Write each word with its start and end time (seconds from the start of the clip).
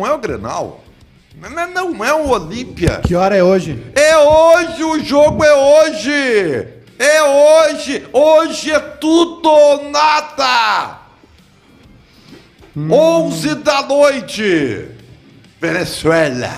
Não, 0.00 0.06
é 0.06 0.14
o 0.14 0.18
Grenal. 0.18 0.82
Não, 1.36 1.92
não 1.92 2.04
é 2.04 2.14
o 2.14 2.28
Olímpia. 2.28 3.02
Que 3.06 3.14
hora 3.14 3.36
é 3.36 3.44
hoje? 3.44 3.84
É 3.94 4.16
hoje, 4.16 4.82
o 4.82 5.04
jogo 5.04 5.44
é 5.44 5.54
hoje! 5.54 6.68
É 6.98 7.22
hoje! 7.22 8.08
Hoje 8.10 8.70
é 8.72 8.78
tudo 8.78 9.46
ou 9.50 9.90
nada! 9.90 11.00
11 12.74 13.56
da 13.56 13.82
noite! 13.82 14.88
Venezuela! 15.60 16.56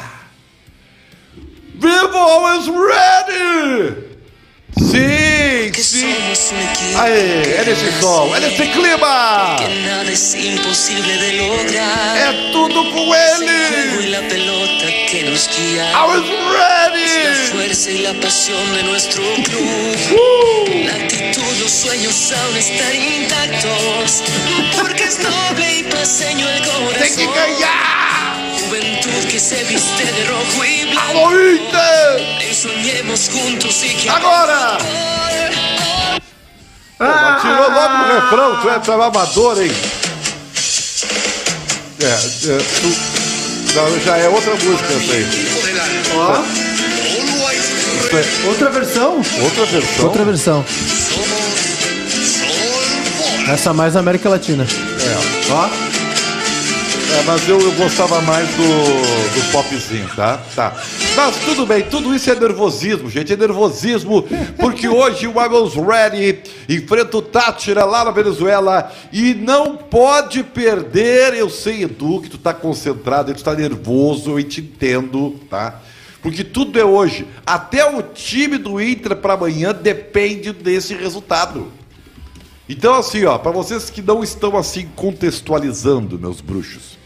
Vivo 1.75 2.17
always 2.17 2.69
ready! 2.69 4.12
Un 4.77 4.95
equipo. 5.67 6.99
Aê, 6.99 7.57
é 7.59 7.65
nesse 7.67 8.01
som, 8.01 8.35
é 8.35 8.41
nesse 8.41 8.67
clima! 8.69 9.57
Que 9.59 9.69
nada 9.87 10.11
es 10.11 10.35
imposible 10.35 11.17
de 11.19 11.39
lograr. 11.41 12.17
É 12.17 12.53
tudo 12.53 12.85
com 12.91 13.15
ele! 13.15 14.09
la 14.11 14.21
pelota 14.29 14.87
que 15.09 15.23
nos 15.25 15.49
guía. 15.49 15.85
I 15.93 16.07
was 16.07 16.25
La 16.29 16.89
ready! 16.89 17.51
fuerza 17.53 17.91
y 17.91 17.99
la 17.99 18.15
pasión 18.21 18.75
de 18.75 18.83
nuestro 18.85 19.23
club. 19.45 19.97
Uh! 20.13 20.85
La 20.87 20.95
actitud, 20.95 21.59
los 21.61 21.71
sueños 21.71 22.33
aún 22.33 22.57
están 22.57 22.95
intactos. 22.95 24.23
Porque 24.81 25.05
es 25.05 25.19
noble 25.19 25.79
y 25.79 25.83
paseño 25.85 26.49
el 26.49 26.63
Tem 26.63 27.17
que 27.17 27.25
corazón. 27.27 27.35
ganhar! 27.35 28.22
Juventud 28.73 29.29
que 29.31 29.39
se 29.39 29.63
viste 29.65 30.03
de 30.03 30.25
rojo 30.25 30.65
y 30.65 30.85
blanco. 30.87 31.29
Alô, 31.29 31.51
Inter! 31.51 32.43
Y 32.51 32.55
soñemos 32.55 33.29
juntos 33.31 33.85
y 33.85 33.95
que 33.97 34.09
Agora! 34.09 34.79
Pô, 36.97 37.05
mas 37.05 37.43
tirou 37.43 37.71
logo 37.71 37.99
no 37.99 38.15
refrão, 38.15 38.63
tu 38.63 38.71
é, 38.71 38.79
tu 38.79 38.93
é 38.93 38.95
amador, 38.95 39.63
hein? 39.63 39.73
É, 42.01 42.07
é, 42.07 42.59
tu... 42.81 42.89
Não, 43.75 44.01
já 44.01 44.17
é 44.17 44.29
outra 44.29 44.55
música 44.55 44.93
essa 44.95 45.13
aí. 45.13 45.27
Ó, 46.17 46.43
é 48.17 48.49
outra 48.49 48.71
versão. 48.71 49.17
outra 49.43 49.67
versão. 49.67 50.05
Outra 50.07 50.25
versão. 50.25 50.65
Essa 53.53 53.75
mais 53.75 53.97
América 53.97 54.31
Latina. 54.31 54.65
É, 54.65 55.53
Ó. 55.53 56.02
é, 57.13 57.23
mas 57.25 57.47
eu, 57.47 57.61
eu 57.61 57.73
gostava 57.73 58.23
mais 58.23 58.49
do, 58.57 58.63
do 58.63 59.53
popzinho, 59.53 60.09
tá? 60.17 60.39
Tá. 60.55 60.75
Mas 61.15 61.37
tudo 61.45 61.67
bem, 61.67 61.83
tudo 61.83 62.15
isso 62.15 62.31
é 62.31 62.35
nervosismo, 62.35 63.11
gente. 63.11 63.33
É 63.33 63.37
nervosismo, 63.37 64.25
porque 64.59 64.89
hoje 64.89 65.27
o 65.27 65.35
was 65.35 65.75
ready 65.75 66.41
enfrenta 66.69 67.19
o 67.19 67.23
Tátira 67.23 67.85
lá 67.85 68.05
na 68.05 68.11
Venezuela 68.11 68.91
e 69.13 69.35
não 69.35 69.77
pode 69.77 70.43
perder. 70.43 71.35
Eu 71.35 71.51
sei, 71.51 71.85
Edu, 71.85 72.23
que 72.23 72.31
tu 72.31 72.39
tá 72.39 72.55
concentrado, 72.55 73.35
tu 73.35 73.45
tá 73.45 73.55
nervoso, 73.55 74.39
eu 74.39 74.43
te 74.43 74.63
entendo, 74.63 75.39
tá? 75.51 75.83
Porque 76.23 76.43
tudo 76.43 76.79
é 76.79 76.85
hoje. 76.85 77.27
Até 77.45 77.85
o 77.85 78.03
time 78.03 78.57
do 78.57 78.81
Inter 78.81 79.17
para 79.17 79.35
amanhã 79.35 79.75
depende 79.75 80.53
desse 80.53 80.95
resultado. 80.95 81.71
Então, 82.69 82.95
assim, 82.95 83.25
ó, 83.25 83.37
para 83.37 83.51
vocês 83.51 83.91
que 83.91 84.01
não 84.01 84.23
estão 84.25 84.57
assim 84.57 84.89
contextualizando, 84.97 86.19
meus 86.19 86.41
bruxos, 86.41 87.02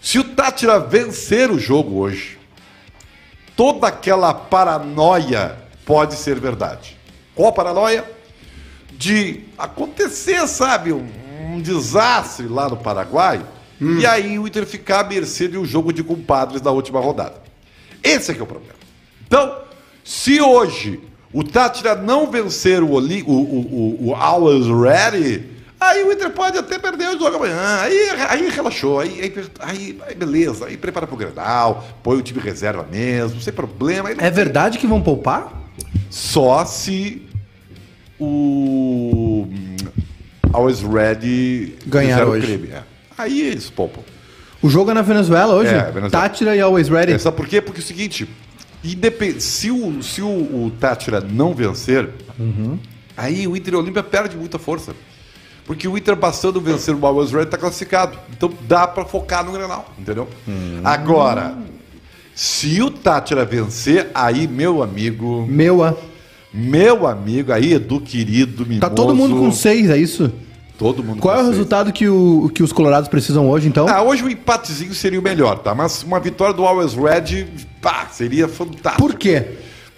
se 0.00 0.18
o 0.18 0.24
Tátira 0.24 0.78
vencer 0.78 1.50
o 1.50 1.58
jogo 1.58 1.98
hoje, 1.98 2.38
toda 3.56 3.88
aquela 3.88 4.32
paranoia 4.32 5.56
pode 5.84 6.14
ser 6.14 6.38
verdade. 6.38 6.96
Qual 7.34 7.52
paranoia? 7.52 8.04
De 8.92 9.44
acontecer, 9.56 10.46
sabe, 10.48 10.92
um, 10.92 11.08
um 11.52 11.60
desastre 11.60 12.46
lá 12.46 12.68
no 12.68 12.76
Paraguai 12.76 13.44
e 13.80 14.04
aí 14.04 14.38
o 14.38 14.46
Inter 14.46 14.66
ficar 14.66 15.00
à 15.00 15.04
mercê 15.04 15.46
de 15.46 15.56
um 15.56 15.64
jogo 15.64 15.92
de 15.92 16.02
compadres 16.02 16.60
na 16.60 16.70
última 16.70 17.00
rodada. 17.00 17.40
Esse 18.02 18.32
é 18.32 18.34
que 18.34 18.40
é 18.40 18.42
o 18.42 18.46
problema. 18.46 18.74
Então, 19.26 19.56
se 20.02 20.40
hoje 20.40 21.00
o 21.32 21.44
Tátira 21.44 21.94
não 21.94 22.30
vencer 22.30 22.82
o, 22.82 22.92
Oli, 22.92 23.22
o, 23.22 23.30
o, 23.30 23.60
o, 23.60 24.08
o 24.08 24.14
Always 24.14 24.66
Ready, 24.66 25.57
aí 25.80 26.02
o 26.04 26.12
Inter 26.12 26.30
pode 26.30 26.58
até 26.58 26.78
perder 26.78 27.08
o 27.10 27.18
jogo 27.18 27.36
amanhã. 27.36 27.80
Aí, 27.80 28.10
aí 28.28 28.48
relaxou, 28.50 29.00
aí, 29.00 29.20
aí, 29.60 29.98
aí- 30.08 30.14
beleza, 30.14 30.66
aí 30.66 30.76
prepara 30.76 31.06
pro 31.06 31.16
Grenal, 31.16 31.86
põe 32.02 32.16
o 32.16 32.22
time 32.22 32.40
reserva 32.40 32.86
mesmo, 32.90 33.40
sem 33.40 33.52
problema. 33.52 34.10
É 34.10 34.14
tem- 34.14 34.30
verdade 34.30 34.78
que 34.78 34.86
vão 34.86 35.00
poupar? 35.02 35.52
Só 36.10 36.64
se 36.64 37.22
o 38.18 39.46
hum, 39.48 39.76
Always 40.52 40.80
Ready 40.80 41.74
Ganhar 41.86 42.26
hoje. 42.26 42.46
crime. 42.46 42.68
é. 42.72 42.82
Aí 43.16 43.40
eles 43.42 43.68
poupam. 43.70 44.02
O 44.62 44.68
jogo 44.68 44.90
é 44.90 44.94
na 44.94 45.02
Venezuela 45.02 45.54
hoje? 45.54 45.70
É, 45.70 45.82
Venezuela. 45.84 46.10
Tátira 46.10 46.56
e 46.56 46.60
Always 46.60 46.88
Ready. 46.88 47.12
É, 47.12 47.18
sabe 47.18 47.36
por 47.36 47.46
quê? 47.46 47.60
Porque 47.60 47.80
é 47.80 47.82
o 47.82 47.86
seguinte, 47.86 48.28
independ... 48.82 49.40
se, 49.40 49.70
o, 49.70 50.02
se 50.02 50.20
o, 50.20 50.26
o 50.26 50.72
Tátira 50.80 51.20
não 51.20 51.54
vencer, 51.54 52.08
aí 53.16 53.46
o 53.46 53.56
Inter 53.56 53.74
Olímpia 53.76 54.02
perde 54.02 54.36
muita 54.36 54.58
força. 54.58 54.94
Porque 55.68 55.86
o 55.86 55.98
Inter 55.98 56.16
bastando 56.16 56.62
vencer 56.62 56.94
o 56.94 57.06
Always 57.06 57.30
Ready 57.30 57.50
tá 57.50 57.58
classificado. 57.58 58.18
Então 58.34 58.50
dá 58.66 58.86
pra 58.86 59.04
focar 59.04 59.44
no 59.44 59.52
Grenal, 59.52 59.92
entendeu? 59.98 60.26
Agora, 60.82 61.58
se 62.34 62.80
o 62.80 62.90
Tátira 62.90 63.44
vencer, 63.44 64.10
aí, 64.14 64.48
meu 64.48 64.82
amigo, 64.82 65.44
Meu, 65.46 65.84
ah. 65.84 65.94
meu 66.54 67.06
amigo, 67.06 67.52
aí, 67.52 67.74
Edu 67.74 68.00
querido, 68.00 68.62
mimoso, 68.64 68.80
Tá 68.80 68.88
todo 68.88 69.14
mundo 69.14 69.36
com 69.36 69.52
seis, 69.52 69.90
é 69.90 69.98
isso? 69.98 70.32
Todo 70.78 71.04
mundo 71.04 71.20
Qual 71.20 71.34
é 71.34 71.38
o 71.38 71.42
seis. 71.42 71.56
resultado 71.56 71.92
que, 71.92 72.08
o, 72.08 72.50
que 72.54 72.62
os 72.62 72.72
colorados 72.72 73.10
precisam 73.10 73.46
hoje, 73.50 73.68
então? 73.68 73.86
Ah, 73.90 74.00
hoje 74.00 74.24
o 74.24 74.30
empatezinho 74.30 74.94
seria 74.94 75.20
o 75.20 75.22
melhor, 75.22 75.58
tá? 75.58 75.74
Mas 75.74 76.02
uma 76.02 76.18
vitória 76.18 76.54
do 76.54 76.64
Always 76.64 76.94
Red, 76.94 77.46
pá, 77.82 78.06
seria 78.10 78.48
fantástico. 78.48 78.96
Por 79.06 79.16
quê? 79.16 79.44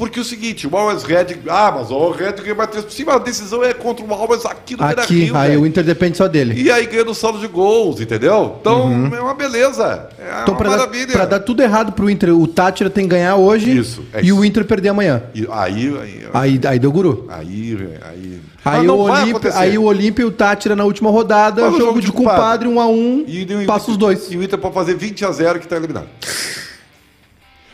Porque 0.01 0.19
é 0.19 0.23
o 0.23 0.25
seguinte, 0.25 0.67
o 0.67 0.75
Always 0.75 1.03
Red, 1.03 1.27
ah, 1.47 1.71
mas 1.77 1.91
o 1.91 1.95
Always 1.95 2.19
Red 2.19 2.33
ganha 2.43 2.55
mais 2.55 2.71
três 2.71 2.85
por 2.87 2.91
cima, 2.91 3.13
a 3.17 3.19
decisão 3.19 3.63
é 3.63 3.75
contra 3.75 4.03
o 4.05 4.13
Always 4.15 4.47
aqui 4.47 4.75
no 4.75 4.83
Aqui, 4.83 4.97
Beira-Rio, 4.97 5.37
aí 5.37 5.49
velho. 5.51 5.61
o 5.63 5.67
Inter 5.67 5.85
depende 5.85 6.17
só 6.17 6.27
dele. 6.27 6.55
E 6.61 6.71
aí 6.71 6.87
ganha 6.87 7.05
no 7.05 7.15
saldo 7.15 7.39
de 7.39 7.47
gols, 7.47 8.01
entendeu? 8.01 8.57
Então, 8.59 9.11
é 9.15 9.21
uma 9.21 9.35
beleza. 9.35 10.09
É 10.19 10.43
Então, 10.43 10.55
uma 10.55 10.59
pra 10.59 10.71
dar, 10.71 10.77
maravilha. 10.79 11.13
pra 11.13 11.25
dar 11.27 11.41
tudo 11.41 11.63
errado 11.63 11.93
pro 11.93 12.09
Inter, 12.09 12.35
o 12.35 12.47
Tátira 12.47 12.89
tem 12.89 13.05
que 13.05 13.11
ganhar 13.11 13.37
hoje 13.37 13.77
Isso, 13.79 14.03
é 14.15 14.23
e 14.23 14.29
isso. 14.29 14.39
o 14.39 14.43
Inter 14.45 14.65
perder 14.65 14.89
amanhã. 14.89 15.23
E 15.35 15.47
aí, 15.51 15.95
aí, 16.03 16.21
Aí, 16.33 16.61
aí 16.67 16.79
deu 16.79 16.91
guru. 16.91 17.27
aí, 17.29 17.79
aí... 18.11 18.41
Aí 18.65 18.87
o, 18.89 19.07
acontecer. 19.11 19.57
aí 19.59 19.79
o 19.79 19.85
Olímpia 19.85 20.23
e 20.23 20.27
o 20.27 20.31
Tátira 20.31 20.77
na 20.77 20.85
última 20.85 21.11
rodada, 21.11 21.63
Faz 21.63 21.75
o 21.75 21.79
jogo, 21.79 22.01
de 22.01 22.13
compadre, 22.13 22.69
um 22.69 22.79
a 22.79 22.87
um, 22.87 23.25
E 23.27 23.43
o- 23.55 23.67
passa 23.67 23.91
os 23.91 23.97
dois. 23.97 24.31
E 24.31 24.37
o 24.37 24.43
Inter 24.43 24.59
pode 24.59 24.75
fazer 24.75 24.95
20 24.95 25.25
a 25.25 25.31
0 25.33 25.59
que 25.59 25.67
tá 25.69 25.77
eliminado. 25.77 26.07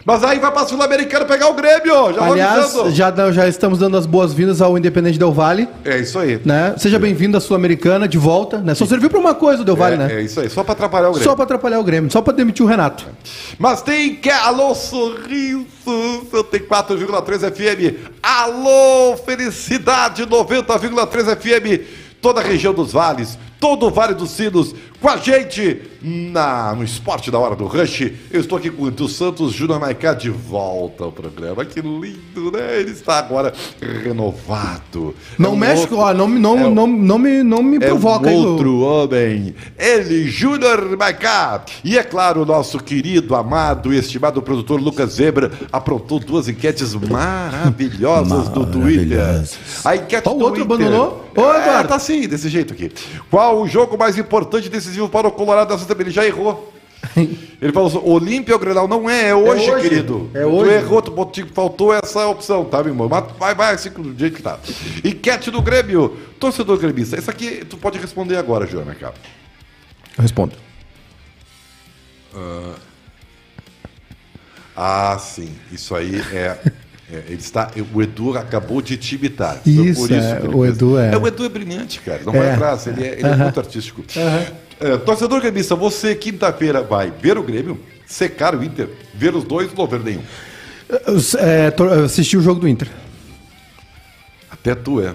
Mas 0.06 0.22
aí 0.22 0.38
vai 0.38 0.52
pra 0.52 0.64
Sul-Americano 0.64 1.26
pegar 1.26 1.48
o 1.48 1.54
Grêmio, 1.54 2.14
já 2.14 2.22
Aliás, 2.24 2.74
já, 2.92 3.32
já 3.32 3.48
estamos 3.48 3.80
dando 3.80 3.96
as 3.96 4.06
boas-vindas 4.06 4.62
ao 4.62 4.78
Independente 4.78 5.18
Del 5.18 5.32
Vale, 5.32 5.68
É 5.84 5.98
isso 5.98 6.16
aí. 6.16 6.40
né? 6.44 6.74
Seja 6.78 6.96
bem-vindo 6.96 7.36
à 7.36 7.40
Sul-Americana, 7.40 8.06
de 8.06 8.16
volta, 8.16 8.58
né? 8.58 8.72
Só 8.76 8.86
serviu 8.86 9.10
pra 9.10 9.18
uma 9.18 9.34
coisa 9.34 9.62
o 9.62 9.64
Del 9.64 9.74
Vale, 9.74 9.96
é, 9.96 9.98
né? 9.98 10.14
é 10.14 10.22
isso 10.22 10.38
aí, 10.38 10.48
só 10.48 10.62
pra 10.62 10.74
atrapalhar 10.74 11.08
o 11.08 11.10
Grêmio. 11.10 11.28
Só 11.28 11.34
pra 11.34 11.42
atrapalhar 11.42 11.80
o 11.80 11.82
Grêmio, 11.82 12.08
só 12.08 12.22
pra 12.22 12.32
demitir 12.32 12.64
o 12.64 12.68
Renato. 12.68 13.04
Mas 13.58 13.82
tem 13.82 14.14
que. 14.14 14.30
Alô, 14.30 14.76
sorriso! 14.76 15.66
Eu 16.32 16.44
tenho 16.44 16.68
4,3 16.68 17.50
FM. 17.50 17.96
Alô, 18.22 19.16
felicidade 19.16 20.24
90,3 20.24 21.36
FM. 21.36 21.84
Toda 22.22 22.40
a 22.40 22.44
região 22.44 22.72
dos 22.72 22.92
vales, 22.92 23.36
todo 23.60 23.86
o 23.86 23.90
Vale 23.90 24.14
dos 24.14 24.30
Sinos, 24.30 24.74
com 25.00 25.08
a 25.08 25.16
gente 25.16 25.80
na, 26.02 26.74
no 26.74 26.82
Esporte 26.84 27.30
da 27.30 27.38
Hora 27.38 27.54
do 27.56 27.66
Rush. 27.66 28.10
Eu 28.30 28.40
estou 28.40 28.58
aqui 28.58 28.70
com 28.70 28.84
o 28.84 28.88
Edu 28.88 29.08
Santos, 29.08 29.52
Júnior 29.52 29.78
Maicá, 29.80 30.14
de 30.14 30.30
volta 30.30 31.04
ao 31.04 31.12
programa. 31.12 31.64
Que 31.64 31.80
lindo, 31.80 32.50
né? 32.52 32.78
Ele 32.80 32.90
está 32.92 33.18
agora 33.18 33.52
renovado. 33.80 35.14
Não 35.38 35.50
É 35.50 35.52
um 35.52 35.56
mexe, 35.56 35.80
outro- 35.82 35.98
ó, 35.98 36.14
não, 36.14 36.28
me- 36.28 36.38
não, 36.40 36.58
é 36.58 36.66
um- 36.66 36.74
não, 36.74 36.86
não 36.86 37.18
me, 37.18 37.42
não 37.42 37.62
me 37.62 37.76
é 37.76 37.80
provoca 37.80 38.26
um 38.26 38.30
aí. 38.30 38.36
Lu. 38.36 38.50
outro 38.52 38.80
homem, 38.80 39.54
ele, 39.78 40.28
Júnior 40.28 40.96
Maicá. 40.96 41.64
E 41.84 41.98
é 41.98 42.02
claro, 42.02 42.42
o 42.42 42.46
nosso 42.46 42.78
querido, 42.78 43.34
amado 43.34 43.92
e 43.92 43.98
estimado 43.98 44.40
produtor 44.42 44.80
Lucas 44.80 45.12
Zebra 45.14 45.50
aprontou 45.72 46.18
duas 46.18 46.48
enquetes 46.48 46.94
maravilhosas 46.94 48.48
do 48.48 48.66
Twitter. 48.66 49.44
A 49.84 49.96
enquete 49.96 50.28
o 50.28 50.34
do 50.34 50.44
outro 50.44 50.62
Inter. 50.62 50.76
abandonou? 50.76 51.26
Ô, 51.36 51.52
É, 51.52 51.82
tá 51.84 51.96
assim, 51.96 52.26
desse 52.26 52.48
jeito 52.48 52.72
aqui. 52.72 52.90
Qual 53.30 53.45
o 53.52 53.66
jogo 53.66 53.96
mais 53.98 54.16
importante 54.18 54.66
e 54.66 54.70
decisivo 54.70 55.08
para 55.08 55.28
o 55.28 55.32
Colorado 55.32 55.68
dessa 55.68 55.80
temporada? 55.84 56.02
Ele 56.04 56.10
já 56.10 56.24
errou. 56.26 56.72
Ele 57.16 57.72
falou 57.72 57.88
assim, 57.88 58.00
Olímpia 58.04 58.54
ou 58.54 58.60
Grenal? 58.60 58.86
Não 58.88 59.08
é, 59.08 59.28
é 59.28 59.34
hoje, 59.34 59.70
hoje. 59.70 59.88
querido. 59.88 60.30
É 60.34 60.42
Tu 60.42 60.48
hoje. 60.48 60.70
errou, 60.72 61.00
tu 61.02 61.10
botou- 61.10 61.46
faltou 61.54 61.94
essa 61.94 62.26
opção, 62.26 62.64
tá, 62.64 62.78
meu 62.82 62.92
irmão? 62.92 63.08
Mas 63.08 63.24
vai, 63.38 63.54
vai 63.54 63.74
assim 63.74 63.90
do 63.90 64.18
jeito 64.18 64.36
que 64.36 64.42
tá. 64.42 64.58
Enquete 65.04 65.50
do 65.50 65.62
Grêmio. 65.62 66.16
Torcedor 66.38 66.76
gremista, 66.78 67.16
isso 67.18 67.30
aqui 67.30 67.64
tu 67.64 67.76
pode 67.78 67.98
responder 67.98 68.36
agora, 68.36 68.66
Joana, 68.66 68.94
cara. 68.94 69.14
Eu 70.18 70.22
respondo. 70.22 70.52
Ah, 74.76 75.16
sim. 75.18 75.54
Isso 75.72 75.94
aí 75.94 76.20
é, 76.32 76.58
É, 77.12 77.18
ele 77.28 77.36
está, 77.38 77.70
o 77.94 78.02
Edu 78.02 78.36
acabou 78.36 78.82
de 78.82 78.96
te 78.96 79.14
imitar. 79.14 79.60
Isso, 79.64 80.06
Foi 80.08 80.16
é, 80.16 80.36
que 80.40 80.46
ele 80.46 80.54
o. 80.54 80.66
Edu 80.66 80.98
é- 80.98 81.16
O 81.16 81.26
Edu 81.26 81.44
é 81.44 81.48
brilhante, 81.48 82.00
cara. 82.00 82.20
Não 82.24 82.34
É. 82.34 82.38
vai 82.38 82.50
atrás, 82.52 82.86
ele 82.88 83.04
é, 83.04 83.12
ele 83.12 83.26
é 83.28 83.36
muito 83.36 83.60
artístico. 83.60 84.02
É, 84.80 84.96
torcedor 84.98 85.40
gremista, 85.40 85.74
você 85.76 86.14
quinta-feira 86.14 86.82
vai 86.82 87.10
ver 87.10 87.38
o 87.38 87.42
Grêmio, 87.44 87.80
secar 88.04 88.54
o 88.56 88.62
Inter, 88.62 88.88
ver 89.14 89.34
os 89.36 89.44
dois, 89.44 89.72
não 89.72 89.86
ver 89.86 90.00
nenhum. 90.00 90.22
É, 91.38 91.72
assisti 92.04 92.36
o 92.36 92.42
jogo 92.42 92.60
do 92.60 92.68
Inter. 92.68 92.88
Até 94.50 94.74
tu 94.74 95.00
é. 95.00 95.14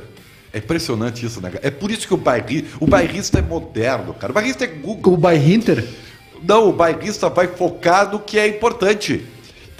É 0.54 0.58
impressionante 0.58 1.26
isso, 1.26 1.40
né? 1.42 1.52
É 1.62 1.70
por 1.72 1.90
isso 1.92 2.06
que 2.08 2.14
o 2.14 2.18
bairrista, 2.18 2.68
o 2.80 2.88
bairrista 2.88 3.40
é 3.40 3.42
moderno, 3.42 4.14
cara. 4.14 4.32
O 4.32 4.34
bairrista 4.34 4.64
é 4.66 4.68
Google. 4.68 5.14
O 5.14 5.18
Bayern 5.18 5.54
Inter? 5.56 5.88
Não, 6.44 6.68
o 6.70 6.74
bairrista 6.74 7.30
vai 7.30 7.48
focar 7.48 8.12
no 8.12 8.20
que 8.20 8.38
é 8.38 8.48
importante. 8.48 9.26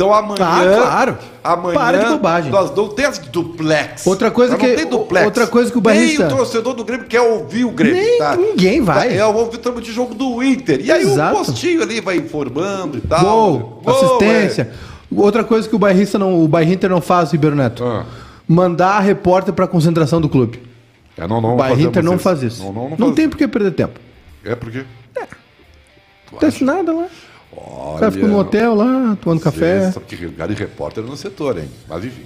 Então 0.02 0.14
amanhã. 0.14 0.36
Ah, 0.42 0.82
claro. 0.82 1.18
Amanhã. 1.44 1.74
Para 1.76 1.98
de 2.00 2.06
bobagem. 2.08 2.52
Nós 2.52 2.76
não 2.76 2.88
temos 2.90 3.20
duplex. 3.20 4.08
Outra 4.08 4.32
coisa 4.32 4.58
Nós 4.58 4.62
que- 4.62 4.84
Não 4.84 4.90
duplex. 4.90 5.26
outra 5.26 5.46
coisa 5.46 5.72
que 5.72 5.78
o 5.78 5.82
bairrista- 5.82 6.26
Nem 6.26 6.34
o 6.34 6.38
torcedor 6.38 6.74
do 6.74 6.84
Grêmio 6.84 7.06
quer 7.06 7.22
ouvir 7.22 7.66
o 7.66 7.72
Grêmio. 7.72 8.02
Nem- 8.02 8.18
tá? 8.18 8.36
ninguém 8.36 8.82
vai. 8.82 9.10
Tá, 9.10 9.14
É 9.16 9.24
o 9.26 9.36
ouvido 9.36 9.80
de 9.80 9.92
jogo 9.92 10.16
do 10.16 10.42
Inter. 10.42 10.82
E 10.84 10.92
aí 10.92 11.04
Exato. 11.04 11.36
o 11.36 11.46
postinho 11.46 11.84
ali 11.84 12.02
vai 12.02 12.18
informando 12.18 12.98
e 12.98 13.02
tal. 13.02 13.22
Gol, 13.24 13.82
Gol, 13.84 13.96
assistência. 13.96 14.72
Outra 15.16 15.44
coisa 15.44 15.70
que 15.70 15.76
o 15.76 15.80
bairrista 15.80 16.18
não, 16.18 16.44
o 16.44 16.48
Bayern 16.48 16.74
Inter 16.74 16.90
não 16.90 17.02
faz, 17.02 17.32
Ribeiro 17.32 17.56
Neto. 17.56 17.84
Ah. 17.86 18.06
Mandar 18.48 18.98
a 18.98 19.00
repórter 19.00 19.54
para 19.54 19.68
concentração 19.68 20.20
do 20.20 20.28
clube. 20.30 20.64
É, 21.16 21.28
não, 21.28 21.40
não 21.40 21.54
o 21.54 21.58
Bayern 21.58 21.76
fazemos 21.76 21.90
Inter 21.98 22.04
não 22.04 22.18
faz 22.18 22.42
isso. 22.42 22.64
Não, 22.64 22.74
Não, 22.74 22.90
não, 22.92 22.98
não 22.98 23.14
tem 23.14 23.30
por 23.30 23.38
que 23.38 23.48
perder 23.48 23.72
tempo. 23.72 24.00
É 24.44 24.56
porque. 24.56 24.80
Não 25.16 26.38
acontece 26.38 26.64
nada 26.64 26.92
lá. 26.94 27.06
O 27.52 27.98
cara 28.00 28.12
fica 28.12 28.26
no 28.28 28.34
Olha, 28.36 28.42
hotel 28.42 28.74
lá, 28.76 29.18
tomando 29.22 29.42
café. 29.42 29.92
Sabe 29.92 30.06
que 30.06 30.26
lugar 30.26 30.48
de 30.48 30.54
repórter 30.56 31.04
no 31.04 31.16
setor, 31.18 31.58
hein? 31.58 31.66
Mas 31.88 32.06
enfim. 32.06 32.24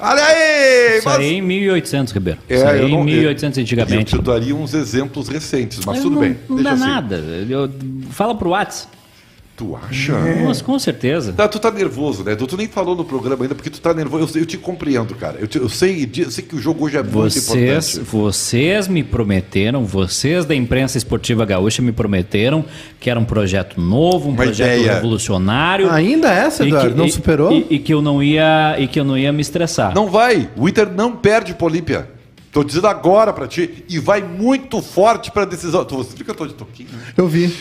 Olha 0.00 0.24
aí! 0.24 0.98
Isso 0.98 1.08
mas- 1.08 1.18
aí 1.18 1.34
em 1.34 1.42
1800, 1.42 2.12
Ribeiro. 2.12 2.40
É, 2.48 2.54
Isso 2.56 2.66
aí 2.66 2.80
eu 2.80 2.88
em 2.88 2.92
não- 2.92 3.04
1800 3.04 3.58
Eu 3.58 3.62
antigamente. 3.62 4.16
te 4.16 4.22
daria 4.22 4.54
uns 4.56 4.72
exemplos 4.74 5.28
recentes, 5.28 5.78
mas 5.84 5.96
Mas 5.96 6.00
tudo 6.02 6.14
não, 6.14 6.20
bem. 6.22 6.36
Não 6.48 6.56
deixa 6.56 6.70
dá 6.70 6.74
assim. 6.76 6.84
nada. 6.86 7.16
Eu- 7.16 7.70
fala 8.10 8.34
pro 8.34 8.50
Whats. 8.50 8.88
Tu 9.56 9.74
acha? 9.74 10.12
Nossa, 10.44 10.62
com 10.62 10.78
certeza. 10.78 11.32
Tá, 11.32 11.48
tu 11.48 11.58
tá 11.58 11.70
nervoso, 11.70 12.22
né? 12.22 12.34
Tu, 12.36 12.56
nem 12.58 12.68
falou 12.68 12.94
no 12.94 13.06
programa 13.06 13.42
ainda 13.44 13.54
porque 13.54 13.70
tu 13.70 13.80
tá 13.80 13.94
nervoso. 13.94 14.36
Eu, 14.36 14.42
eu 14.42 14.46
te 14.46 14.58
compreendo, 14.58 15.14
cara. 15.14 15.38
Eu, 15.40 15.48
te- 15.48 15.56
eu 15.56 15.68
sei, 15.70 16.06
eu 16.18 16.30
sei 16.30 16.44
que 16.44 16.54
o 16.54 16.58
jogo 16.60 16.84
hoje 16.84 16.98
é 16.98 17.02
muito 17.02 17.14
Vocês, 17.14 17.48
importante. 17.96 18.00
vocês 18.00 18.86
me 18.86 19.02
prometeram, 19.02 19.86
vocês 19.86 20.44
da 20.44 20.54
imprensa 20.54 20.98
esportiva 20.98 21.46
gaúcha 21.46 21.80
me 21.80 21.90
prometeram 21.90 22.66
que 23.00 23.08
era 23.08 23.18
um 23.18 23.24
projeto 23.24 23.80
novo, 23.80 24.26
um 24.28 24.32
Uma 24.32 24.44
projeto 24.44 24.78
ideia. 24.80 24.94
revolucionário. 24.96 25.90
Ainda 25.90 26.28
essa, 26.30 26.62
e 26.62 26.68
Eduardo? 26.68 26.90
que- 26.90 26.98
Não 26.98 27.06
e- 27.06 27.10
superou? 27.12 27.50
E, 27.52 27.66
e 27.70 27.78
que 27.78 27.94
eu 27.94 28.02
não 28.02 28.22
ia 28.22 28.76
e 28.78 28.86
que 28.86 29.00
eu 29.00 29.04
não 29.04 29.16
ia 29.16 29.32
me 29.32 29.40
estressar. 29.40 29.94
Não 29.94 30.10
vai. 30.10 30.50
O 30.54 30.68
Inter 30.68 30.90
não 30.92 31.12
perde 31.16 31.54
pro 31.54 31.66
Olímpia. 31.66 32.08
Tô 32.56 32.64
dizendo 32.64 32.86
agora 32.86 33.34
pra 33.34 33.46
ti. 33.46 33.84
E 33.86 33.98
vai 33.98 34.22
muito 34.22 34.80
forte 34.80 35.30
pra 35.30 35.44
decisão. 35.44 35.84
Tu, 35.84 35.94
você 35.94 36.16
viu 36.16 36.24
que 36.24 36.30
eu 36.30 36.34
tô 36.34 36.46
de 36.46 36.54
toquinho, 36.54 36.88
né? 36.90 37.00
Eu 37.14 37.28
vi. 37.28 37.54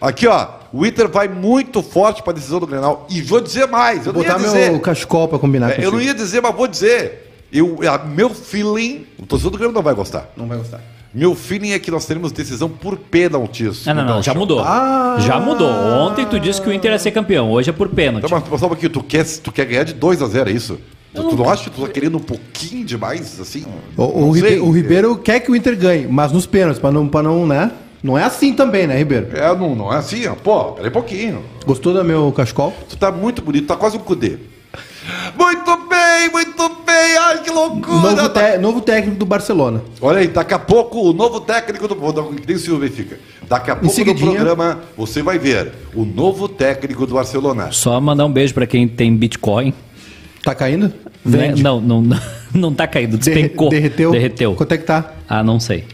Aqui, 0.00 0.26
ó. 0.26 0.48
O 0.72 0.86
Inter 0.86 1.06
vai 1.06 1.28
muito 1.28 1.82
forte 1.82 2.22
pra 2.22 2.32
decisão 2.32 2.58
do 2.58 2.66
Grenal. 2.66 3.06
E 3.10 3.20
vou 3.20 3.42
dizer 3.42 3.68
mais. 3.68 4.06
Eu 4.06 4.12
Vou 4.14 4.22
não 4.22 4.26
ia 4.26 4.34
botar 4.38 4.46
dizer. 4.46 4.70
meu 4.70 4.80
cachecol 4.80 5.28
pra 5.28 5.38
combinar 5.38 5.78
É, 5.78 5.84
eu 5.84 5.92
não 5.92 6.00
ia 6.00 6.14
dizer, 6.14 6.40
mas 6.40 6.54
vou 6.54 6.66
dizer. 6.66 7.30
Eu, 7.52 7.78
a- 7.86 7.98
meu 7.98 8.30
feeling. 8.30 9.04
O 9.18 9.26
torcedor 9.26 9.52
do 9.52 9.58
Grêmio 9.58 9.74
não 9.74 9.82
vai 9.82 9.92
gostar. 9.92 10.32
Não 10.34 10.46
vai 10.48 10.56
gostar. 10.56 10.80
Meu 11.12 11.34
feeling 11.34 11.72
é 11.72 11.78
que 11.78 11.90
nós 11.90 12.06
teremos 12.06 12.32
decisão 12.32 12.70
por 12.70 12.96
pênaltis. 12.96 13.84
Não, 13.84 13.94
no 13.96 14.02
não, 14.02 14.22
já 14.22 14.32
mudou. 14.32 14.60
Ah. 14.64 15.16
Já 15.20 15.38
mudou. 15.38 15.68
Ontem 15.70 16.24
tu 16.24 16.40
disse 16.40 16.58
que 16.58 16.70
o 16.70 16.72
Inter 16.72 16.92
ia 16.92 16.98
ser 16.98 17.10
campeão, 17.10 17.50
hoje 17.52 17.68
é 17.68 17.72
por 17.74 17.90
pênalti. 17.90 18.24
Então, 18.24 18.42
mas 18.50 18.60
só 18.60 18.64
um 18.64 18.70
pouquinho, 18.70 18.88
tu 18.88 19.02
quer, 19.02 19.26
tu 19.26 19.52
quer 19.52 19.66
ganhar 19.66 19.84
de 19.84 19.92
2 19.92 20.22
a 20.22 20.26
0 20.26 20.48
é 20.48 20.52
isso? 20.54 20.78
Tu, 21.14 21.22
tu 21.22 21.36
não 21.36 21.48
acha 21.50 21.64
que 21.64 21.70
tu 21.70 21.82
tá 21.82 21.88
querendo 21.88 22.16
um 22.18 22.20
pouquinho 22.20 22.84
demais, 22.84 23.40
assim? 23.40 23.64
O, 23.96 24.26
o 24.26 24.30
Ribe- 24.30 24.60
o 24.60 24.70
Ribeiro 24.70 25.16
quer 25.16 25.40
que 25.40 25.50
o 25.50 25.56
Inter 25.56 25.76
ganhe, 25.76 26.06
mas 26.08 26.30
nos 26.32 26.46
pênaltis, 26.46 26.78
pra 26.80 26.92
não, 26.92 27.08
pra 27.08 27.22
não, 27.22 27.46
né? 27.46 27.70
Não 28.02 28.16
é 28.16 28.22
assim 28.22 28.52
também, 28.52 28.86
né, 28.86 28.96
Ribeiro? 28.96 29.28
É, 29.34 29.54
não, 29.56 29.74
não 29.74 29.92
é 29.92 29.96
assim, 29.96 30.26
ó. 30.26 30.34
Pô, 30.34 30.72
peraí 30.72 30.90
um 30.90 30.92
pouquinho. 30.92 31.42
Gostou 31.66 31.92
do 31.92 32.04
meu 32.04 32.30
cachecol? 32.32 32.72
Tu 32.88 32.96
tá 32.96 33.10
muito 33.10 33.42
bonito, 33.42 33.66
tá 33.66 33.76
quase 33.76 33.96
um 33.96 34.00
cudê. 34.00 34.36
Muito 35.36 35.76
bem, 35.88 36.30
muito 36.30 36.68
bem. 36.86 37.16
Ai, 37.18 37.42
que 37.42 37.50
loucura. 37.50 37.86
Novo, 38.14 38.28
Tá- 38.28 38.52
te- 38.52 38.58
novo 38.58 38.80
técnico 38.80 39.18
do 39.18 39.24
Barcelona. 39.26 39.82
Olha 40.00 40.18
aí, 40.18 40.28
daqui 40.28 40.52
a 40.54 40.58
pouco 40.58 41.00
o 41.08 41.12
novo 41.12 41.40
técnico 41.40 41.88
do. 41.88 41.94
Vou 41.94 42.12
dar- 42.12 42.22
Que 42.24 42.46
nem 42.46 42.56
o 42.56 42.58
Silvio 42.58 42.88
Benfica. 42.88 43.18
Daqui 43.48 43.70
a 43.70 43.76
pouco 43.76 43.88
no 44.04 44.14
programa 44.34 44.80
você 44.96 45.22
vai 45.22 45.38
ver 45.38 45.72
o 45.94 46.04
novo 46.04 46.46
técnico 46.48 47.06
do 47.06 47.14
Barcelona. 47.14 47.70
Só 47.72 47.98
mandar 48.00 48.26
um 48.26 48.32
beijo 48.32 48.52
pra 48.52 48.66
quem 48.66 48.86
tem 48.86 49.16
Bitcoin. 49.16 49.72
Tá 50.48 50.54
caindo? 50.54 50.90
Vende. 51.24 51.62
Não, 51.62 51.78
não, 51.78 52.02
não 52.54 52.72
tá 52.74 52.86
caído, 52.86 53.18
Derre- 53.18 53.42
despencou. 53.42 53.68
derreteu? 53.68 54.10
Derreteu. 54.10 54.54
Quanto 54.54 54.72
é 54.72 54.78
que 54.78 54.84
tá? 54.84 55.12
Ah, 55.28 55.42
não 55.44 55.60
sei. 55.60 55.84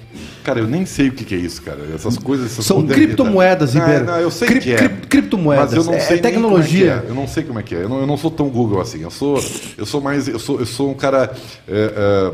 Cara, 0.44 0.60
eu 0.60 0.66
nem 0.68 0.86
sei 0.86 1.08
o 1.08 1.12
que, 1.12 1.24
que 1.24 1.34
é 1.34 1.38
isso, 1.38 1.60
cara. 1.62 1.78
Essas 1.92 2.16
coisas. 2.18 2.52
Essas 2.52 2.64
São 2.66 2.76
modernidades. 2.76 3.16
criptomoedas, 3.16 3.74
Não, 3.74 3.80
Ribeiro. 3.80 4.04
Não, 4.04 4.20
eu 4.20 4.30
sei 4.30 4.46
Cri- 4.46 4.60
que 4.60 4.72
é. 4.72 4.76
cri- 4.76 4.88
criptomoedas. 5.08 5.64
Mas 5.74 5.74
eu 5.74 5.84
não 5.84 5.94
É 5.94 6.00
sei 6.00 6.16
nem 6.16 6.22
tecnologia. 6.22 6.86
como 6.86 6.98
é 6.98 7.00
que 7.00 7.06
é. 7.06 7.10
Eu 7.10 7.14
não 7.16 7.26
sei 7.26 7.42
como 7.42 7.58
é 7.58 7.62
que 7.64 7.74
é. 7.74 7.82
Eu 7.82 7.88
não, 7.88 7.98
eu 8.00 8.06
não 8.06 8.16
sou 8.16 8.30
tão 8.30 8.48
Google 8.48 8.80
assim. 8.80 9.02
Eu 9.02 9.10
sou, 9.10 9.42
eu 9.76 9.84
sou 9.86 10.00
mais. 10.00 10.28
Eu 10.28 10.38
sou, 10.38 10.60
eu 10.60 10.66
sou 10.66 10.90
um 10.90 10.94
cara 10.94 11.32
é, 11.66 11.92
é, 11.96 12.32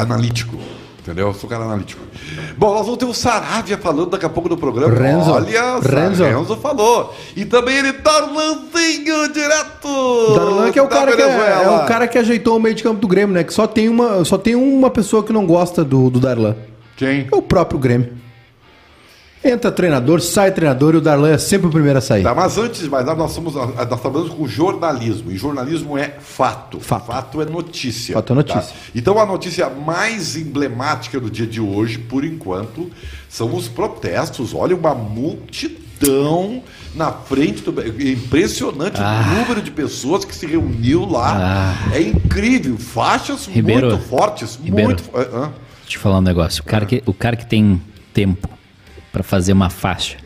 analítico. 0.00 0.56
Entendeu? 1.06 1.28
Eu 1.28 1.34
sou 1.34 1.46
um 1.46 1.50
cara 1.50 1.62
analítico. 1.62 2.02
Bom, 2.58 2.74
nós 2.74 2.84
vamos 2.84 2.96
ter 2.96 3.04
o 3.04 3.14
Saravia 3.14 3.78
falando 3.78 4.10
daqui 4.10 4.26
a 4.26 4.28
pouco 4.28 4.48
no 4.48 4.56
programa. 4.56 4.92
Renzo. 4.92 5.30
Olha, 5.30 5.78
Renzo. 5.78 6.24
Renzo 6.24 6.56
falou. 6.56 7.14
E 7.36 7.44
também 7.44 7.76
ele, 7.76 7.92
Darlanzinho, 7.92 9.32
direto. 9.32 10.34
Darlan 10.34 10.72
que 10.72 10.80
é 10.80 10.82
o, 10.82 10.88
cara 10.88 11.14
que 11.14 11.22
é, 11.22 11.62
é 11.62 11.68
o 11.68 11.86
cara 11.86 12.08
que 12.08 12.18
ajeitou 12.18 12.56
o 12.56 12.60
meio 12.60 12.74
de 12.74 12.82
campo 12.82 12.98
do 12.98 13.06
Grêmio, 13.06 13.32
né? 13.32 13.44
Que 13.44 13.54
só 13.54 13.68
tem 13.68 13.88
uma, 13.88 14.24
só 14.24 14.36
tem 14.36 14.56
uma 14.56 14.90
pessoa 14.90 15.22
que 15.22 15.32
não 15.32 15.46
gosta 15.46 15.84
do, 15.84 16.10
do 16.10 16.18
Darlan. 16.18 16.56
Quem? 16.96 17.28
É 17.30 17.36
o 17.36 17.42
próprio 17.42 17.78
Grêmio. 17.78 18.12
Entra 19.48 19.70
treinador, 19.70 20.20
sai 20.20 20.50
treinador 20.50 20.94
e 20.94 20.96
o 20.96 21.00
Darlan 21.00 21.30
é 21.30 21.38
sempre 21.38 21.68
o 21.68 21.70
primeiro 21.70 21.98
a 21.98 22.02
sair. 22.02 22.22
Tá, 22.24 22.34
mas 22.34 22.58
antes 22.58 22.80
de 22.82 22.90
mais 22.90 23.06
nada, 23.06 23.16
nós, 23.18 23.30
somos, 23.32 23.54
nós 23.54 24.00
trabalhamos 24.00 24.34
com 24.34 24.46
jornalismo. 24.48 25.30
E 25.30 25.36
jornalismo 25.36 25.96
é 25.96 26.16
fato. 26.20 26.80
Fato. 26.80 27.40
é 27.40 27.44
notícia. 27.44 28.14
Fato 28.14 28.32
é 28.32 28.36
notícia. 28.36 28.60
tá? 28.62 28.74
Então 28.94 29.18
a 29.20 29.24
notícia 29.26 29.70
mais 29.70 30.36
emblemática 30.36 31.20
do 31.20 31.30
dia 31.30 31.46
de 31.46 31.60
hoje, 31.60 31.98
por 31.98 32.24
enquanto, 32.24 32.90
são 33.28 33.54
os 33.54 33.68
protestos. 33.68 34.52
Olha, 34.52 34.74
uma 34.74 34.94
multidão 34.94 36.62
na 36.94 37.12
frente 37.12 37.62
do. 37.62 37.70
Impressionante 38.10 39.00
Ah. 39.00 39.22
o 39.32 39.38
número 39.40 39.62
de 39.62 39.70
pessoas 39.70 40.24
que 40.24 40.34
se 40.34 40.46
reuniu 40.46 41.04
lá. 41.08 41.74
É 41.92 42.00
incrível. 42.00 42.76
Faixas 42.78 43.46
Ribeiro. 43.46 43.88
muito 43.90 44.02
fortes. 44.04 44.58
Ribeiro. 44.62 44.88
Muito. 44.90 45.04
Hã? 45.14 45.20
Deixa 45.22 45.52
eu 45.84 45.88
te 45.88 45.98
falar 45.98 46.18
um 46.18 46.22
negócio. 46.22 46.62
O 46.62 46.66
cara 46.66 46.84
que, 46.84 47.02
o 47.06 47.14
cara 47.14 47.36
que 47.36 47.46
tem 47.46 47.80
tempo 48.12 48.48
pra 49.16 49.22
fazer 49.22 49.54
uma 49.54 49.70
faixa, 49.70 50.18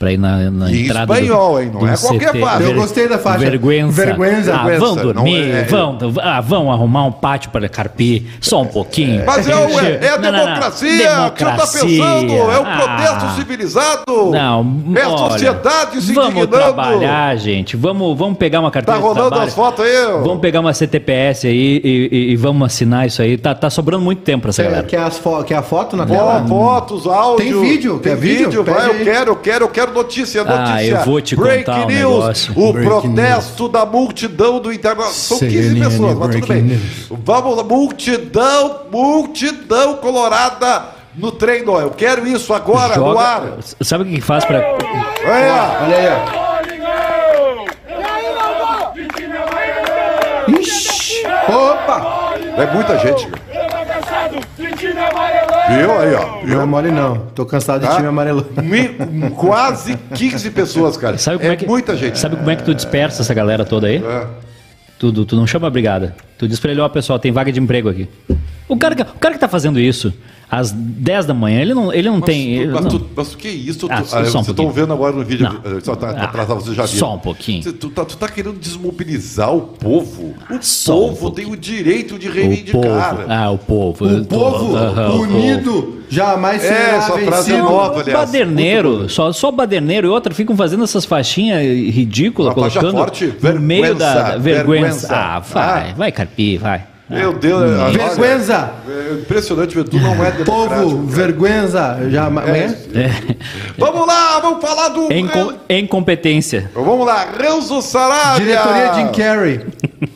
pra 0.00 0.10
ir 0.12 0.16
na, 0.18 0.50
na 0.50 0.72
Em 0.72 0.86
entrada. 0.86 1.12
espanhol, 1.20 1.60
hein? 1.60 1.70
Não 1.74 1.86
é 1.86 1.94
qualquer 1.94 2.40
faixa. 2.40 2.62
Eu 2.62 2.74
gostei 2.74 3.06
da 3.06 3.18
faixa. 3.18 3.38
Vergüenza. 3.40 4.06
Vergüenza, 4.06 4.54
Ah, 4.54 4.78
vão 4.78 4.96
dormir, 4.96 5.50
é- 5.50 5.64
vão, 5.64 5.98
ah, 6.22 6.40
vão 6.40 6.72
arrumar 6.72 7.04
um 7.04 7.12
pátio 7.12 7.50
para 7.50 7.68
carpir 7.68 8.22
só 8.40 8.62
um 8.62 8.66
pouquinho. 8.66 9.22
Mas 9.26 9.46
é, 9.46 9.54
o- 9.54 9.78
é, 9.78 9.98
é 10.06 10.08
a 10.08 10.18
Não, 10.18 10.32
não, 10.32 10.38
não. 10.38 10.44
democracia 10.46 11.30
que 11.36 11.44
você 11.44 11.50
está 11.50 11.66
pensando, 11.66 12.32
é 12.32 12.58
o 12.58 12.64
protesto 12.64 13.26
Ah. 13.26 13.34
civilizado. 13.36 14.30
Não, 14.32 14.82
é 14.96 15.02
a 15.02 15.08
olha, 15.10 15.18
sociedade 15.18 16.00
se 16.00 16.14
Vamos 16.14 16.30
indignando. 16.30 16.50
trabalhar, 16.56 17.36
gente. 17.36 17.76
Vamos, 17.76 18.16
vamos 18.18 18.38
pegar 18.38 18.60
uma 18.60 18.70
Tá 18.70 18.74
carteira 18.80 19.00
de 19.00 19.06
rolando 19.06 19.28
trabalho. 19.28 19.48
as 19.48 19.54
fotos 19.54 19.84
aí? 19.84 20.06
Vamos 20.22 20.40
pegar 20.40 20.60
uma 20.60 20.72
CTPS 20.72 21.46
aí 21.46 21.78
e, 21.84 22.08
e- 22.10 22.32
e 22.32 22.36
vamos 22.36 22.64
assinar 22.64 23.06
isso 23.06 23.20
aí. 23.20 23.36
Tá, 23.36 23.54
tá 23.54 23.68
sobrando 23.68 24.02
muito 24.02 24.22
tempo 24.22 24.40
pra 24.42 24.48
essa 24.48 24.62
Quer, 24.62 24.68
galera. 24.70 24.86
quer, 24.86 25.02
as 25.02 25.18
fo- 25.18 25.44
quer 25.44 25.56
a 25.56 25.62
foto 25.62 25.94
na 25.94 26.06
tela? 26.06 26.42
fotos, 26.48 27.06
áudio. 27.06 27.44
Tem 27.60 27.60
vídeo? 27.70 27.98
Tem 27.98 28.12
Quer 28.14 28.18
vídeo? 28.18 28.46
vídeo? 28.46 28.64
Vai, 28.64 28.86
eu 28.88 29.04
quero, 29.04 29.30
eu 29.32 29.36
quero, 29.36 29.64
eu 29.64 29.68
quero 29.68 29.89
notícia, 29.90 30.44
notícia. 30.44 30.74
Ah, 30.74 30.84
eu 30.84 31.04
vou 31.04 31.20
te 31.20 31.36
Break 31.36 31.64
contar 31.64 31.84
um 31.84 31.86
news, 31.86 32.12
negócio. 32.20 32.52
o 32.56 32.72
Breaking 32.72 33.14
protesto 33.14 33.68
da 33.68 33.84
multidão 33.86 34.60
do 34.60 34.72
Internacional. 34.72 35.12
São 35.14 35.38
15 35.38 35.50
CNN, 35.68 35.90
pessoas, 35.90 36.18
mas 36.18 36.34
tudo 36.36 36.46
bem. 36.46 36.62
breaking 36.62 36.80
Vamos 37.24 37.56
lá, 37.56 37.64
multidão, 37.64 38.80
multidão 38.90 39.94
colorada 39.96 40.84
no 41.14 41.32
treino. 41.32 41.78
Eu 41.78 41.90
quero 41.90 42.26
isso 42.26 42.54
agora, 42.54 42.96
no 42.96 43.18
ar. 43.18 43.42
Joga, 43.42 43.58
sabe 43.82 44.04
o 44.04 44.06
que 44.06 44.20
faz 44.20 44.44
pra. 44.44 44.58
Olha, 44.58 45.80
Olha 45.84 45.96
aí, 45.96 46.08
ó. 46.08 46.40
Ixi. 50.58 51.22
Opa! 51.48 52.20
é 52.56 52.66
muita 52.74 52.98
gente. 52.98 53.28
Viu 55.78 55.98
aí, 55.98 56.14
ó. 56.14 56.26
Não 56.46 56.54
é 56.54 56.56
Viu? 56.58 56.66
mole 56.66 56.90
não. 56.90 57.16
Tô 57.34 57.44
cansado 57.46 57.80
de 57.82 57.86
Tá? 57.86 57.96
time 57.96 58.08
amarelo. 58.08 58.46
Mi- 58.62 59.30
quase 59.36 59.96
15 60.14 60.50
pessoas, 60.50 60.96
cara. 60.96 61.16
Sabe 61.18 61.38
como 61.38 61.52
é, 61.52 61.56
que, 61.56 61.66
muita 61.66 61.96
gente. 61.96 62.18
Sabe 62.18 62.36
como 62.36 62.50
é 62.50 62.56
que 62.56 62.62
tu 62.64 62.74
dispersa 62.74 63.22
essa 63.22 63.34
galera 63.34 63.64
toda 63.64 63.86
aí? 63.86 63.96
É. 63.96 64.26
Tu, 64.98 65.24
tu 65.24 65.34
não 65.36 65.46
chama 65.46 65.66
a 65.66 65.70
brigada. 65.70 66.14
Tu 66.36 66.46
diz 66.46 66.60
pra 66.60 66.70
ele, 66.70 66.80
ó, 66.80 66.88
pessoal, 66.88 67.18
tem 67.18 67.32
vaga 67.32 67.50
de 67.50 67.58
emprego 67.58 67.88
aqui. 67.88 68.08
O 68.68 68.76
cara, 68.76 68.94
o 68.94 69.18
cara 69.18 69.34
que 69.34 69.40
tá 69.40 69.48
fazendo 69.48 69.80
isso, 69.80 70.12
às 70.50 70.72
10 70.72 71.26
da 71.26 71.32
manhã. 71.34 71.60
Ele 71.60 71.74
não, 71.74 71.92
ele 71.92 72.08
não 72.10 72.18
Mas, 72.18 72.26
tem. 72.26 72.44
tu- 72.56 72.60
ele 72.62 72.72
mas, 72.72 72.82
não- 72.84 72.90
tu, 72.90 73.06
mas 73.14 73.32
o 73.34 73.36
que 73.36 73.48
é 73.48 73.50
isso? 73.52 73.78
Tu, 73.80 73.88
Ah, 73.92 73.98
ah, 74.00 74.04
só 74.04 74.18
um 74.18 74.20
vocês 74.22 74.34
estão 74.34 74.44
pouquinho. 74.54 74.72
vendo 74.72 74.92
agora 74.92 75.14
no 75.16 75.24
vídeo. 75.24 75.44
Não. 75.64 75.76
eh, 75.76 75.80
Só 75.82 75.94
tá, 75.94 76.12
tá 76.12 76.20
Ah, 76.20 76.24
atrasado, 76.24 76.60
você 76.60 76.74
já 76.74 76.84
viu. 76.86 76.98
só 76.98 77.14
um 77.14 77.18
pouquinho. 77.18 77.62
Você- 77.62 77.72
Tu, 77.72 77.88
tá, 77.90 78.04
tu 78.04 78.16
tá 78.16 78.28
querendo 78.28 78.58
desmobilizar 78.58 79.54
o 79.54 79.60
povo. 79.62 80.34
O 80.50 80.58
Só 80.60 81.06
um 81.06 81.08
povo 81.10 81.30
tem 81.30 81.44
pouquinho. 81.46 81.52
o 81.52 81.56
direito 81.56 82.18
de 82.18 82.28
o 82.28 82.32
reivindicar. 82.32 83.16
povo. 83.16 83.24
Ah, 83.28 83.50
o 83.50 83.58
povo. 83.58 84.04
O 84.04 84.08
Eu 84.10 84.24
tô- 84.24 84.36
povo 84.38 84.76
Aham, 84.76 85.08
o 85.08 85.12
povo. 85.18 85.22
unido 85.36 86.00
jamais 86.10 86.64
É, 86.64 86.68
será 86.68 87.00
frase 87.02 87.22
é 87.22 87.30
vencido. 87.30 87.58
nova, 87.58 88.00
aliás. 88.00 88.20
Baderneiro, 88.26 89.08
só, 89.08 89.32
só 89.32 89.50
baderneiro 89.52 90.08
e 90.08 90.10
outra 90.10 90.34
ficam 90.34 90.56
fazendo 90.56 90.82
essas 90.84 91.04
faixinhas 91.04 91.60
ridículas, 91.94 92.54
Uma 92.54 92.62
faixa 92.64 92.80
colocando 92.80 92.98
forte, 92.98 93.34
no 93.40 93.60
meio 93.60 93.94
da, 93.94 94.36
vergüenza, 94.36 94.38
vergüenza. 94.40 94.64
vergüenza. 94.64 95.14
Ah, 95.16 95.38
vai, 95.38 95.90
Ah. 95.90 95.94
vai 95.96 96.12
carpir, 96.12 96.58
vai. 96.60 96.84
Meu 97.10 97.32
Deus. 97.32 97.60
olha, 97.62 97.90
Vergüenza. 97.98 98.72
É 98.88 99.14
impressionante, 99.14 99.76
Edu 99.76 99.98
não 99.98 100.12
é 100.24 100.30
democrático. 100.30 100.44
Povo, 100.44 100.68
cara. 101.08 101.16
vergüenza. 101.16 101.98
Já, 102.08 102.28
é. 102.46 103.00
É. 103.00 103.36
Vamos 103.76 104.06
lá, 104.06 104.38
vamos 104.38 104.60
falar 104.60 104.88
do... 104.90 105.12
Inco- 105.12 105.54
incompetência. 105.68 106.70
Vamos 106.72 107.04
lá, 107.04 107.26
Renzo 107.36 107.82
Sarabia. 107.82 108.44
Diretoria 108.46 108.94
Jim 108.94 109.08
Carrey. 109.08 109.66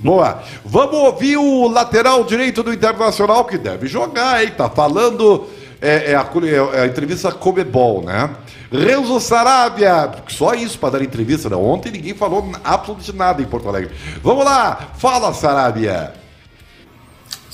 Boa. 0.00 0.40
Vamos 0.64 0.94
ouvir 0.94 1.36
o 1.36 1.66
lateral 1.68 2.22
direito 2.22 2.62
do 2.62 2.72
Internacional 2.72 3.44
que 3.44 3.58
deve 3.58 3.88
jogar, 3.88 4.42
hein? 4.44 4.52
Tá 4.56 4.70
falando. 4.70 5.46
É, 5.82 6.12
é 6.12 6.14
a, 6.14 6.26
é 6.74 6.80
a 6.82 6.86
entrevista 6.86 7.30
Comebol, 7.32 8.02
né? 8.04 8.30
Renzo 8.72 9.18
Sarabia. 9.20 10.10
Só 10.28 10.54
isso 10.54 10.78
para 10.78 10.90
dar 10.98 11.02
entrevista, 11.02 11.48
né? 11.50 11.56
Ontem 11.56 11.90
ninguém 11.90 12.14
falou 12.14 12.50
absolutamente 12.62 13.12
nada 13.14 13.42
em 13.42 13.46
Porto 13.46 13.68
Alegre. 13.68 13.90
Vamos 14.22 14.44
lá, 14.44 14.90
fala, 14.96 15.34
Sarabia. 15.34 16.12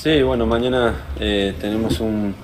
Sí, 0.03 0.23
bueno, 0.23 0.47
mañana 0.47 0.95
eh, 1.21 1.53
tenemos 1.61 2.01
un, 2.01 2.35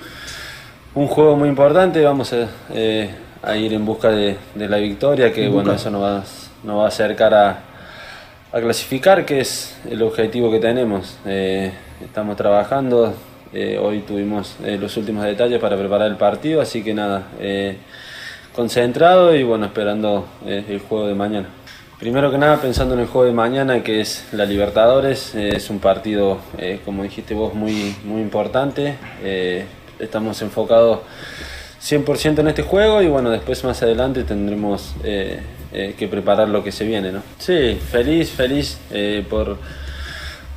un 0.95 1.07
juego 1.07 1.37
muy 1.37 1.49
importante, 1.49 2.05
vamos 2.05 2.31
a, 2.35 2.49
eh, 2.75 3.09
a 3.43 3.57
ir 3.57 3.73
en 3.73 3.87
busca 3.87 4.11
de, 4.11 4.37
de 4.55 4.69
la 4.69 4.77
victoria, 4.77 5.33
que 5.33 5.49
bueno, 5.49 5.73
eso 5.73 5.91
nos 5.91 6.03
va, 6.03 6.23
nos 6.65 6.79
va 6.79 6.85
a 6.85 6.89
acercar 6.89 7.33
a, 7.33 7.61
a 8.53 8.61
clasificar, 8.61 9.25
que 9.25 9.41
es 9.41 9.75
el 9.89 10.03
objetivo 10.03 10.51
que 10.51 10.59
tenemos. 10.59 11.17
Eh, 11.25 11.73
estamos 12.05 12.37
trabajando, 12.37 13.15
eh, 13.55 13.79
hoy 13.83 14.01
tuvimos 14.01 14.57
eh, 14.63 14.77
los 14.79 14.95
últimos 14.99 15.25
detalles 15.25 15.59
para 15.59 15.79
preparar 15.79 16.09
el 16.09 16.17
partido, 16.17 16.61
así 16.61 16.85
que 16.85 16.93
nada, 16.93 17.23
eh, 17.41 17.79
concentrado 18.55 19.35
y 19.35 19.45
bueno, 19.45 19.65
esperando 19.65 20.27
eh, 20.45 20.63
el 20.69 20.81
juego 20.81 21.07
de 21.07 21.15
mañana. 21.15 21.49
Primero 21.99 22.31
que 22.31 22.37
nada, 22.37 22.61
pensando 22.61 22.93
en 22.93 23.00
el 23.00 23.07
juego 23.07 23.26
de 23.26 23.33
mañana, 23.33 23.83
que 23.83 24.03
es 24.03 24.26
la 24.33 24.45
Libertadores, 24.45 25.35
eh, 25.35 25.57
es 25.57 25.71
un 25.71 25.79
partido, 25.79 26.37
eh, 26.59 26.81
como 26.85 27.03
dijiste 27.03 27.33
vos, 27.33 27.55
muy, 27.55 27.97
muy 28.05 28.21
importante. 28.21 28.97
Eh, 29.25 29.65
estamos 29.99 30.43
enfocados 30.43 31.00
100% 31.81 32.41
en 32.41 32.49
este 32.49 32.61
juego 32.61 33.00
y 33.00 33.09
bueno, 33.09 33.31
después 33.31 33.65
más 33.65 33.83
adelante 33.83 34.25
tendremos 34.25 34.95
eh, 35.05 35.41
que 35.99 36.07
preparar 36.07 36.50
lo 36.50 36.62
que 36.62 36.71
se 36.71 36.85
viene, 36.85 37.12
¿no? 37.12 37.23
Sí, 37.38 37.79
feliz, 37.91 38.31
feliz 38.31 38.79
por, 39.31 39.57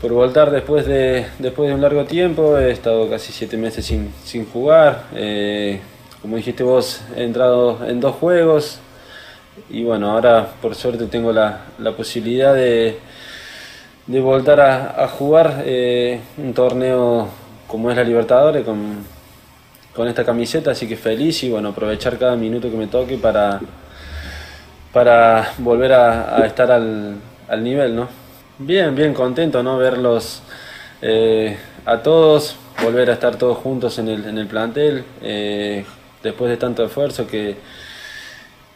por 0.01 0.11
voltar 0.11 0.51
después 0.51 0.85
de, 0.87 1.25
después 1.39 1.69
de 1.69 1.75
un 1.75 1.81
largo 1.81 2.03
tiempo. 2.03 2.57
He 2.57 2.71
estado 2.71 3.09
casi 3.09 3.31
siete 3.31 3.55
meses 3.55 3.85
sin, 3.85 4.11
sin 4.25 4.45
jugar. 4.45 5.05
Como 6.21 6.35
dijiste 6.35 6.63
vos, 6.63 7.01
he 7.15 7.23
entrado 7.23 7.79
en 7.87 8.01
dos 8.01 8.15
juegos. 8.15 8.81
Y 9.69 9.83
bueno, 9.83 10.11
ahora 10.11 10.47
por 10.61 10.75
suerte 10.75 11.05
tengo 11.07 11.31
la, 11.31 11.65
la 11.79 11.91
posibilidad 11.91 12.53
de, 12.53 12.99
de 14.07 14.19
voltar 14.21 14.59
a, 14.59 15.03
a 15.03 15.07
jugar 15.07 15.63
eh, 15.65 16.19
un 16.37 16.53
torneo 16.53 17.27
como 17.67 17.91
es 17.91 17.97
la 17.97 18.03
Libertadores 18.03 18.65
con, 18.65 18.97
con 19.95 20.07
esta 20.07 20.25
camiseta, 20.25 20.71
así 20.71 20.87
que 20.87 20.95
feliz 20.95 21.43
y 21.43 21.49
bueno, 21.51 21.69
aprovechar 21.69 22.17
cada 22.17 22.35
minuto 22.35 22.69
que 22.71 22.77
me 22.77 22.87
toque 22.87 23.17
para, 23.17 23.59
para 24.91 25.51
volver 25.59 25.93
a, 25.93 26.37
a 26.37 26.45
estar 26.45 26.71
al, 26.71 27.15
al 27.47 27.63
nivel, 27.63 27.95
¿no? 27.95 28.07
Bien, 28.57 28.95
bien 28.95 29.13
contento, 29.13 29.61
¿no? 29.61 29.77
Verlos 29.77 30.41
eh, 31.01 31.57
a 31.85 31.99
todos, 31.99 32.55
volver 32.83 33.09
a 33.09 33.13
estar 33.13 33.35
todos 33.35 33.57
juntos 33.57 33.99
en 33.99 34.09
el, 34.09 34.25
en 34.25 34.37
el 34.37 34.47
plantel, 34.47 35.03
eh, 35.21 35.85
después 36.23 36.49
de 36.49 36.57
tanto 36.57 36.83
esfuerzo 36.83 37.27
que, 37.27 37.55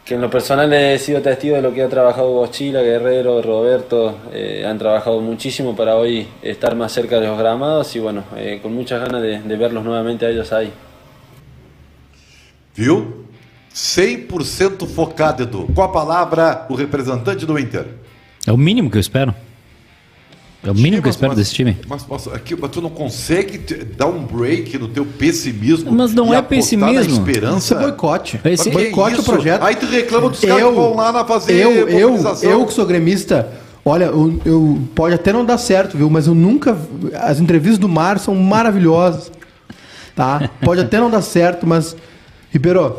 que 0.04 0.14
en 0.14 0.20
lo 0.20 0.28
personal 0.28 0.72
he 0.72 0.98
sido 0.98 1.22
testigo 1.22 1.56
de 1.56 1.62
lo 1.62 1.72
que 1.72 1.82
ha 1.82 1.88
trabajado 1.88 2.30
Bochila, 2.30 2.82
Guerrero, 2.82 3.40
Roberto, 3.40 4.18
eh, 4.32 4.64
han 4.66 4.78
trabajado 4.78 5.20
muchísimo 5.20 5.74
para 5.74 5.96
hoy 5.96 6.28
estar 6.42 6.76
más 6.76 6.92
cerca 6.92 7.18
de 7.18 7.26
los 7.26 7.38
gramados 7.38 7.96
y 7.96 8.00
bueno, 8.00 8.24
eh, 8.36 8.60
con 8.62 8.74
muchas 8.74 9.00
ganas 9.00 9.22
de, 9.22 9.40
de 9.40 9.56
verlos 9.56 9.82
nuevamente 9.82 10.26
a 10.26 10.28
ellos 10.28 10.52
ahí. 10.52 10.70
Viu? 12.76 13.24
100% 13.74 14.86
focado, 14.86 15.42
Edu. 15.42 15.66
Com 15.74 15.82
a 15.82 15.90
palavra, 15.90 16.66
o 16.68 16.74
representante 16.74 17.44
do 17.44 17.58
Inter. 17.58 17.86
É 18.46 18.52
o 18.52 18.56
mínimo 18.56 18.90
que 18.90 18.96
eu 18.96 19.00
espero. 19.00 19.34
É 20.64 20.70
o 20.70 20.74
mínimo 20.74 21.02
que 21.02 21.08
eu 21.08 21.10
espero 21.10 21.28
mas- 21.32 21.38
desse 21.38 21.54
time. 21.54 21.76
Mas, 21.86 22.04
mas, 22.08 22.26
aqui, 22.28 22.56
mas 22.58 22.70
tu 22.70 22.80
não 22.80 22.88
consegue 22.90 23.58
dar 23.96 24.06
um 24.06 24.24
break 24.24 24.78
no 24.78 24.88
teu 24.88 25.04
pessimismo 25.04 25.92
Mas 25.92 26.14
não 26.14 26.32
e 26.32 26.36
é 26.36 26.40
pessimismo. 26.42 26.92
Na 26.94 27.00
Isso 27.02 27.10
esperança. 27.20 27.74
é 27.74 27.78
boicote. 27.80 28.40
Esse- 28.44 28.70
boicote 28.70 29.20
o 29.20 29.22
projeto. 29.22 29.62
Aí 29.62 29.76
tu 29.76 29.86
reclama 29.86 30.30
dos 30.30 30.40
caras 30.40 30.64
que 30.64 30.70
vão 30.72 30.96
lá 30.96 31.12
na 31.12 31.24
fazer 31.24 31.52
eu, 31.54 31.88
eu, 31.88 32.16
eu 32.42 32.66
que 32.66 32.72
sou 32.72 32.86
gremista, 32.86 33.48
olha, 33.84 34.04
eu, 34.06 34.40
eu- 34.44 34.78
pode 34.94 35.14
até 35.14 35.32
não 35.32 35.44
dar 35.44 35.58
certo, 35.58 35.96
viu? 35.98 36.08
Mas 36.08 36.26
eu 36.26 36.34
nunca. 36.34 36.76
As 37.20 37.38
entrevistas 37.40 37.78
do 37.78 37.88
Mar 37.88 38.18
são 38.18 38.34
maravilhosas. 38.34 39.30
Tá? 40.16 40.48
Pode 40.64 40.80
até 40.80 40.98
não 41.00 41.10
dar 41.10 41.22
certo, 41.22 41.66
mas. 41.66 41.96
Ribeiro, 42.50 42.96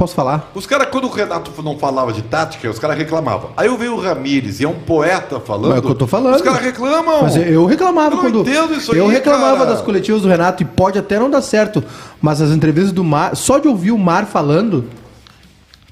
posso 0.00 0.14
falar? 0.14 0.50
Os 0.54 0.66
caras, 0.66 0.88
quando 0.90 1.04
o 1.04 1.10
Renato 1.10 1.50
não 1.62 1.78
falava 1.78 2.12
de 2.12 2.22
tática, 2.22 2.68
os 2.70 2.78
caras 2.78 2.96
reclamavam. 2.96 3.50
Aí 3.56 3.66
eu 3.66 3.76
vejo 3.76 3.92
o 3.94 4.00
Ramires, 4.00 4.58
e 4.60 4.64
é 4.64 4.68
um 4.68 4.74
poeta 4.74 5.38
falando. 5.38 5.68
Mas 5.68 5.76
é 5.76 5.80
o 5.80 5.82
que 5.82 5.88
eu 5.90 5.94
tô 5.94 6.06
falando. 6.06 6.34
Os 6.36 6.42
caras 6.42 6.60
reclamam. 6.62 7.22
Mas 7.22 7.36
eu- 7.36 7.66
reclamava 7.66 8.14
Eu 8.14 8.20
quando. 8.20 8.40
entendo 8.40 8.74
isso 8.74 8.94
eu 8.94 9.06
aí, 9.06 9.12
reclamava 9.12 9.58
cara. 9.58 9.70
das 9.72 9.82
coletivas 9.82 10.22
do 10.22 10.28
Renato 10.28 10.62
e 10.62 10.66
pode 10.66 10.98
até 10.98 11.18
não 11.18 11.28
dar 11.30 11.42
certo. 11.42 11.84
Mas 12.20 12.40
as 12.40 12.50
entrevistas 12.50 12.92
do 12.92 13.04
Mar, 13.04 13.36
só 13.36 13.58
de 13.58 13.68
ouvir 13.68 13.90
o 13.92 13.98
Mar 13.98 14.24
falando, 14.26 14.86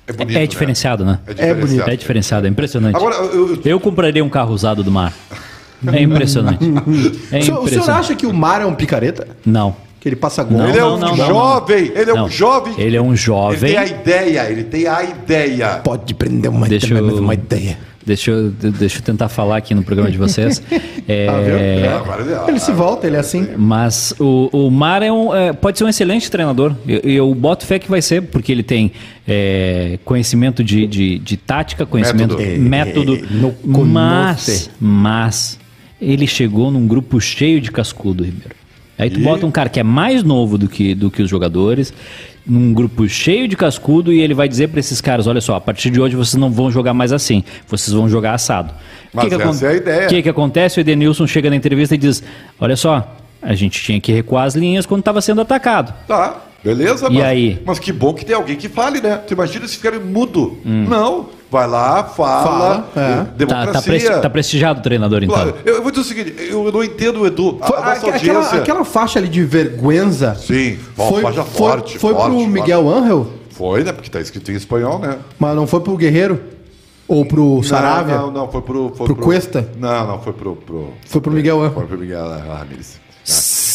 É, 0.07 0.12
bonito, 0.12 0.37
É 0.37 0.41
né? 0.41 0.47
diferenciado, 0.47 1.05
né? 1.05 1.19
É 1.27 1.31
É 1.31 1.35
diferenciado. 1.35 1.67
bonito. 1.67 1.88
É 1.91 1.97
diferenciado, 1.97 2.47
é 2.47 2.50
impressionante. 2.50 2.97
Agora, 2.97 3.15
eu, 3.17 3.50
eu- 3.57 3.59
Eu 3.62 3.79
compraria 3.79 4.25
um 4.25 4.31
carro 4.31 4.55
usado 4.55 4.83
do 4.83 4.91
mar. 4.91 5.12
É 5.87 6.00
impressionante. 6.03 6.65
É 6.65 6.67
o, 6.67 6.73
senhor, 6.73 7.19
o 7.31 7.43
senhor 7.43 7.59
impressionante. 7.61 7.91
acha 7.91 8.15
que 8.15 8.27
o 8.27 8.33
Mar 8.33 8.62
é 8.62 8.65
um 8.67 8.75
picareta? 8.75 9.29
Não. 9.45 9.77
Que 10.00 10.09
ele 10.09 10.17
passa 10.17 10.45
gol? 10.45 10.59
Não, 10.59 10.69
ele 10.69 10.78
é 10.78 10.81
não, 10.81 10.95
um 10.95 10.99
não, 10.99 11.17
não, 11.17 11.26
jovem, 11.26 11.93
ele 11.95 12.11
é 12.11 12.14
um 12.14 12.17
Não. 12.17 12.28
jovem. 12.31 12.75
Ele 12.78 12.97
é 12.97 13.02
um 13.02 13.17
jovem. 13.17 13.59
Ele 13.59 13.67
tem 13.69 13.76
a 13.78 13.87
ideia, 13.87 14.50
ele 14.50 14.64
tem 14.64 14.87
a 14.87 15.02
ideia. 15.02 15.69
Pode 15.83 16.14
prender 16.14 16.50
uma, 16.50 16.69
Deixa 16.69 16.87
ideia, 16.87 17.00
eu- 17.00 17.19
uma 17.19 17.35
ideia. 17.35 17.78
Deixa 18.07 18.31
eu, 18.31 18.50
deixa 18.50 19.00
eu 19.00 19.02
tentar 19.02 19.28
falar 19.28 19.59
aqui 19.59 19.75
no 19.75 19.83
programa 19.83 20.11
de 20.11 20.17
vocês. 20.17 20.62
É, 21.11 21.25
É, 21.85 21.88
agora 21.97 22.45
ele- 22.49 22.61
se 22.61 22.71
volta, 22.71 23.07
ele 23.07 23.17
é 23.17 23.19
assim. 23.21 23.49
Mas 23.57 24.12
o, 24.21 24.50
o 24.52 24.71
Mar 24.71 25.02
é 25.02 25.11
um, 25.11 25.35
é, 25.35 25.55
pode 25.55 25.78
ser 25.78 25.85
um 25.85 25.88
excelente 25.88 26.31
treinador. 26.31 26.75
Eu, 26.87 26.99
eu 27.00 27.35
boto 27.35 27.64
fé 27.64 27.78
que 27.78 27.88
vai 27.88 28.02
ser, 28.02 28.25
porque 28.25 28.52
ele 28.52 28.62
tem 28.62 28.93
é, 29.26 29.99
conhecimento 30.05 30.62
de, 30.62 30.87
de, 30.87 31.19
de 31.19 31.37
tática, 31.38 31.87
conhecimento 31.87 32.37
Método. 32.37 32.61
método. 32.61 33.14
É, 33.17 33.19
é, 33.21 33.25
no 33.33 33.55
mas, 33.87 34.71
mas 34.78 35.59
ele 35.99 36.26
chegou 36.26 36.71
num 36.71 36.87
grupo 36.87 37.19
cheio 37.23 37.59
de 37.59 37.71
cascudo, 37.73 38.23
Ribeiro. 38.23 38.55
Aí 38.99 39.09
tu 39.09 39.21
bota 39.21 39.47
um 39.47 39.50
cara 39.50 39.69
que 39.69 39.78
é 39.78 39.83
mais 39.83 40.23
novo 40.23 40.59
do 40.59 40.69
que, 40.69 40.95
do 40.95 41.11
que 41.11 41.23
os 41.23 41.31
jogadores, 41.31 41.93
num 42.45 42.75
grupo 42.75 43.09
cheio 43.09 43.47
de 43.47 43.57
cascudo, 43.57 44.12
e 44.12 44.21
ele 44.21 44.35
vai 44.35 44.49
dizer 44.49 44.69
pra 44.69 44.81
esses 44.81 45.00
caras: 45.00 45.26
olha 45.26 45.40
só, 45.40 45.55
a 45.55 45.61
partir 45.61 45.90
de 45.90 46.00
hoje 46.00 46.17
vocês 46.17 46.35
não 46.35 46.50
vão 46.50 46.71
jogar 46.71 46.93
mais 46.93 47.12
assim, 47.12 47.45
vocês 47.69 47.95
vão 47.95 48.09
jogar 48.09 48.35
assado. 48.35 48.75
Mas 49.12 49.28
que 49.28 49.35
essa 49.35 49.67
é 49.67 49.69
a 49.69 49.75
ideia. 49.75 50.07
O 50.07 50.09
que, 50.09 50.23
que 50.23 50.28
acontece? 50.28 50.78
O 50.78 50.81
Edenilson 50.81 51.26
chega 51.26 51.49
na 51.49 51.57
entrevista 51.57 51.95
e 51.95 51.99
diz: 51.99 52.23
olha 52.59 52.76
só, 52.76 53.17
a 53.40 53.55
gente 53.55 53.81
tinha 53.83 54.00
que 54.00 54.12
recuar 54.12 54.47
as 54.47 54.55
linhas 54.55 54.85
quando 54.85 55.00
estava 55.00 55.21
sendo 55.21 55.40
atacado. 55.40 55.95
Tá, 56.07 56.43
beleza? 56.62 57.07
E 57.09 57.15
mas, 57.15 57.25
aí? 57.25 57.62
Mas 57.65 57.79
que 57.79 57.93
bom 57.93 58.12
que 58.15 58.25
tem 58.25 58.35
alguém 58.35 58.57
que 58.57 58.69
fale, 58.69 59.00
né? 59.00 59.17
Tu 59.27 59.35
imagina 59.35 59.67
se 59.67 59.77
ficarem 59.77 60.00
mudo. 60.00 60.59
Hum. 60.65 60.85
Não, 60.88 61.27
vai 61.50 61.67
lá, 61.67 62.05
fala. 62.05 62.43
Fala, 62.43 62.88
é. 62.97 63.17
Tá, 63.17 63.23
Democracia. 63.37 63.73
tá, 63.73 63.83
presti- 63.83 64.21
tá 64.23 64.31
prestigiado 64.31 64.81
o 64.81 64.83
treinador, 64.83 65.23
então. 65.23 65.35
Claro, 65.35 65.55
eu, 65.65 65.77
eu 65.77 65.83
vou 65.83 65.91
dizer 65.91 66.03
o 66.03 66.05
seguinte, 66.05 66.35
eu 66.50 66.71
não 66.73 66.83
entendo, 66.85 67.27
Edu. 67.27 67.59
A, 67.61 67.67
Foi- 67.67 67.77
a 67.77 67.81
nossa 67.81 67.93
aquela, 68.09 68.15
audiência... 68.38 68.59
aquela 68.59 68.85
faixa 68.85 69.19
ali 69.19 69.29
de 69.29 69.43
vergüenza. 69.45 70.35
Sim, 70.35 70.79
foi, 70.95 71.23
faixa 71.23 71.45
foi, 71.45 71.57
forte, 71.59 71.99
foi 71.99 72.12
forte, 72.12 72.25
pro 72.31 72.35
forte. 72.38 72.49
Miguel 72.50 72.88
Angel, 72.88 73.27
Foi, 73.50 73.83
né? 73.85 73.93
Porque 73.93 74.09
tá 74.11 74.21
escrito 74.21 74.50
em 74.53 74.55
espanhol, 74.55 74.99
né? 74.99 75.19
mas 75.38 75.55
não 75.57 75.67
foi 75.67 75.81
pro 75.81 75.97
Guerreiro? 75.97 76.41
Ou 77.09 77.25
pro 77.25 77.62
Saravia? 77.62 78.17
Não, 78.19 78.27
não, 78.27 78.33
não, 78.43 78.49
foi 78.53 78.61
pro... 78.61 78.93
Foi 78.95 79.07
Pro 79.07 79.17
Cuesta? 79.17 79.67
Não, 79.79 80.07
não, 80.07 80.21
foi 80.21 80.33
pro... 80.35 80.55
pro 80.57 80.88
Foi 81.07 81.21
pro 81.23 81.33
Miguel 81.33 81.59
Angel. 81.61 81.73
foi 81.75 81.87
pro 81.87 81.97
Miguel 81.99 82.29
Ramírez. 82.47 83.00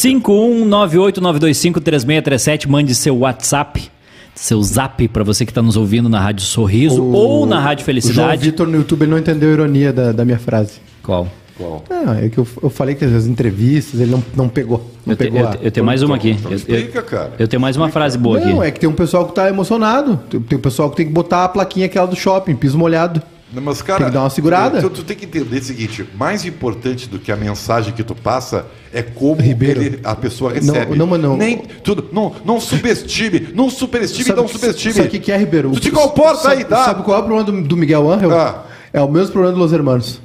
51989253637, 0.04 2.68
mande 2.68 2.94
seu 2.96 3.18
WhatsApp, 3.18 3.90
seu 4.36 4.62
zap 4.62 5.08
pra 5.08 5.24
você 5.24 5.46
que 5.46 5.54
tá 5.54 5.62
nos 5.62 5.78
ouvindo 5.78 6.10
na 6.10 6.20
Rádio 6.20 6.46
Sorriso 6.46 7.02
ou 7.04 7.46
na 7.46 7.60
Rádio 7.60 7.84
O 7.84 7.86
João 7.86 7.88
Felicidade. 8.02 8.42
Vitor 8.46 8.68
no 8.68 8.76
YouTube 8.78 9.04
ele 9.04 9.12
não 9.12 9.18
entendeu 9.18 9.50
a 9.50 9.54
ironia 9.54 9.94
da, 9.94 10.12
da 10.12 10.26
minha 10.26 10.40
frase. 10.40 10.74
Qual? 11.04 11.28
Qual? 11.58 11.84
Não, 11.90 12.14
é 12.16 12.28
que 12.30 12.38
eu, 12.40 12.48
eu 12.64 12.70
falei 12.70 12.96
que 12.96 13.06
as 13.06 13.26
entrevistas 13.28 14.00
ele 14.02 14.10
não, 14.12 14.24
não 14.36 14.50
pegou. 14.50 14.90
Não 15.06 15.14
Eu, 15.14 15.18
te- 15.18 15.24
pegou 15.26 15.40
eu 15.42 15.48
a- 15.48 15.58
eu 15.62 15.72
tenho 15.72 15.86
mais 15.86 16.02
uma 16.02 16.16
aqui. 16.16 16.32
Então 16.32 16.52
Eu- 16.52 16.58
explica, 16.58 16.98
eu, 17.00 17.04
cara. 17.04 17.32
eu 17.38 17.48
tenho 17.48 17.62
mais 17.62 17.78
uma 17.78 17.90
frase 17.90 18.18
boa 18.18 18.40
Não, 18.40 18.60
aqui. 18.60 18.68
é 18.68 18.72
que 18.72 18.80
tem 18.80 18.90
um 18.90 18.94
pessoal 18.94 19.28
que 19.28 19.36
tá 19.36 19.48
emocionado. 19.50 20.20
Tem, 20.30 20.40
tem 20.42 20.58
um 20.58 20.62
pessoal 20.62 20.90
que 20.90 20.98
tem 20.98 21.06
que 21.06 21.12
botar 21.14 21.44
a 21.46 21.50
plaquinha 21.50 21.86
aquela 21.86 22.08
do 22.08 22.16
shopping, 22.16 22.56
piso 22.56 22.78
molhado. 22.78 23.22
Não, 23.54 23.62
Mas, 23.62 23.82
cara, 23.82 24.00
Tem 24.00 24.08
que 24.08 24.14
dar 24.14 24.22
uma 24.22 24.30
segurada. 24.30 24.82
Tu, 24.82 24.90
tu 24.90 25.04
tem 25.04 25.16
que 25.16 25.26
entender 25.26 25.60
o 25.60 25.64
seguinte: 25.64 26.06
mais 26.18 26.44
importante 26.46 27.08
do 27.08 27.20
que 27.20 27.32
a 27.32 27.36
mensagem 27.36 27.94
que 27.94 28.04
tu 28.04 28.16
passa 28.16 28.66
é 28.92 29.02
como 29.04 29.40
ele- 29.42 30.00
a 30.04 30.16
pessoa 30.16 30.52
recebe. 30.54 30.96
não, 30.98 31.06
mas 31.06 31.22
não. 31.22 31.38
Nem, 31.38 31.58
tudo, 31.84 32.10
não, 32.12 32.34
não 32.44 32.60
subestime, 32.60 33.50
não 33.54 33.70
superestime, 33.70 34.30
não 34.36 34.48
subestime. 34.48 34.94
Sabe 34.94 35.08
o 35.08 35.12
que, 35.12 35.20
que 35.20 35.32
é, 35.32 35.38
Ribeiro? 35.38 35.72
Tu 35.72 35.80
te 35.82 35.92
comporta 35.92 36.42
sabe, 36.44 36.56
aí, 36.58 36.66
tá? 36.66 36.86
Sabe 36.86 37.04
qual 37.04 37.18
é 37.18 37.22
o 37.22 37.24
problema 37.26 37.44
do, 37.44 37.68
do 37.68 37.78
Miguel 37.78 38.12
Angel? 38.12 38.32
Ah. 38.32 38.64
É 38.92 39.02
o 39.02 39.10
mesmo 39.10 39.32
problema 39.32 39.56
do 39.56 39.62
Los 39.62 39.72
Hermanos. 39.74 40.22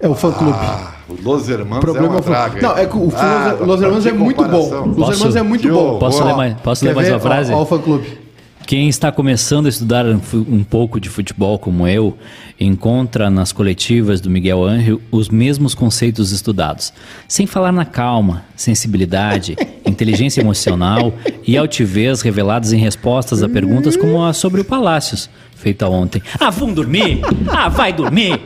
É 0.00 0.08
o 0.08 0.14
fã-clube. 0.14 0.52
Ah, 0.60 0.92
o 1.08 1.14
Los 1.22 1.48
Hermanos 1.48 1.80
problema 1.84 2.06
é 2.06 2.10
uma 2.10 2.16
é 2.16 2.20
o 2.20 2.22
fã- 2.22 2.30
draga. 2.30 2.60
Não, 2.62 2.76
é 2.78 2.86
que 2.86 2.96
o 2.96 3.12
Ah, 3.16 3.56
Los- 3.58 3.66
Los 3.68 3.82
Hermanos 3.82 4.06
é 4.06 4.12
muito 4.12 4.44
bom. 4.44 4.70
Los 4.84 4.96
Posso- 4.96 5.12
Hermanos 5.12 5.36
é 5.36 5.42
muito 5.42 5.68
bom. 5.68 5.98
Posso 5.98 6.22
Ó, 6.22 6.26
ler 6.26 6.36
mais, 6.36 6.54
posso 6.60 6.84
ler 6.84 6.94
mais 6.94 7.08
uma 7.08 7.20
frase? 7.20 7.52
Ó, 7.52 7.58
ó 7.58 7.62
o 7.62 7.66
fã-clube. 7.66 8.23
Quem 8.66 8.88
está 8.88 9.12
começando 9.12 9.66
a 9.66 9.68
estudar 9.68 10.06
um 10.06 10.64
pouco 10.64 10.98
de 10.98 11.10
futebol 11.10 11.58
como 11.58 11.86
eu, 11.86 12.16
encontra 12.58 13.28
nas 13.28 13.52
coletivas 13.52 14.22
do 14.22 14.30
Miguel 14.30 14.64
Angel 14.64 15.02
os 15.10 15.28
mesmos 15.28 15.74
conceitos 15.74 16.32
estudados, 16.32 16.90
sem 17.28 17.46
falar 17.46 17.72
na 17.72 17.84
calma, 17.84 18.42
sensibilidade, 18.56 19.54
inteligência 19.84 20.40
emocional 20.40 21.12
e 21.46 21.58
altivez 21.58 22.22
revelados 22.22 22.72
em 22.72 22.78
respostas 22.78 23.42
a 23.42 23.48
perguntas 23.50 23.98
como 23.98 24.24
a 24.24 24.32
sobre 24.32 24.62
o 24.62 24.64
Palácios, 24.64 25.28
feita 25.64 25.88
ontem. 25.88 26.22
Ah, 26.38 26.50
vão 26.50 26.74
dormir? 26.74 27.22
Ah, 27.48 27.70
vai 27.70 27.90
dormir? 27.90 28.38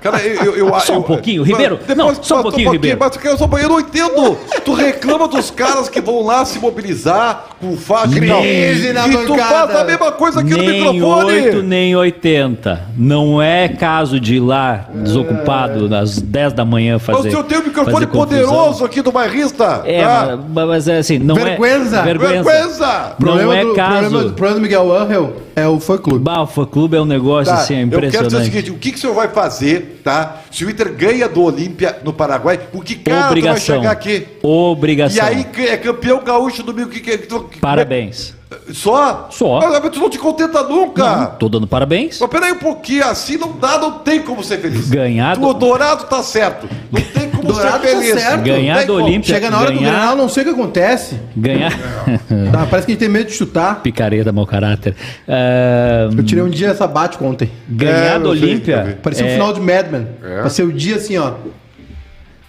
Cara, 0.00 0.18
eu, 0.22 0.54
eu, 0.56 0.68
eu, 0.68 0.80
Só 0.80 0.94
um 0.94 0.96
eu- 0.96 1.02
pouquinho, 1.02 1.42
Ribeiro. 1.42 1.78
Não, 1.94 2.14
só 2.22 2.40
um 2.40 2.42
pouquinho, 2.42 2.70
Ribeiro. 2.72 2.96
Mas 2.98 3.10
tu 3.10 3.18
quer 3.18 3.36
só 3.36 3.46
eu 3.58 3.68
não 3.68 3.80
entendo. 3.80 4.34
Tu 4.64 4.72
reclama 4.72 5.28
dos 5.28 5.50
caras 5.50 5.90
que 5.90 6.00
vão 6.00 6.24
lá 6.24 6.42
se 6.46 6.58
mobilizar 6.58 7.48
com 7.60 7.76
faixa 7.76 8.16
e 8.18 8.26
tal. 8.26 8.40
Crise 8.40 8.92
na 8.94 9.06
E 9.06 9.26
tu 9.26 9.36
faz 9.36 9.76
a 9.76 9.84
mesma 9.84 10.12
coisa 10.12 10.40
aqui 10.40 10.50
no 10.52 10.56
nem 10.56 10.92
microfone. 10.94 11.32
8, 11.32 11.62
nem 11.62 11.94
80. 11.94 12.80
Não 12.96 13.42
é 13.42 13.68
caso 13.68 14.18
de 14.18 14.36
ir 14.36 14.40
lá 14.40 14.88
desocupado 14.94 15.94
às 15.94 16.18
10 16.18 16.54
da 16.54 16.64
manhã 16.64 16.98
fazer. 16.98 17.18
Mas 17.18 17.26
o 17.26 17.30
senhor 17.30 17.44
tem 17.44 17.58
um 17.58 17.64
microfone 17.64 18.06
poderoso 18.06 18.84
aqui 18.86 19.02
do 19.02 19.12
bairrista. 19.12 19.82
É, 19.84 20.02
tá? 20.02 20.38
mas, 20.48 20.66
mas 20.66 20.88
é 20.88 20.96
assim, 20.98 21.18
não 21.18 21.34
Vergüenza. 21.34 21.98
é. 21.98 22.02
Vergüenza. 22.04 22.42
Vergüenza. 22.42 23.16
Não 23.20 23.52
é 23.52 23.62
do, 23.64 23.74
caso. 23.74 24.00
Problema, 24.00 24.22
do- 24.24 24.32
problema 24.32 24.54
do 24.56 24.62
Miguel 24.62 24.96
Angel 24.96 25.36
é 25.54 25.68
o 25.68 25.78
fã-clube. 25.78 26.24
Bah, 26.24 26.40
o 26.42 26.46
fã 26.54 26.64
clube 26.64 26.96
é 26.96 27.00
um 27.00 27.04
negócio 27.04 27.52
Tá, 27.52 27.60
assim, 27.60 27.74
é 27.74 27.82
eu 27.84 27.88
quero 27.90 28.06
dizer 28.06 28.18
o 28.18 28.20
impressionante. 28.20 28.44
seguinte: 28.52 28.70
o 28.70 28.74
que, 28.78 28.92
que 28.92 28.98
o 28.98 29.00
senhor 29.00 29.14
vai 29.14 29.28
fazer, 29.28 30.00
tá? 30.04 30.42
Se 30.50 30.64
o 30.64 30.70
Inter 30.70 30.92
ganha 30.92 31.28
do 31.28 31.42
Olímpia 31.42 31.98
no 32.04 32.12
Paraguai, 32.12 32.60
o 32.72 32.80
que 32.80 32.94
cara 32.96 33.34
tu 33.34 33.40
vai 33.42 33.56
chegar 33.60 33.90
aqui? 33.90 34.26
Obrigação. 34.42 35.16
E 35.16 35.20
aí 35.20 35.46
é 35.68 35.76
campeão 35.76 36.22
gaúcho 36.22 36.62
domingo 36.62 36.88
que 36.90 37.00
que 37.00 37.18
que- 37.18 37.58
Parabéns. 37.60 38.34
Só? 38.72 39.28
Só. 39.32 39.58
Mas, 39.60 39.80
mas 39.82 39.90
tu 39.90 39.98
não 39.98 40.08
te 40.08 40.18
contenta 40.18 40.62
nunca. 40.62 41.26
Tô 41.38 41.48
dando 41.48 41.66
parabéns. 41.66 42.20
Mas 42.20 42.30
peraí 42.30 42.52
um 42.52 42.58
pouquinho, 42.58 43.04
assim 43.04 43.36
não 43.36 43.52
dá, 43.52 43.78
não 43.78 43.98
tem 43.98 44.22
como 44.22 44.44
ser 44.44 44.58
feliz. 44.60 44.88
Ganhar 44.88 45.36
O 45.42 45.52
Dourado 45.52 46.04
tá 46.04 46.22
certo. 46.22 46.68
Não 46.92 47.02
tem 47.02 47.28
como 47.30 47.33
Dourado 47.52 47.78
tá 47.86 48.00
certo. 48.02 48.42
Ganhar 48.42 48.84
do. 48.86 48.94
Olímpia. 48.94 49.34
Chega 49.34 49.50
na 49.50 49.58
hora 49.60 49.70
do 49.70 49.78
ganhar- 49.78 49.90
Grenal, 49.92 50.16
não 50.16 50.28
sei 50.28 50.42
o 50.42 50.46
que 50.46 50.52
acontece. 50.52 51.18
Ganhar. 51.36 51.72
Tá, 52.52 52.66
parece 52.70 52.86
que 52.86 52.92
a 52.92 52.94
gente 52.94 52.98
tem 52.98 53.08
medo 53.08 53.26
de 53.26 53.32
chutar. 53.32 53.80
Picareta, 53.82 54.32
mau 54.32 54.46
caráter. 54.46 54.94
Ah, 55.28 56.08
Eu 56.16 56.22
tirei 56.24 56.42
um 56.44 56.48
dia 56.50 56.74
sabático 56.74 57.24
ontem. 57.24 57.50
ganhar 57.68 58.16
É, 58.16 58.18
do. 58.18 58.28
Olímpia. 58.30 58.98
Parecia 59.02 59.24
um 59.24 59.28
é- 59.28 59.32
final 59.32 59.52
de 59.52 59.60
Mad 59.60 59.86
Men. 59.90 60.06
É. 60.22 60.42
Passei 60.42 60.64
o 60.64 60.72
dia 60.72 60.96
assim, 60.96 61.16
ó, 61.16 61.32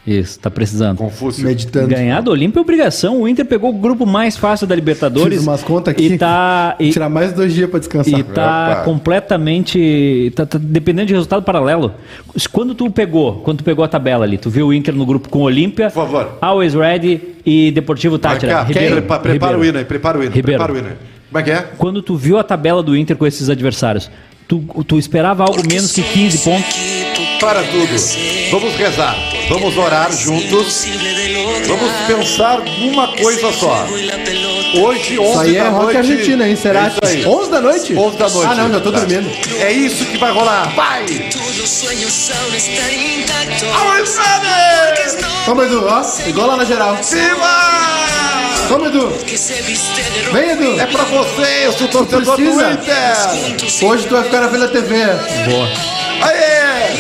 Isso, 0.08 0.38
tá 0.40 0.52
precisando. 0.52 0.98
Confúcio. 1.00 1.44
meditando. 1.44 1.88
Ganhar 1.88 2.22
do 2.22 2.30
Olímpia 2.30 2.60
é 2.60 2.62
obrigação. 2.62 3.22
O 3.22 3.28
Inter 3.28 3.44
pegou 3.44 3.72
o 3.72 3.74
grupo 3.74 4.06
mais 4.06 4.38
fácil 4.38 4.68
da 4.68 4.76
Libertadores. 4.76 5.40
Fiz 5.40 5.48
umas 5.48 5.64
contas 5.64 5.94
aqui. 5.94 6.14
E 6.14 6.18
tá. 6.18 6.76
E, 6.80 6.92
Tirar 6.92 7.10
mais 7.10 7.34
dois 7.34 7.52
dias 7.54 7.68
pra 7.68 7.80
descansar. 7.80 8.20
e 8.20 8.24
tá 8.24 8.72
Opa. 8.74 8.82
completamente. 8.84 10.32
Tá, 10.36 10.46
tá 10.46 10.60
dependendo 10.62 11.08
de 11.08 11.14
resultado 11.14 11.42
paralelo. 11.44 11.92
Quando 12.52 12.76
tu 12.76 12.90
pegou, 12.92 13.38
quando 13.42 13.60
tu 13.60 13.64
pegou 13.64 13.84
a 13.84 13.88
tabela 13.88 14.26
ali, 14.26 14.38
tu 14.38 14.50
viu 14.50 14.68
o 14.68 14.74
Inter 14.74 14.94
no 14.94 15.06
grupo 15.08 15.28
com 15.28 15.40
Olímpia, 15.42 15.90
Por 15.90 16.04
favor. 16.06 16.38
Always 16.42 16.74
Ready 16.76 17.22
e 17.46 17.72
Deportivo 17.72 18.20
Tátira. 18.20 18.62
Ribeiro, 18.64 18.96
prepa- 18.98 19.20
prepara 19.20 19.58
o 19.58 19.66
hino 19.66 19.78
aí, 19.80 19.86
prepara 19.86 20.20
o 20.20 20.24
hino, 20.24 20.32
Ribeiro. 20.34 20.64
prepara 20.64 20.74
o 20.74 20.78
hino 20.78 20.88
aí. 20.90 20.96
Como 21.32 21.40
é 21.40 21.44
que 21.44 21.52
é? 21.52 21.66
Quando 21.78 22.02
tu 22.04 22.16
viu 22.16 22.38
a 22.38 22.44
tabela 22.44 22.84
do 22.84 22.96
Inter 22.96 23.18
com 23.18 23.26
esses 23.26 23.50
adversários, 23.50 24.10
tu, 24.48 24.64
tu 24.88 24.98
esperava 25.00 25.44
algo 25.44 25.62
menos 25.68 25.92
que 25.92 26.02
15 26.04 26.38
pontos? 26.40 26.76
Para 27.40 27.62
tudo. 27.64 28.52
Vamos 28.52 28.76
rezar. 28.76 29.16
Vamos 29.50 29.78
orar 29.78 30.12
juntos. 30.12 30.86
Vamos 31.68 31.92
pensar 32.08 32.60
numa 32.80 33.08
coisa 33.10 33.52
só. 33.54 33.86
Hoje, 34.82 35.20
11 35.20 35.30
Isso 35.32 35.40
aí 35.40 35.58
é 35.58 35.64
da 35.64 35.70
rock 35.70 35.84
noite. 35.94 35.98
argentina, 35.98 36.48
hein? 36.48 36.56
Será? 36.56 36.86
É 36.86 36.88
isso 36.88 37.00
aí. 37.04 37.26
11 37.26 37.52
da 37.52 37.62
noite? 37.62 37.96
11 37.96 38.18
da 38.18 38.30
noite. 38.30 38.50
Ah, 38.52 38.56
não, 38.56 38.72
já 38.74 38.80
tô 38.80 38.92
Tá. 38.92 39.00
dormindo. 39.00 39.30
É 39.60 39.72
isso 39.72 40.04
que 40.06 40.18
vai 40.18 40.32
rolar. 40.32 40.74
Vai! 40.76 41.06
Ready! 41.06 41.32
Vamos, 45.46 45.66
Edu, 45.66 45.86
ó. 45.88 46.02
Igual 46.28 46.48
lá 46.48 46.58
na 46.58 46.66
geral. 46.66 46.96
Viva! 46.96 47.76
Vamos, 48.70 48.88
Edu. 48.88 49.08
Vem, 50.34 50.50
Edu. 50.52 50.80
É 50.82 50.86
pra 50.88 51.04
você, 51.04 51.66
eu 51.68 51.72
sou 51.74 51.88
torcedor 51.88 52.36
do. 52.36 52.42
Inter! 52.44 53.88
Hoje 53.88 54.08
tu 54.08 54.16
vai 54.16 54.24
ficar 54.24 54.42
na 54.42 54.50
frente 54.50 54.62
da 54.62 54.68
TV. 54.70 54.96
Boa. 55.50 55.70
Aê! 56.22 56.96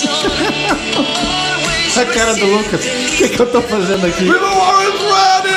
Always 0.00 1.96
A 1.96 2.06
cara 2.06 2.34
do 2.34 2.46
Lucas. 2.46 2.80
O 2.80 3.16
que, 3.16 3.28
que 3.28 3.40
eu 3.40 3.46
tô 3.46 3.60
fazendo 3.60 4.06
aqui? 4.06 4.24
Viva 4.24 4.46
o 4.46 4.60
ready! 4.70 5.52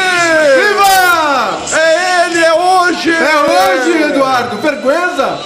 Viva! 0.57 1.57
É 1.79 2.25
ele, 2.25 2.43
é 2.43 2.53
hoje! 2.53 3.09
É 3.09 3.37
hoje, 3.39 4.03
Eduardo. 4.03 4.57
Vergüenza. 4.57 5.39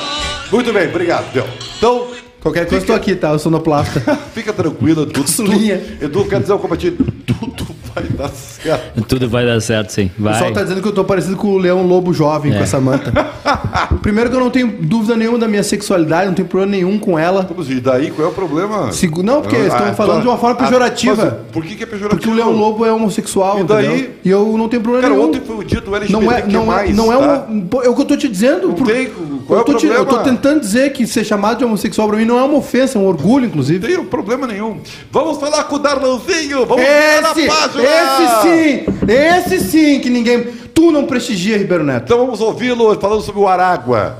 Muito 0.51 0.73
bem, 0.73 0.87
obrigado, 0.87 1.31
Del. 1.31 1.47
Então, 1.77 2.07
Qualquer 2.41 2.65
coisa, 2.67 2.83
eu 2.83 2.87
tô 2.87 2.93
aqui, 2.93 3.15
tá? 3.15 3.27
Eu 3.29 3.39
sou 3.39 3.51
sonoplasta. 3.51 3.99
fica 4.33 4.53
tranquilo, 4.53 5.03
Edu. 5.03 5.21
Caçulinha. 5.21 5.77
Tu- 5.99 6.05
Edu, 6.05 6.25
quer 6.25 6.39
dizer, 6.39 6.53
eu 6.53 6.59
combati. 6.59 6.91
Tudo 6.91 7.67
vai 7.93 8.03
dar 8.05 8.29
certo. 8.29 9.01
Tudo 9.03 9.27
vai 9.29 9.45
dar 9.45 9.59
certo, 9.59 9.89
sim. 9.89 10.09
O 10.17 10.23
Vai. 10.23 10.33
pessoal 10.33 10.51
tá 10.53 10.63
dizendo 10.63 10.81
que 10.81 10.87
eu 10.87 10.91
tô 10.93 11.03
parecido 11.03 11.35
com 11.35 11.47
o 11.49 11.57
Leão 11.57 11.85
Lobo 11.85 12.13
jovem 12.13 12.51
com 12.53 12.59
É. 12.59 12.61
essa 12.61 12.79
manta. 12.79 13.11
Primeiro 14.01 14.29
que 14.29 14.35
eu 14.35 14.39
não 14.39 14.49
tenho 14.49 14.67
dúvida 14.81 15.15
nenhuma 15.15 15.37
da 15.37 15.47
minha 15.47 15.63
sexualidade, 15.63 16.27
não 16.27 16.33
tenho 16.33 16.47
problema 16.47 16.71
nenhum 16.73 16.97
com 16.99 17.17
ela. 17.19 17.47
E 17.67 17.79
daí, 17.79 18.11
qual 18.11 18.27
é 18.27 18.31
o 18.31 18.33
problema? 18.33 18.91
Segu- 18.91 19.23
Não, 19.23 19.41
porque 19.41 19.55
Ah, 19.57 19.67
estão 19.67 19.87
ah, 19.87 19.93
falando 19.93 20.15
tá. 20.17 20.21
de 20.21 20.27
uma 20.27 20.37
forma 20.37 20.55
Ah, 20.59 20.63
pejorativa. 20.63 21.25
mas 21.43 21.51
por 21.51 21.63
que, 21.63 21.75
que 21.75 21.83
é 21.83 21.85
pejorativo? 21.85 22.21
Porque 22.21 22.29
o 22.29 22.33
Leão 22.33 22.51
Lobo 22.55 22.85
é 22.85 22.91
homossexual, 22.91 23.59
E 23.59 23.63
daí? 23.63 23.85
entendeu? 23.85 24.09
E 24.23 24.29
eu 24.29 24.57
não 24.57 24.69
tenho 24.69 24.81
problema 24.81 25.01
Cara, 25.07 25.15
nenhum. 25.15 25.27
ontem 25.29 25.41
foi 25.45 25.55
o 25.57 25.63
dia 25.63 25.81
do 25.81 25.93
LGBT 25.95 26.25
Não 26.25 26.31
é, 26.31 26.45
não 26.47 26.73
é, 26.77 26.89
não 26.93 27.13
é 27.13 27.17
tá? 27.17 27.45
um. 27.49 27.61
pô, 27.61 27.81
É 27.83 27.89
o 27.89 27.95
que 27.95 28.01
eu 28.01 28.05
tô 28.05 28.15
te 28.15 28.29
dizendo. 28.29 28.67
Não 28.69 28.75
por- 28.75 28.87
tem- 28.87 29.09
qual 29.49 29.59
é 29.59 29.61
eu, 29.61 29.65
tô 29.65 29.71
o 29.73 29.75
te- 29.77 29.87
eu 29.87 30.05
tô 30.05 30.19
tentando 30.19 30.59
dizer 30.61 30.91
que 30.93 31.05
ser 31.07 31.23
chamado 31.23 31.57
de 31.57 31.65
homossexual 31.65 32.07
pra 32.07 32.17
mim 32.17 32.25
não 32.25 32.37
é 32.39 32.43
uma 32.43 32.57
ofensa, 32.57 32.97
é 32.97 33.01
um 33.01 33.05
orgulho, 33.05 33.45
inclusive. 33.45 33.87
Não 33.87 33.95
tem 34.01 34.05
problema 34.05 34.47
nenhum. 34.47 34.79
Vamos 35.11 35.37
falar 35.39 35.63
com 35.65 35.75
o 35.75 35.79
Darlanzinho. 35.79 36.65
Vamos 36.65 36.83
virar 36.85 37.21
na 37.21 37.31
Esse, 37.31 37.47
página. 37.47 37.83
esse 37.83 38.41
sim, 38.41 38.85
esse 39.11 39.59
sim 39.69 39.99
que 39.99 40.09
ninguém. 40.09 40.43
Tu 40.73 40.91
não 40.91 41.05
prestigia, 41.05 41.57
Ribeiro 41.57 41.83
Neto. 41.83 42.03
Então 42.05 42.17
vamos 42.19 42.39
ouvi-lo 42.39 42.97
falando 42.99 43.21
sobre 43.21 43.41
o 43.41 43.47
Aragua. 43.47 44.17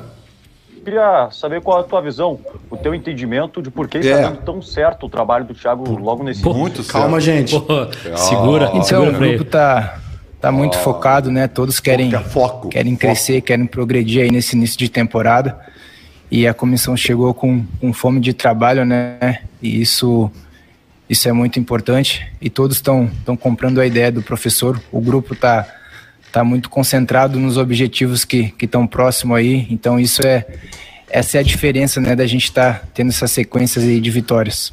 Queria 0.84 1.30
saber 1.32 1.62
qual 1.62 1.78
é 1.78 1.82
a 1.82 1.84
tua 1.84 2.02
visão, 2.02 2.39
o 2.70 2.76
teu 2.78 2.96
entendimento 2.96 3.62
de 3.62 3.70
por 3.70 3.88
que 3.88 3.98
É. 3.98 4.02
está 4.02 4.30
dando 4.30 4.42
tão 4.42 4.62
certo 4.62 5.06
o 5.06 5.10
trabalho 5.10 5.46
do 5.46 5.54
Thiago 5.54 5.84
logo 6.00 6.24
nesse 6.24 6.44
Muito 6.44 6.84
Calma, 6.84 7.20
gente. 7.20 7.60
Pô, 7.60 7.86
segura, 8.15 8.70
Então, 8.74 8.84
segura 8.84 9.10
o 9.12 9.13
grupo 9.13 9.44
tá, 9.46 10.00
tá 10.39 10.52
muito 10.52 10.78
focado, 10.78 11.32
né? 11.32 11.47
Todos 11.47 11.80
querem, 11.80 12.12
foco, 12.12 12.69
querem 12.69 12.93
foco. 12.93 13.02
crescer, 13.02 13.41
querem 13.41 13.65
progredir 13.65 14.23
aí 14.23 14.32
nesse 14.32 14.56
início 14.56 14.78
de 14.78 14.89
temporada. 14.89 15.60
E 16.32 16.47
a 16.47 16.54
comissão 16.54 16.95
chegou 16.95 17.34
com, 17.34 17.65
com 17.80 17.91
fome 17.91 18.19
de 18.19 18.34
trabalho, 18.34 18.86
né? 18.86 19.39
E 19.62 19.82
isso, 19.82 20.32
isso 21.10 21.28
é 21.28 21.34
muito 21.34 21.60
importante. 21.60 22.25
E 22.39 22.49
todos 22.49 22.78
estão 22.78 23.10
comprando 23.39 23.82
a 23.82 23.86
ideia 23.86 24.12
do 24.12 24.21
professor. 24.21 24.82
O 24.91 25.02
grupo 25.02 25.36
tá, 25.36 25.67
tá 26.32 26.43
muito 26.43 26.69
concentrado 26.69 27.39
nos 27.39 27.58
objetivos 27.58 28.23
que 28.23 28.54
estão 28.62 28.86
próximos 28.86 29.38
aí. 29.38 29.67
Então, 29.69 29.99
isso 29.99 30.25
é. 30.25 30.45
Essa 31.12 31.38
é 31.38 31.39
a 31.39 31.43
diferença, 31.43 31.99
né? 31.99 32.15
Da 32.15 32.28
gente 32.28 32.43
estar 32.43 32.88
tendo 32.93 33.10
essas 33.10 33.32
sequências 33.32 33.84
aí 33.84 33.99
de 33.99 34.12
vitórias. 34.12 34.71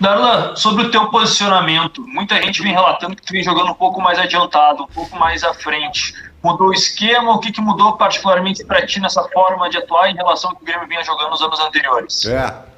Darlan, 0.00 0.56
sobre 0.56 0.86
o 0.86 0.90
teu 0.90 1.10
posicionamento, 1.10 2.02
muita 2.08 2.40
gente 2.40 2.62
vem 2.62 2.72
relatando 2.72 3.14
que 3.14 3.22
tu 3.22 3.32
vem 3.32 3.42
jogando 3.42 3.70
um 3.70 3.74
pouco 3.74 4.00
mais 4.00 4.18
adiantado, 4.18 4.84
um 4.84 4.86
pouco 4.86 5.14
mais 5.18 5.44
à 5.44 5.52
frente. 5.52 6.14
Mudou 6.42 6.68
o 6.68 6.72
esquema? 6.72 7.34
O 7.34 7.38
que, 7.38 7.52
que 7.52 7.60
mudou 7.60 7.92
particularmente 7.98 8.64
para 8.64 8.86
ti 8.86 8.98
nessa 8.98 9.22
forma 9.24 9.68
de 9.68 9.76
atuar 9.76 10.10
em 10.10 10.14
relação 10.14 10.50
ao 10.50 10.56
que 10.56 10.62
o 10.62 10.66
Grêmio 10.66 10.88
vinha 10.88 11.04
jogando 11.04 11.30
nos 11.30 11.42
anos 11.42 11.60
anteriores? 11.60 12.24
É. 12.24 12.70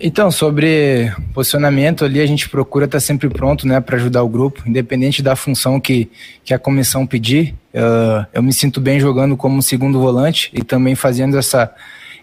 Então, 0.00 0.30
sobre 0.30 1.12
posicionamento 1.34 2.04
ali, 2.04 2.20
a 2.20 2.26
gente 2.26 2.48
procura 2.48 2.86
estar 2.86 3.00
sempre 3.00 3.28
pronto, 3.28 3.66
né, 3.66 3.78
para 3.78 3.96
ajudar 3.96 4.22
o 4.22 4.28
grupo, 4.28 4.62
independente 4.66 5.22
da 5.22 5.36
função 5.36 5.78
que, 5.78 6.10
que 6.44 6.54
a 6.54 6.58
comissão 6.58 7.06
pedir. 7.06 7.54
Uh, 7.74 8.26
eu 8.32 8.42
me 8.42 8.54
sinto 8.54 8.80
bem 8.80 8.98
jogando 8.98 9.36
como 9.36 9.62
segundo 9.62 10.00
volante 10.00 10.50
e 10.54 10.62
também 10.62 10.94
fazendo 10.94 11.38
essa, 11.38 11.74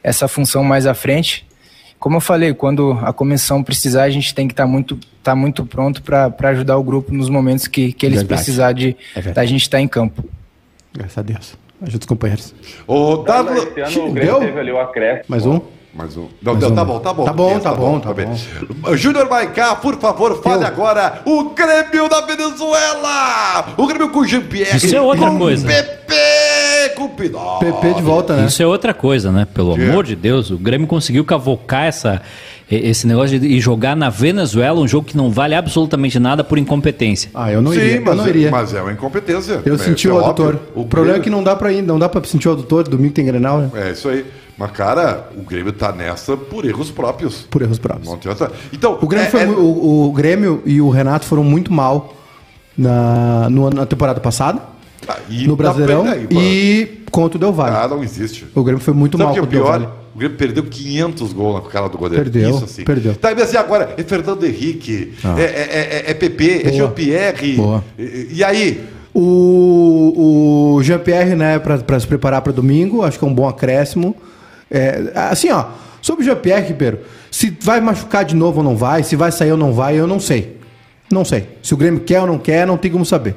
essa 0.03 0.27
função 0.27 0.63
mais 0.63 0.87
à 0.87 0.95
frente. 0.95 1.47
Como 2.03 2.17
eu 2.17 2.19
falei, 2.19 2.53
quando 2.53 2.99
a 3.01 3.13
comissão 3.13 3.63
precisar, 3.63 4.03
a 4.03 4.09
gente 4.09 4.35
tem 4.35 4.45
que 4.45 4.51
estar 4.51 4.67
muito, 4.67 4.99
tá 5.23 5.33
muito 5.33 5.65
pronto 5.65 6.03
para 6.03 6.49
ajudar 6.49 6.75
o 6.75 6.83
grupo 6.83 7.13
nos 7.13 7.29
momentos 7.29 7.65
que, 7.65 7.93
que 7.93 8.05
eles 8.05 8.17
Verdade. 8.17 8.41
precisar 8.41 8.73
de 8.73 8.97
É 9.15 9.21
da 9.31 9.45
gente 9.45 9.61
estar 9.61 9.79
em 9.79 9.87
campo. 9.87 10.21
Graças 10.93 11.17
a 11.17 11.21
Deus. 11.21 11.57
Ajuda 11.81 11.99
os 12.01 12.05
companheiros. 12.05 12.53
Ô, 12.85 13.23
Dado... 13.23 13.53
Esse 13.53 13.79
ano 13.79 14.09
o 14.09 14.11
Grêmio 14.11 14.33
Deu? 14.33 14.39
teve 14.41 14.59
ali 14.59 14.71
o 14.73 14.79
acréscimo. 14.81 15.23
Mais 15.29 15.45
um? 15.45 15.61
Mais 15.95 16.17
um. 16.17 16.27
Não, 16.41 16.55
não, 16.55 16.71
tá 16.71 16.83
bom, 16.83 16.99
tá 16.99 17.13
bom. 17.13 17.23
Tá 17.25 17.33
bom, 17.33 17.47
Beleza, 17.49 17.61
tá 17.61 17.73
bom, 17.75 17.99
tá 17.99 18.13
bem. 18.13 18.27
Júnior 18.95 19.29
Maicá, 19.29 19.75
por 19.75 19.95
favor, 19.99 20.41
fale 20.41 20.63
Eu. 20.63 20.67
agora 20.67 21.21
o 21.23 21.51
Grêmio 21.51 22.09
da 22.09 22.21
Venezuela! 22.21 23.73
O 23.77 23.85
Grêmio 23.87 24.09
com 24.09 24.25
Jean-Pierre. 24.25 24.77
Isso 24.77 24.95
é 24.95 25.01
outra 25.01 25.29
com 25.29 25.37
coisa. 25.37 25.67
PP, 25.67 26.95
com 26.95 27.09
Pinó. 27.09 27.59
PP 27.59 27.93
de 27.93 28.01
volta, 28.01 28.35
né? 28.35 28.45
Isso 28.47 28.61
é 28.63 28.65
outra 28.65 28.93
coisa, 28.93 29.31
né? 29.31 29.45
Pelo 29.53 29.75
Que? 29.75 29.83
amor 29.87 30.03
de 30.03 30.15
Deus, 30.15 30.49
o 30.49 30.57
Grêmio 30.57 30.87
conseguiu 30.87 31.23
cavocar 31.23 31.83
essa, 31.85 32.23
esse 32.71 33.05
negócio 33.05 33.39
de 33.39 33.45
e 33.47 33.59
jogar 33.59 33.95
na 33.95 34.09
Venezuela 34.09 34.79
um 34.79 34.87
jogo 34.87 35.05
que 35.07 35.15
não 35.15 35.29
vale 35.29 35.53
absolutamente 35.53 36.17
nada 36.17 36.43
por 36.43 36.57
incompetência. 36.57 37.29
Ah, 37.35 37.51
eu 37.51 37.61
não 37.61 37.71
Sim, 37.71 37.77
iria. 37.79 38.01
mas, 38.01 38.07
eu 38.09 38.15
não 38.15 38.27
iria. 38.27 38.49
mas 38.51 38.73
é 38.73 38.81
uma 38.81 38.91
incompetência. 38.91 39.61
Eu 39.63 39.75
É, 39.75 39.77
senti 39.77 40.07
isso 40.07 40.15
o 40.15 40.19
é 40.19 40.23
adutor. 40.25 40.55
óbvio. 40.55 40.59
O, 40.73 40.85
problema 40.85 41.17
é 41.17 41.21
que 41.21 41.29
não 41.29 41.43
dá 41.43 41.55
pra 41.55 41.71
ir, 41.71 41.83
não 41.83 41.99
dá 41.99 42.09
pra 42.09 42.23
sentir 42.23 42.49
o 42.49 42.53
adutor. 42.53 42.87
Domingo 42.87 43.13
tem 43.13 43.25
Grenal, 43.25 43.59
né? 43.59 43.69
É 43.75 43.91
isso 43.91 44.09
aí. 44.09 44.25
Mas, 44.57 44.71
cara, 44.71 45.29
o 45.35 45.41
Grêmio 45.41 45.73
tá 45.73 45.91
nessa 45.91 46.37
por 46.37 46.63
erros 46.65 46.91
próprios. 46.91 47.47
Por 47.49 47.61
erros 47.63 47.79
próprios. 47.79 48.07
Não 48.07 48.15
adianta. 48.15 48.51
Então, 48.71 48.97
O 49.01 49.07
Grêmio, 49.07 49.27
é- 49.27 49.31
foi 49.31 49.41
é- 49.41 49.47
o, 49.47 50.05
o 50.09 50.11
Grêmio 50.13 50.61
e 50.65 50.79
o 50.79 50.89
Renato 50.89 51.25
foram 51.25 51.43
muito 51.43 51.73
mal 51.73 52.13
na, 52.77 53.49
no 53.49 53.69
na 53.69 53.85
temporada 53.85 54.19
passada, 54.19 54.61
Ah, 55.07 55.17
no 55.29 55.55
tá 55.57 55.63
Brasileirão, 55.63 56.05
aí, 56.05 56.27
e 56.31 57.03
contra 57.11 57.37
o 57.37 57.39
Del 57.39 57.51
Valle. 57.53 57.75
Ah, 57.75 57.87
não 57.87 58.03
existe. 58.03 58.45
O 58.53 58.63
Grêmio 58.63 58.81
foi 58.81 58.93
muito 58.93 59.17
Sabe 59.17 59.25
mal 59.25 59.33
que 59.33 59.39
é 59.39 59.43
o 59.43 59.47
pior? 59.47 59.91
O 60.15 60.17
Grêmio 60.19 60.37
perdeu 60.37 60.63
500 60.63 61.33
gols 61.33 61.63
na 61.63 61.69
cara 61.69 61.89
do 61.89 61.97
goleiro. 61.97 62.23
Perdeu, 62.23 62.51
Isso 62.51 62.63
assim. 62.65 62.83
perdeu. 62.83 63.15
Tá, 63.15 63.33
mas 63.35 63.51
e 63.53 63.57
agora? 63.57 63.95
É 63.97 64.03
Fernando 64.03 64.43
Henrique, 64.45 65.13
Ah. 65.23 65.35
é, 65.39 65.43
é, 65.43 66.03
é, 66.07 66.11
é 66.11 66.13
PP, 66.13 66.45
é 66.59 66.63
Boa. 66.65 66.73
Jean-Pierre. 66.75 67.55
Boa. 67.55 67.83
E, 67.97 68.27
e 68.35 68.43
aí? 68.43 68.83
O, 69.15 70.75
o 70.77 70.83
Jean-Pierre, 70.83 71.35
né, 71.35 71.59
pra 71.59 71.99
se 71.99 72.07
preparar 72.07 72.41
para 72.41 72.51
domingo, 72.51 73.03
acho 73.03 73.17
que 73.19 73.25
é 73.25 73.27
um 73.27 73.33
bom 73.33 73.47
acréscimo. 73.47 74.15
É, 74.73 75.11
assim, 75.15 75.49
ó, 75.51 75.65
sobre 76.01 76.23
o 76.23 76.25
Jean-Pierre, 76.25 76.67
Ribeiro, 76.67 76.99
se 77.31 77.55
vai 77.61 77.79
machucar 77.79 78.25
de 78.25 78.35
novo 78.35 78.57
ou 78.57 78.63
não 78.63 78.75
vai, 78.75 79.03
se 79.03 79.15
vai 79.15 79.31
sair 79.31 79.51
ou 79.51 79.57
não 79.57 79.71
vai, 79.71 79.95
eu 79.99 80.07
não 80.07 80.19
sei. 80.19 80.57
Não 81.11 81.23
sei. 81.23 81.47
Se 81.61 81.73
o 81.73 81.77
Grêmio 81.77 81.99
quer 82.01 82.21
ou 82.21 82.27
não 82.27 82.39
quer, 82.39 82.65
não 82.65 82.75
tem 82.77 82.89
como 82.91 83.05
saber. 83.05 83.35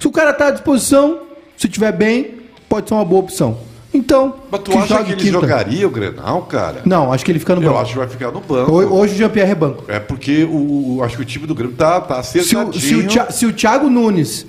Se 0.00 0.08
o 0.08 0.10
cara 0.10 0.32
tá 0.32 0.48
à 0.48 0.50
disposição, 0.50 1.20
se 1.56 1.68
tiver 1.68 1.92
bem, 1.92 2.34
pode 2.68 2.88
ser 2.88 2.94
uma 2.94 3.04
boa 3.04 3.20
opção. 3.22 3.58
Então, 3.94 4.36
Mas 4.50 4.62
tu 4.62 4.72
acha 4.76 4.86
jogue 4.86 5.04
que 5.04 5.12
ele 5.12 5.20
quinta. 5.20 5.32
jogaria 5.40 5.86
o 5.86 5.90
Grenal, 5.90 6.42
cara? 6.42 6.80
Não, 6.84 7.12
acho 7.12 7.24
que 7.24 7.30
ele 7.30 7.38
fica 7.38 7.54
no 7.54 7.62
Eu 7.62 7.68
banco. 7.68 7.82
acho 7.82 7.92
que 7.92 7.98
vai 7.98 8.08
ficar 8.08 8.30
no 8.32 8.40
banco. 8.40 8.72
Ho- 8.72 8.98
Hoje 9.00 9.14
o 9.14 9.16
Jean-Pierre 9.18 9.50
é 9.50 9.54
banco. 9.54 9.84
É 9.86 10.00
porque 10.00 10.44
o, 10.50 11.00
acho 11.04 11.16
que 11.16 11.22
o 11.22 11.24
time 11.26 11.46
do 11.46 11.54
Grêmio 11.54 11.76
tá, 11.76 12.00
tá 12.00 12.22
Se 12.22 12.38
o, 12.38 12.40
acertadinho. 12.40 13.10
se, 13.10 13.18
o 13.20 13.32
se 13.32 13.46
o 13.46 13.52
Thiago 13.52 13.90
Nunes 13.90 14.46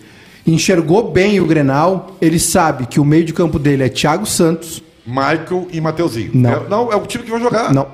enxergou 0.47 1.11
bem 1.11 1.39
o 1.41 1.45
Grenal, 1.45 2.15
ele 2.21 2.39
sabe 2.39 2.85
que 2.85 2.99
o 2.99 3.05
meio 3.05 3.25
de 3.25 3.33
campo 3.33 3.59
dele 3.59 3.83
é 3.83 3.89
Thiago 3.89 4.25
Santos. 4.25 4.81
Michael 5.05 5.67
e 5.71 5.81
Mateuzinho. 5.81 6.31
Não. 6.33 6.51
É, 6.51 6.69
não, 6.69 6.91
é 6.91 6.95
o 6.95 7.05
time 7.05 7.23
que 7.23 7.31
vai 7.31 7.41
jogar. 7.41 7.73
Não. 7.73 7.87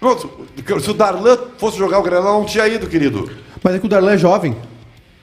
Pô, 0.00 0.16
Se 0.80 0.90
o 0.90 0.94
Darlan 0.94 1.38
fosse 1.58 1.78
jogar 1.78 1.98
o 1.98 2.02
Grenal, 2.02 2.40
não 2.40 2.44
tinha 2.44 2.66
ido, 2.68 2.86
querido. 2.86 3.30
Mas 3.62 3.74
é 3.74 3.78
que 3.78 3.86
o 3.86 3.88
Darlan 3.88 4.12
é 4.12 4.18
jovem. 4.18 4.56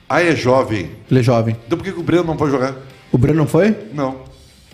Ah, 0.09 0.21
é 0.21 0.35
jovem. 0.35 0.91
Ele 1.09 1.19
é 1.19 1.23
jovem. 1.23 1.57
Então 1.65 1.77
por 1.77 1.83
que, 1.83 1.91
que 1.91 1.99
o 1.99 2.03
Breno 2.03 2.23
não 2.23 2.37
pode 2.37 2.51
jogar? 2.51 2.75
O 3.11 3.17
Breno 3.17 3.39
não 3.39 3.47
foi? 3.47 3.75
Não. 3.93 4.17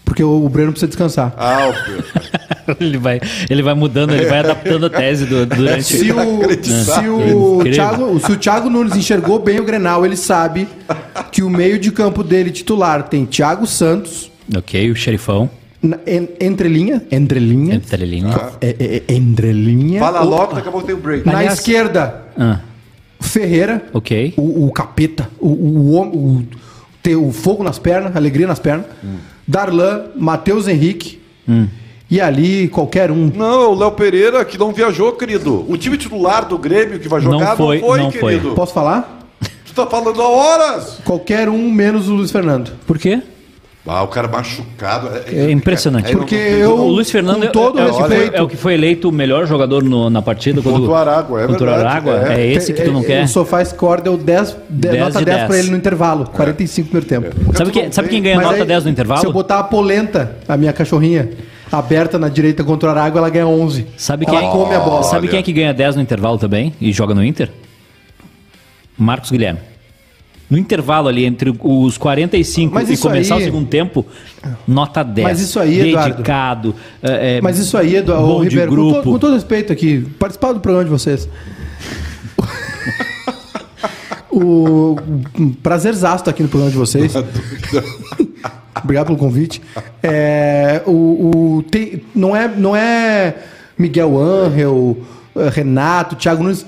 Porque 0.04 0.24
o, 0.24 0.46
o 0.46 0.50
Breno 0.50 0.72
precisa 0.72 0.88
descansar. 0.88 1.34
Ah, 1.38 1.68
o 1.68 1.74
Pedro. 1.86 2.40
Ele 2.80 3.00
vai, 3.00 3.20
ele 3.50 3.64
vai 3.64 3.74
mudando, 3.74 4.14
ele 4.14 4.28
vai 4.28 4.40
adaptando 4.40 4.86
a 4.86 4.90
tese 4.92 5.26
do, 5.26 5.44
durante. 5.44 5.86
Se 5.86 6.12
o, 6.12 6.54
se, 6.62 7.10
o. 7.10 7.64
Thiago, 7.64 8.20
se 8.20 8.32
o 8.32 8.38
Thiago 8.38 8.70
Nunes 8.70 8.96
enxergou 8.96 9.40
bem 9.40 9.60
o 9.60 9.64
Grenal, 9.64 10.06
ele 10.06 10.16
sabe 10.16 10.68
que 11.32 11.42
o 11.42 11.50
meio 11.50 11.80
de 11.80 11.92
campo 11.92 12.24
dele 12.24 12.52
titular 12.52 13.10
tem 13.10 13.26
Thiago 13.26 13.66
Santos, 13.66 14.30
Ok, 14.56 14.92
o 14.92 14.96
xerifão. 14.96 15.50
En- 16.06 16.30
entre 16.40 16.68
linha, 16.70 17.02
entre 17.12 17.40
linha, 17.40 17.76
Entre 17.76 18.06
linha. 18.06 18.36
é, 18.62 18.68
é, 18.80 19.04
é, 19.08 19.14
entre 19.14 19.52
linha. 19.54 20.00
Fala 20.00 20.22
O- 20.24 20.30
logo, 20.30 20.54
daqui 20.56 20.68
a 20.68 20.72
pouco 20.72 20.86
tem 20.86 20.96
um 20.96 21.00
break. 21.00 21.26
Na 21.26 21.38
Aliás- 21.38 21.60
esquerda, 21.60 22.24
Ah, 22.38 22.60
Ferreira, 23.20 23.84
ok. 23.94 24.34
o, 24.38 24.66
o 24.68 24.72
capeta, 24.72 25.30
o, 25.40 25.48
o, 25.50 26.02
o, 26.38 26.44
ter 27.04 27.16
o 27.16 27.32
fogo 27.32 27.64
nas 27.64 27.78
pernas, 27.80 28.16
alegria 28.16 28.48
nas 28.48 28.60
pernas. 28.60 28.86
Darlan, 29.48 30.06
Matheus 30.16 30.68
Henrique. 30.68 31.20
E 32.12 32.20
ali, 32.20 32.68
qualquer 32.70 33.12
um. 33.12 33.32
Não, 33.36 33.72
o 33.72 33.76
Léo 33.76 33.92
Pereira 33.92 34.44
que 34.44 34.58
não 34.58 34.72
viajou, 34.74 35.12
querido. 35.14 35.64
O 35.70 35.78
time 35.78 35.96
titular 35.98 36.46
do 36.48 36.58
Grêmio 36.58 37.00
que 37.00 37.08
vai 37.08 37.22
Não 37.22 37.34
jogar 37.34 37.50
não 37.50 37.58
foi, 37.58 37.80
foi, 37.80 38.00
não 38.00 38.12
foi. 38.12 38.34
querido. 38.38 38.56
Posso 38.56 38.74
falar? 38.74 39.28
Tu 39.66 39.74
tá 39.74 39.86
falando 39.86 40.20
há 40.22 40.28
horas. 40.28 41.00
Qualquer 41.06 41.48
um 41.50 41.70
menos 41.72 42.10
o 42.10 42.16
Luiz 42.16 42.32
Fernando. 42.32 42.72
Por 42.88 42.98
quê? 42.98 43.22
Ah, 43.88 44.04
o 44.04 44.08
cara 44.08 44.28
machucado. 44.28 45.10
É 45.26 45.50
impressionante. 45.50 46.08
Aí 46.08 46.12
não- 46.14 46.20
Porque 46.20 46.36
não- 46.36 46.58
eu- 46.60 46.78
O 46.78 46.88
Luiz 46.90 47.10
Fernando 47.10 47.48
com 47.48 47.52
todo 47.52 47.80
é, 47.80 47.84
é 47.84 47.86
o 47.88 47.90
que 47.90 47.98
foi, 47.98 48.10
respeito- 48.10 48.36
é 48.36 48.42
o 48.44 48.48
que 48.48 48.58
foi 48.58 48.74
eleito 48.76 49.10
o 49.10 49.12
melhor 49.12 49.48
jogador 49.48 49.84
no- 49.84 50.10
na 50.12 50.22
partida 50.22 50.62
Contra 50.62 50.80
o 50.92 50.94
Aragua, 50.94 51.42
é 51.42 51.48
contra 51.48 51.64
o 51.64 51.66
verdade, 51.74 51.88
Aragua. 52.10 52.34
é. 52.34 52.40
É, 52.42 52.46
esse 52.54 52.72
que 52.72 52.84
tu 52.84 52.92
não 52.92 53.00
É, 53.02 53.04
quer. 53.06 53.24
O 53.24 53.28
Sofá 53.28 53.66
Score 53.66 54.02
deu 54.04 54.16
10, 54.16 54.56
de- 54.70 54.90
10 54.90 55.00
nota 55.00 55.20
de 55.20 55.26
10, 55.26 55.38
10. 55.38 55.48
pra 55.50 55.58
ele 55.58 55.72
no 55.72 55.78
intervalo. 55.78 56.26
45 56.32 56.90
no 56.94 57.02
primeiro 57.02 57.32
tempo. 57.32 57.58
Sabe, 57.58 57.84
não 57.84 57.92
sabe 57.92 58.10
quem 58.10 58.22
ganha 58.22 58.36
Mas 58.36 58.46
nota 58.46 58.58
aí, 58.60 58.66
10 58.66 58.84
no 58.84 58.90
intervalo? 58.92 59.22
Se 59.22 59.26
eu 59.26 59.34
botar 59.34 59.58
a 59.60 59.64
polenta, 59.64 60.36
a 60.48 60.56
minha 60.56 60.72
cachorrinha, 60.74 61.30
aberta 61.72 62.20
na 62.20 62.30
direita 62.30 62.64
contra 62.64 62.90
o 62.90 62.92
Aragua, 62.92 63.20
ela 63.20 63.30
ganha 63.30 63.48
11. 63.48 63.88
Sabe 63.98 64.26
ela 64.28 64.40
quem, 64.40 64.50
come 64.52 64.76
a 64.76 64.80
bola. 64.80 65.02
Sabe 65.04 65.22
Olha. 65.22 65.30
quem 65.30 65.40
é 65.40 65.42
que 65.42 65.54
ganha 65.54 65.74
10 65.74 65.96
no 65.96 66.02
intervalo 66.02 66.38
também 66.38 66.74
e 66.80 66.92
joga 66.92 67.16
no 67.16 67.24
Inter? 67.26 67.50
Marcos 68.98 69.32
Guilherme. 69.32 69.62
No 70.50 70.58
intervalo 70.58 71.08
ali, 71.08 71.26
entre 71.26 71.54
os 71.62 71.98
45 71.98 72.74
Mas 72.74 72.90
e 72.90 72.98
começar 72.98 73.36
aí- 73.36 73.42
o 73.42 73.46
segundo 73.46 73.68
tempo, 73.68 74.04
nota 74.68 75.04
10. 75.04 75.28
Mas 75.28 75.40
isso 75.42 75.60
aí, 75.60 75.90
Eduardo- 75.90 76.10
Dedicado. 76.16 76.76
é, 77.04 77.38
é, 77.38 77.42
Mas 77.42 77.60
isso 77.60 77.78
aí, 77.78 77.98
Eduardo, 77.98 78.26
bom 78.26 78.44
Ribeiro, 78.44 78.70
com, 78.70 78.76
grupo. 78.76 79.02
to- 79.04 79.12
com 79.12 79.20
todo 79.20 79.34
respeito 79.36 79.72
aqui, 79.72 80.00
participar 80.18 80.54
do 80.54 80.60
programa 80.60 80.86
de 80.86 80.90
vocês. 80.92 81.30
o 84.32 84.96
prazerzaço 85.62 86.18
estar 86.22 86.32
aqui 86.32 86.44
no 86.44 86.50
programa 86.50 86.72
de 86.72 86.78
vocês. 86.78 87.14
Obrigado 88.84 89.08
pelo 89.08 89.18
convite. 89.18 89.62
É, 90.02 90.82
o, 90.86 91.58
o- 91.58 91.64
tem- 91.70 92.02
não, 92.16 92.36
é, 92.36 92.48
não 92.48 92.76
é 92.76 93.36
Miguel 93.78 94.18
Angel, 94.18 94.98
Renato, 95.52 96.16
Thiago 96.16 96.42
Nunes. 96.44 96.66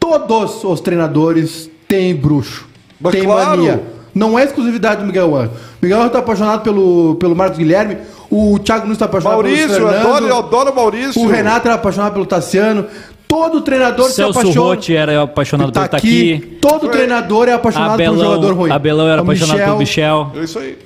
Todos 0.00 0.64
os 0.64 0.80
treinadores 0.80 1.68
têm 1.88 2.14
bruxo. 2.14 2.66
Mas 3.00 3.12
tem 3.12 3.24
claro. 3.24 3.50
mania. 3.50 3.82
Não 4.14 4.38
é 4.38 4.44
exclusividade 4.44 5.02
do 5.02 5.06
Miguel 5.06 5.36
Angel. 5.36 5.52
Miguel 5.82 5.98
Angel 5.98 6.06
está 6.06 6.18
apaixonado 6.20 6.62
pelo, 6.62 7.16
pelo 7.16 7.36
Marcos 7.36 7.58
Guilherme. 7.58 7.98
O 8.30 8.58
Thiago 8.58 8.84
Nunes 8.84 8.96
está 8.96 9.04
apaixonado 9.04 9.42
Maurício, 9.42 9.68
pelo 9.68 9.88
Fernando. 9.88 10.06
adoro, 10.06 10.26
eu 10.26 10.36
adoro 10.38 10.70
o 10.72 10.74
Maurício. 10.74 11.22
O 11.22 11.28
Renato 11.28 11.68
era 11.68 11.74
apaixonado 11.74 12.14
pelo 12.14 12.26
Tassiano. 12.26 12.86
Todo 13.28 13.60
treinador 13.60 14.08
se 14.08 14.14
Celso 14.14 14.38
apaixona. 14.38 14.66
Rotti 14.66 14.96
era 14.96 15.22
apaixonado 15.22 15.70
tá 15.70 15.80
pelo 15.80 15.90
tá 15.90 15.96
aqui. 15.98 16.34
aqui. 16.34 16.46
Todo 16.60 16.88
treinador 16.88 17.48
é 17.48 17.52
apaixonado 17.52 17.96
pelo 17.98 18.18
jogador 18.18 18.54
ruim. 18.54 18.70
Abelão 18.70 19.08
era 19.08 19.20
O 19.20 19.24
apaixonado 19.24 19.58
pelo 19.58 19.78
Michel. 19.78 20.32
É 20.34 20.40
isso 20.40 20.58
aí. 20.58 20.78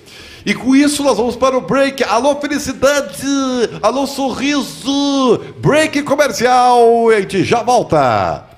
E 0.44 0.55
com 0.55 0.75
isso 0.75 1.03
nós 1.05 1.16
vamos 1.16 1.37
para 1.37 1.57
o 1.57 1.61
break. 1.61 2.03
Alô, 2.03 2.35
felicidade! 2.37 3.23
Alô, 3.83 4.07
sorriso! 4.07 5.40
Break 5.59 6.03
comercial! 6.03 7.12
E 7.12 7.14
a 7.14 7.20
gente 7.20 7.44
já 7.44 7.62
volta! 7.62 8.49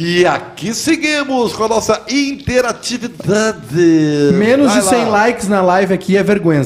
E 0.00 0.24
aqui 0.24 0.72
seguimos 0.74 1.52
com 1.54 1.64
a 1.64 1.68
nossa 1.68 2.00
interatividade. 2.08 4.32
Menos 4.34 4.68
Vai 4.72 4.80
de 4.80 4.86
100 4.86 5.04
lá. 5.06 5.10
likes 5.10 5.48
na 5.48 5.60
live 5.60 5.92
aqui 5.92 6.16
é 6.16 6.22
vergonha. 6.22 6.62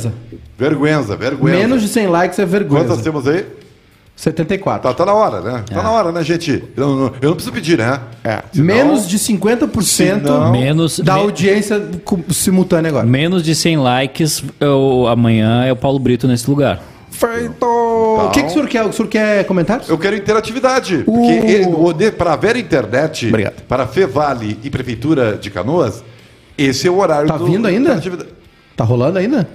Vergüenza, 0.59 1.17
vergüenza. 1.17 1.59
Menos 1.59 1.81
de 1.81 1.89
100 1.89 2.09
likes 2.09 2.39
é 2.39 2.45
vergonha. 2.45 2.85
Quantas 2.85 3.01
temos 3.03 3.27
aí? 3.27 3.47
74. 4.15 4.87
Tá, 4.87 4.95
tá 4.95 5.07
na 5.07 5.15
hora, 5.15 5.41
né? 5.41 5.65
Tá 5.73 5.83
na 5.83 5.91
hora, 5.91 6.13
né, 6.13 6.23
gente? 6.23 6.63
Eu, 6.77 6.87
não- 6.95 7.13
eu 7.23 7.29
não 7.31 7.35
preciso 7.35 7.53
pedir, 7.53 7.79
né? 7.79 7.99
É. 8.23 8.43
Menos 8.55 9.09
de 9.09 9.19
50% 9.19 10.29
Senão- 10.29 10.53
Menos, 10.53 11.01
da 11.01 11.15
me- 11.15 11.21
audiência 11.23 11.81
cu- 12.05 12.23
simultânea 12.31 12.91
agora. 12.91 13.07
menos 13.07 13.43
de 13.43 13.55
100 13.55 13.79
likes, 13.79 14.45
eu- 14.61 15.07
amanhã 15.09 15.65
é 15.65 15.73
o 15.73 15.77
Paulo 15.77 15.99
Brito 15.99 16.29
nesse 16.29 16.49
lugar. 16.49 16.81
Feito! 17.27 17.65
O 17.67 18.31
que, 18.33 18.41
que 18.43 18.49
o 18.49 18.51
senhor 18.51 18.69
quer? 18.69 18.85
O 18.85 18.93
senhor 18.93 19.09
quer 19.09 19.45
comentários? 19.47 19.89
Eu 19.89 19.97
quero 19.97 20.17
interatividade. 20.17 21.05
O- 21.07 21.13
Porque 21.13 21.31
ele- 21.31 22.11
para 22.13 22.35
ver 22.37 22.57
internet, 22.57 23.29
Obrigado. 23.29 23.63
para 23.69 23.87
Fevale 23.87 24.59
e 24.65 24.69
Prefeitura 24.71 25.37
de 25.37 25.51
Canoas, 25.51 26.03
esse 26.59 26.89
é 26.89 26.91
o 26.91 26.99
horário 26.99 27.29
Tá 27.29 27.37
vindo 27.37 27.67
ainda? 27.69 27.91
interatividade. 27.91 28.31
Tá 28.77 28.85
rolando 28.85 29.19
ainda? 29.19 29.49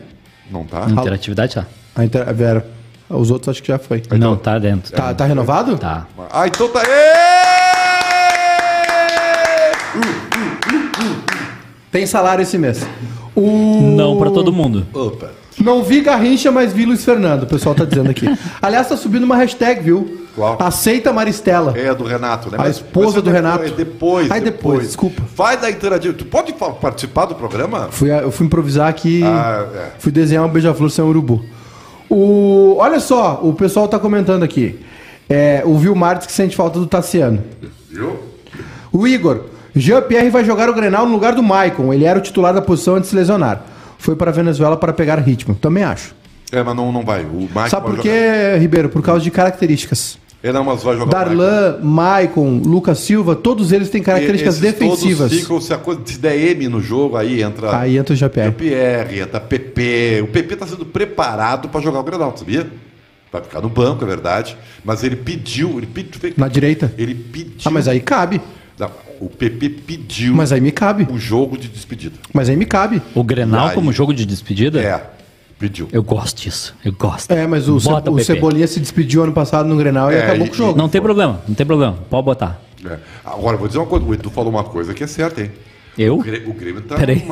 Não 0.49 0.63
tá? 0.63 0.85
Interatividade 0.89 1.55
tá. 1.55 1.65
A 1.95 2.05
inter... 2.05 2.33
Vera, 2.33 2.65
os 3.09 3.31
outros 3.31 3.49
acho 3.49 3.61
que 3.61 3.67
já 3.67 3.77
foi. 3.79 4.01
Não, 4.17 4.37
tá 4.37 4.57
dentro. 4.57 4.93
Tá, 4.93 5.13
tá 5.13 5.25
renovado? 5.25 5.77
Tá. 5.77 6.07
Ah, 6.31 6.47
então 6.47 6.69
tá. 6.69 6.81
Ê! 6.83 7.27
Tem 11.91 12.05
salário 12.05 12.41
esse 12.43 12.57
mês. 12.57 12.85
O... 13.35 13.81
Não 13.95 14.17
pra 14.17 14.29
todo 14.29 14.51
mundo. 14.53 14.85
Opa. 14.93 15.31
Não 15.59 15.83
vi 15.83 16.01
Garrincha, 16.01 16.51
mas 16.51 16.71
vi 16.71 16.85
Luiz 16.85 17.03
Fernando, 17.03 17.43
o 17.43 17.47
pessoal 17.47 17.73
tá 17.73 17.83
dizendo 17.83 18.09
aqui. 18.11 18.27
Aliás, 18.61 18.87
tá 18.87 18.95
subindo 18.95 19.23
uma 19.23 19.35
hashtag, 19.35 19.81
viu? 19.81 20.25
Qual? 20.35 20.55
Aceita 20.61 21.11
Maristela. 21.11 21.73
É 21.75 21.93
do 21.95 22.03
Renato, 22.03 22.51
né? 22.51 22.57
A 22.61 22.69
esposa 22.69 23.17
é 23.17 23.21
do 23.21 23.31
depois- 23.31 23.35
Renato. 23.35 23.63
É 23.65 23.69
depois. 23.71 24.31
Ai, 24.31 24.39
depois, 24.39 24.85
desculpa. 24.85 25.23
Vai 25.35 25.57
da 25.57 25.69
interativa. 25.71 26.13
Tu 26.13 26.25
pode 26.25 26.53
fa- 26.53 26.69
participar 26.71 27.25
do 27.25 27.33
programa? 27.33 27.87
Fui, 27.89 28.11
eu 28.11 28.29
fui 28.31 28.45
improvisar 28.45 28.87
aqui. 28.87 29.23
Ah, 29.23 29.65
é. 29.73 29.85
Fui 29.97 30.11
desenhar 30.11 30.45
um 30.45 30.49
beija-flor 30.49 30.91
sem 30.91 31.03
urubu. 31.03 31.43
O, 32.09 32.75
olha 32.77 32.99
só, 32.99 33.39
o 33.43 33.51
pessoal 33.53 33.87
tá 33.87 33.97
comentando 33.99 34.43
aqui. 34.43 34.79
É, 35.29 35.63
o 35.65 35.75
Vilmar 35.75 36.17
diz 36.19 36.27
que 36.27 36.31
sente 36.33 36.55
falta 36.55 36.79
do 36.79 36.85
Tassiano. 36.85 37.43
Viu? 37.89 38.17
O 38.93 39.07
Igor. 39.07 39.41
Jean-Pierre 39.75 40.29
vai 40.29 40.45
jogar 40.45 40.69
o 40.69 40.73
Grenal 40.73 41.05
no 41.05 41.11
lugar 41.11 41.33
do 41.35 41.43
Maicon. 41.43 41.91
Ele 41.93 42.05
era 42.05 42.17
o 42.17 42.21
titular 42.21 42.53
da 42.53 42.61
posição 42.61 42.95
antes 42.95 43.09
de 43.09 43.11
se 43.11 43.15
lesionar. 43.15 43.61
Foi 43.97 44.15
para 44.15 44.31
a 44.31 44.33
Venezuela 44.33 44.77
para 44.77 44.93
pegar 44.93 45.17
ritmo. 45.17 45.55
Também 45.55 45.83
acho. 45.83 46.15
É, 46.51 46.63
mas 46.63 46.75
não, 46.75 46.91
não 46.91 47.03
vai. 47.03 47.23
O 47.23 47.41
Michael 47.41 47.69
Sabe 47.69 47.87
por 47.87 47.99
quê, 47.99 48.57
Ribeiro? 48.59 48.89
Por 48.89 49.01
causa 49.01 49.21
de 49.21 49.31
características. 49.31 50.17
Ele 50.41 50.53
não, 50.53 50.63
mas 50.63 50.83
vai 50.83 50.95
jogar. 50.95 51.11
Darlan, 51.11 51.79
Maicon, 51.81 52.61
Lucas 52.63 52.99
Silva, 52.99 53.35
todos 53.35 53.71
eles 53.71 53.89
têm 53.89 54.03
características 54.03 54.61
Esses 54.61 54.73
defensivas. 54.73 55.29
Todos 55.31 55.43
ficam, 55.43 55.59
se, 55.59 55.73
a 55.73 55.77
coisa, 55.77 56.01
se 56.05 56.19
der 56.19 56.37
M 56.37 56.67
no 56.67 56.79
jogo, 56.79 57.17
aí 57.17 57.41
entra. 57.41 57.77
Aí 57.77 57.97
entra 57.97 58.13
o 58.13 58.15
Jean-Pierre. 58.15 58.51
Pierre, 58.51 59.19
entra 59.21 59.39
PP. 59.39 60.21
O 60.23 60.27
PP 60.27 60.53
está 60.53 60.67
sendo 60.67 60.85
preparado 60.85 61.67
para 61.69 61.81
jogar 61.81 61.99
o 61.99 62.03
Grenal, 62.03 62.37
sabia? 62.37 62.67
Vai 63.31 63.41
ficar 63.41 63.61
no 63.61 63.67
banco, 63.67 64.05
é 64.05 64.07
verdade. 64.07 64.55
Mas 64.85 65.03
ele 65.03 65.15
pediu, 65.15 65.77
ele 65.77 65.87
pediu. 65.87 66.33
Na 66.37 66.47
direita? 66.47 66.93
Ele 66.97 67.15
pediu. 67.15 67.55
Ah, 67.65 67.71
mas 67.71 67.87
aí 67.87 67.99
cabe. 67.99 68.39
Não, 68.77 68.91
o 69.19 69.29
PP 69.29 69.69
pediu 69.85 70.35
Mas 70.35 70.51
aí 70.51 70.61
me 70.61 70.71
cabe. 70.71 71.07
o 71.11 71.17
jogo 71.17 71.57
de 71.57 71.67
despedida. 71.67 72.15
Mas 72.33 72.49
aí 72.49 72.55
me 72.55 72.65
cabe. 72.65 73.01
O 73.15 73.23
Grenal 73.23 73.67
E 73.67 73.69
aí? 73.69 73.75
como 73.75 73.91
jogo 73.91 74.13
de 74.13 74.25
despedida? 74.25 74.81
É, 74.81 75.03
pediu. 75.59 75.87
Eu 75.91 76.03
gosto 76.03 76.41
disso. 76.41 76.75
Eu 76.83 76.91
gosto. 76.93 77.31
É, 77.31 77.45
mas 77.47 77.67
o, 77.69 77.79
Bota 77.79 78.11
o. 78.11 78.19
Cebolinha 78.23 78.67
se 78.67 78.79
despediu 78.79 79.23
ano 79.23 79.33
passado 79.33 79.67
no 79.67 79.75
Grenal 79.75 80.11
e 80.11 80.15
É, 80.15 80.23
acabou 80.23 80.45
e- 80.45 80.49
com 80.49 80.55
o 80.55 80.57
jogo. 80.57 80.77
Não 80.77 80.89
tem 80.89 81.01
problema, 81.01 81.41
não 81.47 81.55
tem 81.55 81.65
problema. 81.65 81.97
Pode 82.09 82.25
botar. 82.25 82.61
É. 82.85 82.97
Agora, 83.25 83.57
vou 83.57 83.67
dizer 83.67 83.79
uma 83.79 83.87
coisa. 83.87 84.05
O 84.05 84.13
Edu 84.13 84.29
falou 84.29 84.51
uma 84.51 84.63
coisa 84.63 84.93
que 84.93 85.03
é 85.03 85.07
certa, 85.07 85.41
hein? 85.41 85.51
Eu? 85.97 86.15
O 86.19 86.23
Grêmio, 86.23 86.49
o 86.51 86.53
Grêmio 86.53 86.81
tá 86.81 86.95
Peraí. 86.95 87.25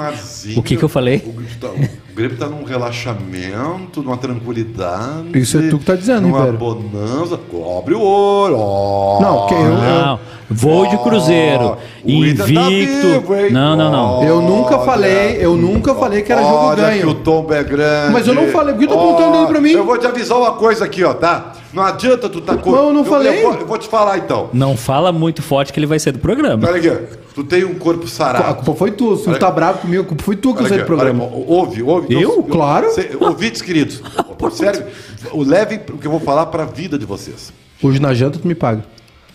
O 0.58 0.64
que 0.64 0.76
que 0.76 0.84
eu 0.84 0.90
falei? 0.90 1.18
O 1.26 1.32
Grêmio 1.34 1.56
tá, 1.62 1.70
o 2.16 2.18
Grêmio 2.18 2.38
tá 2.38 2.48
num 2.48 2.64
relaxamento, 2.64 4.02
numa 4.02 4.16
tranquilidade. 4.16 5.38
Isso 5.38 5.58
é 5.58 5.68
tu 5.70 5.78
que 5.80 5.84
tá 5.84 5.96
dizendo, 5.96 6.22
Numa 6.22 6.46
Ribeiro. 6.46 6.58
bonança. 6.58 7.38
Cobre 7.52 7.94
o 7.94 8.00
olho. 8.02 8.56
ó. 8.58 9.20
Não, 9.22 9.48
que 9.48 9.54
eu- 9.54 9.76
Não, 9.78 10.20
voo 10.50 10.88
de 10.88 10.98
cruzeiro, 11.00 11.72
tá 11.72 11.78
invicto. 12.06 12.46
vivo, 12.46 13.36
hein? 13.36 13.52
Não, 13.52 13.76
não, 13.76 13.92
não. 13.92 14.24
Eu 14.24 14.40
nunca 14.42 14.78
Olha. 14.78 14.86
falei, 14.86 15.38
eu 15.42 15.58
nunca 15.58 15.94
falei 15.94 16.22
que 16.22 16.32
era 16.32 16.42
jogo 16.42 16.56
Olha 16.56 16.84
ganho. 16.84 17.02
que 17.02 17.08
o 17.08 17.14
tombo 17.16 17.54
é 17.54 17.64
grande. 17.66 18.14
Mas 18.14 18.26
eu 18.26 18.34
não 18.34 18.48
falei, 18.48 18.74
por 18.74 18.80
que 18.80 18.88
tu 18.88 18.94
tá 18.94 19.00
apontando 19.02 19.32
dedo 19.34 19.48
pra 19.48 19.60
mim? 19.60 19.72
Eu 19.72 19.84
vou 19.86 19.98
te 19.98 20.08
avisar 20.08 20.38
uma 20.38 20.54
coisa 20.54 20.86
aqui, 20.86 21.04
ó, 21.04 21.14
tá? 21.14 21.52
Não 21.74 21.84
adianta 21.84 22.30
tu 22.30 22.40
tá... 22.40 22.56
co- 22.56 22.72
Não, 22.72 22.88
eu 22.88 22.94
não 22.94 23.04
falei. 23.04 23.40
Eu, 23.44 23.52
vou, 23.52 23.60
eu 23.60 23.68
vou 23.68 23.78
te 23.78 23.90
falar, 23.90 24.18
então. 24.20 24.50
Não 24.54 24.78
fala 24.78 25.12
muito 25.12 25.42
forte 25.42 25.74
que 25.74 25.80
ele 25.80 25.86
vai 25.86 26.00
ser 26.00 26.14
do 26.14 26.20
programa. 26.20 26.66
Olha 26.66 26.78
aqui. 26.78 27.16
Tu 27.36 27.44
tem 27.44 27.66
um 27.66 27.76
corpo 27.76 28.06
A 28.06 28.08
sarado. 28.08 28.56
culpa 28.64 28.74
foi 28.80 28.92
tu. 28.92 29.18
Se 29.18 29.26
tu 29.26 29.38
tá 29.38 29.52
bravo 29.52 29.80
comigo, 29.80 30.04
a 30.04 30.06
culpa 30.06 30.24
foi 30.24 30.38
tu 30.38 30.54
que 30.54 30.60
Olha 30.60 30.66
usei 30.68 30.78
aqui, 30.78 30.84
o 30.86 30.88
programa. 30.88 31.26
olha, 31.26 31.44
ouve, 31.50 31.84
ouve. 31.84 32.05
Eu? 32.10 32.44
Claro. 32.44 32.92
Cê- 32.92 33.12
Ouvintes 33.20 33.62
queridos, 33.62 34.02
sério, 34.54 34.86
levem 35.34 35.80
o 35.94 35.98
que 35.98 36.08
eu 36.08 36.12
vou 36.12 36.20
falar 36.20 36.46
pra 36.48 36.66
vida 36.66 36.98
de 36.98 37.06
vocês. 37.06 37.52
Hoje 37.82 38.00
na 38.00 38.14
janta 38.14 38.40
tu 38.40 38.48
me 38.48 38.56
paga. 38.56 38.84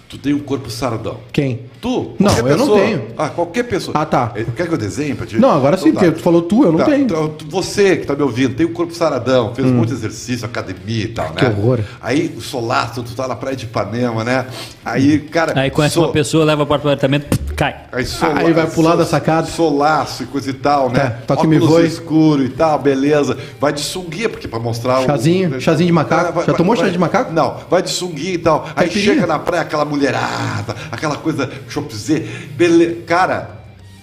Tu 0.08 0.18
tem 0.18 0.34
um 0.34 0.40
corpo 0.40 0.68
saradão. 0.68 1.18
Quem? 1.32 1.60
Tu? 1.80 2.16
Não, 2.18 2.36
eu 2.38 2.42
não 2.56 2.66
pessoa. 2.66 2.80
tenho. 2.80 3.02
Ah, 3.16 3.28
qualquer 3.28 3.62
pessoa. 3.62 3.96
Ah, 3.96 4.04
tá. 4.04 4.32
Eh, 4.34 4.44
Quer 4.56 4.66
que 4.66 4.74
eu 4.74 4.76
desenhe 4.76 5.14
pra 5.14 5.24
ti? 5.24 5.38
Não, 5.38 5.50
agora 5.52 5.76
sim, 5.76 5.90
Então 5.90 6.02
porque 6.02 6.18
tu 6.18 6.22
falou 6.24 6.42
tu, 6.42 6.64
eu 6.64 6.72
não 6.72 6.80
Tá, 6.80 6.86
tenho. 6.86 7.04
então, 7.04 7.32
você 7.48 7.96
que 7.96 8.06
tá 8.08 8.16
me 8.16 8.22
ouvindo, 8.22 8.56
tem 8.56 8.66
um 8.66 8.72
corpo 8.72 8.92
saradão, 8.92 9.54
fez 9.54 9.68
um 9.68 9.74
monte 9.74 9.90
de 9.90 9.94
exercício, 9.94 10.44
academia 10.44 11.04
e 11.04 11.08
tal, 11.08 11.26
né? 11.28 11.34
que 11.36 11.44
horror. 11.44 11.78
Aí 12.00 12.34
o 12.36 12.40
solaço, 12.40 13.04
tu 13.04 13.14
tá 13.14 13.28
na 13.28 13.36
praia 13.36 13.54
de 13.56 13.66
Ipanema, 13.66 14.24
né? 14.24 14.46
Aí, 14.84 15.20
cara. 15.20 15.52
Aí 15.60 15.70
conhece 15.70 15.94
so- 15.94 16.00
uma 16.00 16.08
pessoa, 16.12 16.44
leva 16.44 16.66
para 16.66 16.74
o 16.74 16.76
apartamento, 16.78 17.49
cai. 17.60 17.76
Aí, 17.92 18.06
sola- 18.06 18.38
Aí 18.40 18.52
vai 18.54 18.66
pular 18.70 18.96
da 18.96 19.04
sacada. 19.04 19.46
Solaço 19.46 20.22
e 20.22 20.26
coisa 20.26 20.48
e 20.48 20.54
tal, 20.54 20.88
né? 20.88 21.10
Tá, 21.26 21.34
toque 21.36 21.46
me 21.46 21.56
Óculos 21.56 21.74
voe. 21.74 21.86
escuro 21.86 22.42
e 22.42 22.48
tal, 22.48 22.78
beleza. 22.78 23.36
Vai 23.60 23.70
de 23.72 23.80
sunguinha, 23.80 24.30
porque 24.30 24.48
pra 24.48 24.58
mostrar 24.58 25.02
Chazinho, 25.04 25.56
o... 25.56 25.60
chazinho 25.60 25.86
de 25.88 25.92
macaco. 25.92 26.42
Já 26.44 26.54
tomou 26.54 26.74
chá 26.74 26.88
de 26.88 26.98
macaco? 26.98 27.32
Não, 27.32 27.58
vai 27.68 27.82
de 27.82 27.90
sunguinha 27.90 28.32
e 28.32 28.38
tal. 28.38 28.64
Aí 28.68 28.86
Caipirinha? 28.88 29.14
chega 29.14 29.26
na 29.26 29.38
praia 29.38 29.62
aquela 29.62 29.84
mulherada, 29.84 30.74
aquela 30.90 31.16
coisa 31.16 31.50
chopzê. 31.68 32.20
Beleza. 32.56 33.02
Cara, 33.06 33.50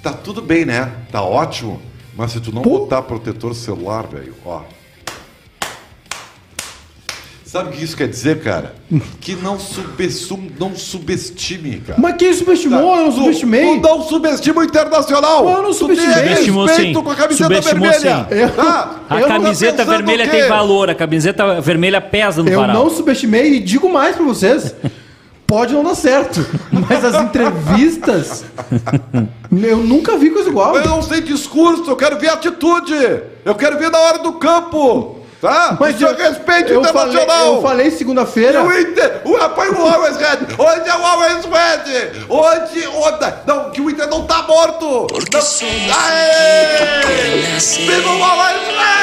tá 0.03 0.11
tudo 0.13 0.39
bem, 0.41 0.63
né? 0.63 0.91
Tá 1.11 1.21
ótimo. 1.23 1.81
Mas 2.15 2.31
se 2.33 2.39
tu 2.39 2.53
não 2.53 2.61
Pô. 2.61 2.79
botar 2.81 3.01
protetor 3.01 3.53
celular, 3.55 4.05
velho, 4.07 4.33
ó. 4.45 4.61
Sabe 7.47 7.69
o 7.69 7.71
que 7.71 7.81
isso 7.83 7.95
quer 7.95 8.09
dizer, 8.09 8.41
cara? 8.41 8.75
Que 9.21 9.33
não, 9.35 9.57
subestum, 9.57 10.49
não 10.59 10.75
subestime, 10.75 11.77
cara. 11.87 11.97
Mas 11.97 12.17
quem 12.17 12.33
subestimou? 12.33 12.93
Eu 12.97 13.03
não 13.05 13.11
Tu- 13.13 13.19
subestimei. 13.19 13.61
Tu 13.79 13.81
não 13.81 14.01
subestima 14.03 14.59
o 14.61 14.63
internacional. 14.65 15.47
Eu 15.47 15.61
não 15.63 15.69
Tu 15.69 15.75
subestimei. 15.75 16.13
tem 16.13 16.23
Subestimou 16.27 16.65
respeito 16.65 16.99
sim. 16.99 17.03
com 17.05 17.09
a 17.11 17.15
camiseta 17.15 17.43
Subestimou 17.45 17.89
vermelha. 17.89 18.27
sim. 18.29 18.35
Eu- 18.35 18.49
Tá? 18.49 18.95
A 19.09 19.21
Eu 19.21 19.27
camiseta 19.27 19.85
vermelha 19.85 20.27
tem 20.29 20.47
valor, 20.49 20.89
a 20.89 20.95
camiseta 20.95 21.61
vermelha 21.61 22.01
pesa 22.01 22.43
no 22.43 22.49
Eu 22.49 22.59
varal. 22.59 22.75
não 22.83 22.89
subestimei 22.89 23.53
e 23.53 23.59
digo 23.61 23.89
mais 23.91 24.15
pra 24.17 24.25
vocês. 24.25 24.75
Pode 25.47 25.73
não 25.73 25.81
dar 25.85 25.95
certo, 25.95 26.45
mas 26.69 27.05
as 27.05 27.23
entrevistas 27.23 28.43
eu 29.49 29.77
nunca 29.77 30.17
vi 30.17 30.29
coisa 30.31 30.49
igual. 30.49 30.75
Eu 30.75 30.85
não 30.85 31.01
sei 31.01 31.21
discurso, 31.21 31.89
eu 31.89 31.95
quero 31.95 32.19
ver 32.19 32.27
atitude. 32.27 32.93
Eu 33.45 33.55
quero 33.55 33.79
ver 33.79 33.89
na 33.89 33.97
hora 33.97 34.17
do 34.19 34.33
campo. 34.33 35.16
Tá? 35.39 35.77
Mas 35.79 35.95
o 35.95 35.97
senhor 35.99 36.15
respeite 36.15 36.71
o 36.71 36.75
eu 36.75 36.83
falei, 36.85 37.13
internacional. 37.13 37.55
eu 37.55 37.61
falei 37.61 37.91
segunda-feira. 37.91 38.63
O 38.63 38.71
Inter, 38.79 39.21
o 39.23 39.35
apoio 39.35 39.77
o 39.79 39.87
Always 39.87 40.17
Red. 40.17 40.39
Hoje 40.57 40.89
é 40.89 40.95
o 40.95 41.05
Always 41.05 41.45
Red. 41.45 42.25
Hoje, 42.27 42.87
hoje, 42.87 43.33
não, 43.45 43.69
que 43.69 43.79
o 43.81 43.89
Inter 43.89 44.07
não 44.07 44.25
tá 44.25 44.41
morto. 44.43 45.05
Porque 45.07 45.35
Não, 45.37 45.43
somos 45.43 45.71
aê! 45.73 47.59
Viva 47.59 48.09
o 48.09 48.23
Always 48.23 48.57
Red! 48.67 48.97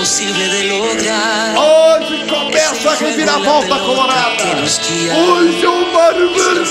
imposible 0.00 0.48
de 0.48 0.70
lograr. 0.70 1.54
Hoje 1.56 2.26
começa 2.28 2.90
a 2.90 2.94
reviravolta 2.94 3.78
colorada. 3.80 4.44
Hoje 4.54 5.64
é 5.64 5.68
o 5.68 5.92
mar 5.92 6.12
vermelho 6.14 6.64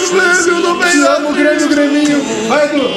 Te 0.80 0.97
meio. 0.97 1.12
amo, 1.12 1.34
Grêmio, 1.34 1.67
Grêminho. 1.69 2.47
Vai, 2.47 2.65
Edu. 2.65 2.89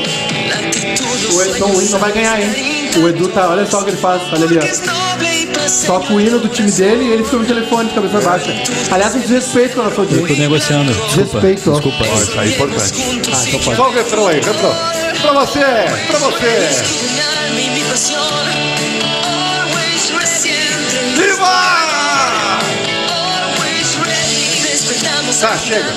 O 1.34 1.42
Edu, 1.42 1.66
o 1.66 1.82
hino 1.82 1.98
vai 1.98 2.12
ganhar, 2.12 2.40
hein? 2.40 2.90
O 2.96 3.08
Edu 3.08 3.28
tá, 3.28 3.48
olha 3.48 3.66
só 3.66 3.80
o 3.80 3.84
que 3.84 3.90
ele 3.90 3.96
faz. 3.96 4.22
Olha 4.32 4.44
ali, 4.44 4.58
ó. 4.58 5.11
Toca 5.86 6.12
o 6.12 6.20
hino 6.20 6.38
do 6.38 6.48
time 6.48 6.70
dele 6.70 7.04
e 7.04 7.12
ele 7.12 7.24
fica 7.24 7.36
no 7.38 7.44
telefone 7.44 7.88
de 7.88 7.94
cabeça 7.94 8.20
baixa. 8.20 8.52
Aliás, 8.90 9.14
um 9.14 9.20
desrespeito 9.20 9.74
com 9.76 9.80
a 9.82 9.84
nossa 9.84 10.00
Eu 10.02 10.06
tô 10.06 10.14
audiência. 10.14 10.36
negociando. 10.42 10.92
Desculpa. 10.92 11.40
Respeito, 11.40 11.70
ó. 11.70 11.72
Desculpa. 11.74 12.04
Isso 12.06 12.38
aí 12.40 12.48
é 12.48 12.54
importante. 12.54 12.92
Ah, 13.32 13.44
então 13.48 13.60
pode. 13.60 13.76
Só 13.76 13.88
o 13.88 13.92
refrão 13.92 14.26
aí, 14.28 14.40
refrão. 14.40 14.74
Pra 15.22 15.32
você, 15.32 15.60
pra 16.08 16.18
você. 16.18 16.82
Viva! 21.16 21.72
Tá, 25.40 25.56
chega. 25.58 25.92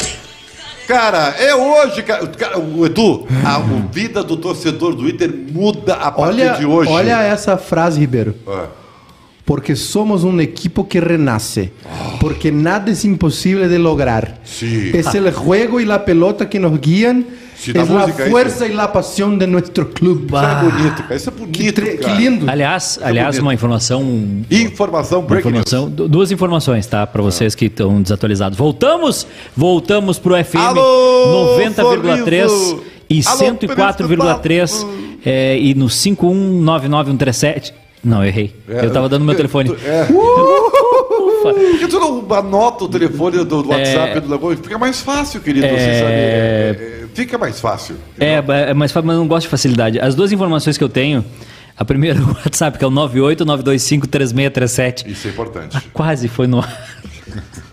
Cara, 0.87 1.35
é 1.39 1.53
hoje, 1.55 2.03
cara. 2.03 2.59
O 2.59 2.85
Edu, 2.85 3.27
a 3.43 3.59
vida 3.91 4.23
do 4.23 4.37
torcedor 4.37 4.95
do 4.95 5.07
Inter 5.09 5.31
muda 5.51 5.95
a 5.95 6.11
partir 6.11 6.41
Olha, 6.41 6.53
de 6.53 6.65
hoje. 6.65 6.91
olha 6.91 7.21
essa 7.23 7.57
frase, 7.57 7.99
Ribeiro. 7.99 8.35
Ah, 8.47 8.67
Porque 9.45 9.75
somos 9.75 10.23
um 10.23 10.41
equipo 10.41 10.87
que 10.87 10.99
renace. 10.99 11.71
Porque 12.19 12.51
nada 12.51 12.91
es 12.91 13.05
imposible 13.05 13.67
de 13.67 13.77
lograr. 13.77 14.39
Sí. 14.43 14.89
Es 14.93 15.13
el 15.13 15.31
juego 15.45 15.79
y 15.79 15.85
la 15.85 16.03
pelota 16.03 16.49
que 16.49 16.59
nos 16.59 16.81
guían. 16.81 17.25
Sí, 17.55 17.71
es 17.71 17.77
la 17.77 17.83
la 17.95 18.07
música, 18.07 18.25
fuerza 18.29 18.67
y 18.67 18.73
la 18.73 18.91
pasión 18.91 19.37
de 19.39 19.47
nuestro 19.47 19.89
club. 19.93 20.25
Isso 20.29 20.35
é 20.35 20.61
bonito, 20.61 21.01
cara. 21.03 21.15
Isso 21.15 21.29
é 21.29 21.33
Que, 21.33 21.39
bonito, 21.71 21.81
que 21.81 21.97
cara. 21.97 22.15
lindo. 22.19 22.49
Aliás, 22.49 22.99
aliás, 23.01 23.27
bonito. 23.35 23.41
uma 23.43 23.53
informação 23.53 24.01
Informação, 24.51 25.19
Uma 25.19 25.27
breaking 25.29 25.49
informação, 25.49 25.89
du- 25.89 26.07
duas 26.09 26.31
informações, 26.31 26.85
tá? 26.87 27.05
Para 27.07 27.21
vocês 27.21 27.53
que 27.55 27.65
estão 27.65 28.01
desatualizados. 28.01 28.57
Voltamos, 28.57 29.25
voltamos 29.55 30.17
pro 30.19 30.35
FM 30.43 30.55
Alô, 30.57 31.57
90,3 31.59 32.49
Sorriso. 32.49 32.83
e 33.09 33.21
Alô, 33.25 33.39
104,3 33.39 34.85
é, 35.25 35.57
e 35.57 35.73
no 35.75 35.85
5199137. 35.87 37.73
Não, 38.05 38.21
eu 38.21 38.27
errei. 38.27 38.53
É, 38.69 38.85
eu 38.85 38.93
tava 38.93 39.09
dando 39.09 39.25
meu 39.25 39.33
telefone. 39.35 39.69
tu- 39.69 39.77
É. 39.83 40.03
Ufa. 40.13 41.53
Por 41.53 41.79
que 41.79 41.87
tu 41.87 41.99
não 41.99 42.25
anota 42.35 42.83
o 42.85 42.87
telefone 42.87 43.37
do, 43.43 43.63
do 43.63 43.69
WhatsApp 43.69 44.17
É. 44.17 44.21
do 44.21 44.29
negócio? 44.29 44.57
Fica 44.57 44.77
mais 44.77 45.01
fácil, 45.01 45.41
querido. 45.41 45.67
Você 45.67 45.73
É. 45.73 46.77
É, 46.79 47.01
é, 47.03 47.05
Fica 47.15 47.37
mais 47.37 47.59
fácil. 47.59 47.95
É, 48.19 48.35
é, 48.35 48.73
mas 48.73 48.93
mas 48.93 49.05
eu 49.05 49.11
não 49.19 49.27
gosto 49.27 49.43
de 49.43 49.49
facilidade. 49.49 49.99
As 49.99 50.15
duas 50.15 50.31
informações 50.31 50.77
que 50.77 50.83
eu 50.83 50.89
tenho, 50.89 51.23
a 51.77 51.85
primeira 51.85 52.19
o 52.21 52.27
WhatsApp, 52.27 52.77
que 52.77 52.83
é 52.83 52.87
o 52.87 52.91
989253637. 52.91 55.07
Isso 55.07 55.27
é 55.27 55.31
importante. 55.31 55.77
Quase 55.93 56.27
foi 56.27 56.45
no 56.47 56.59
ar. 56.59 56.87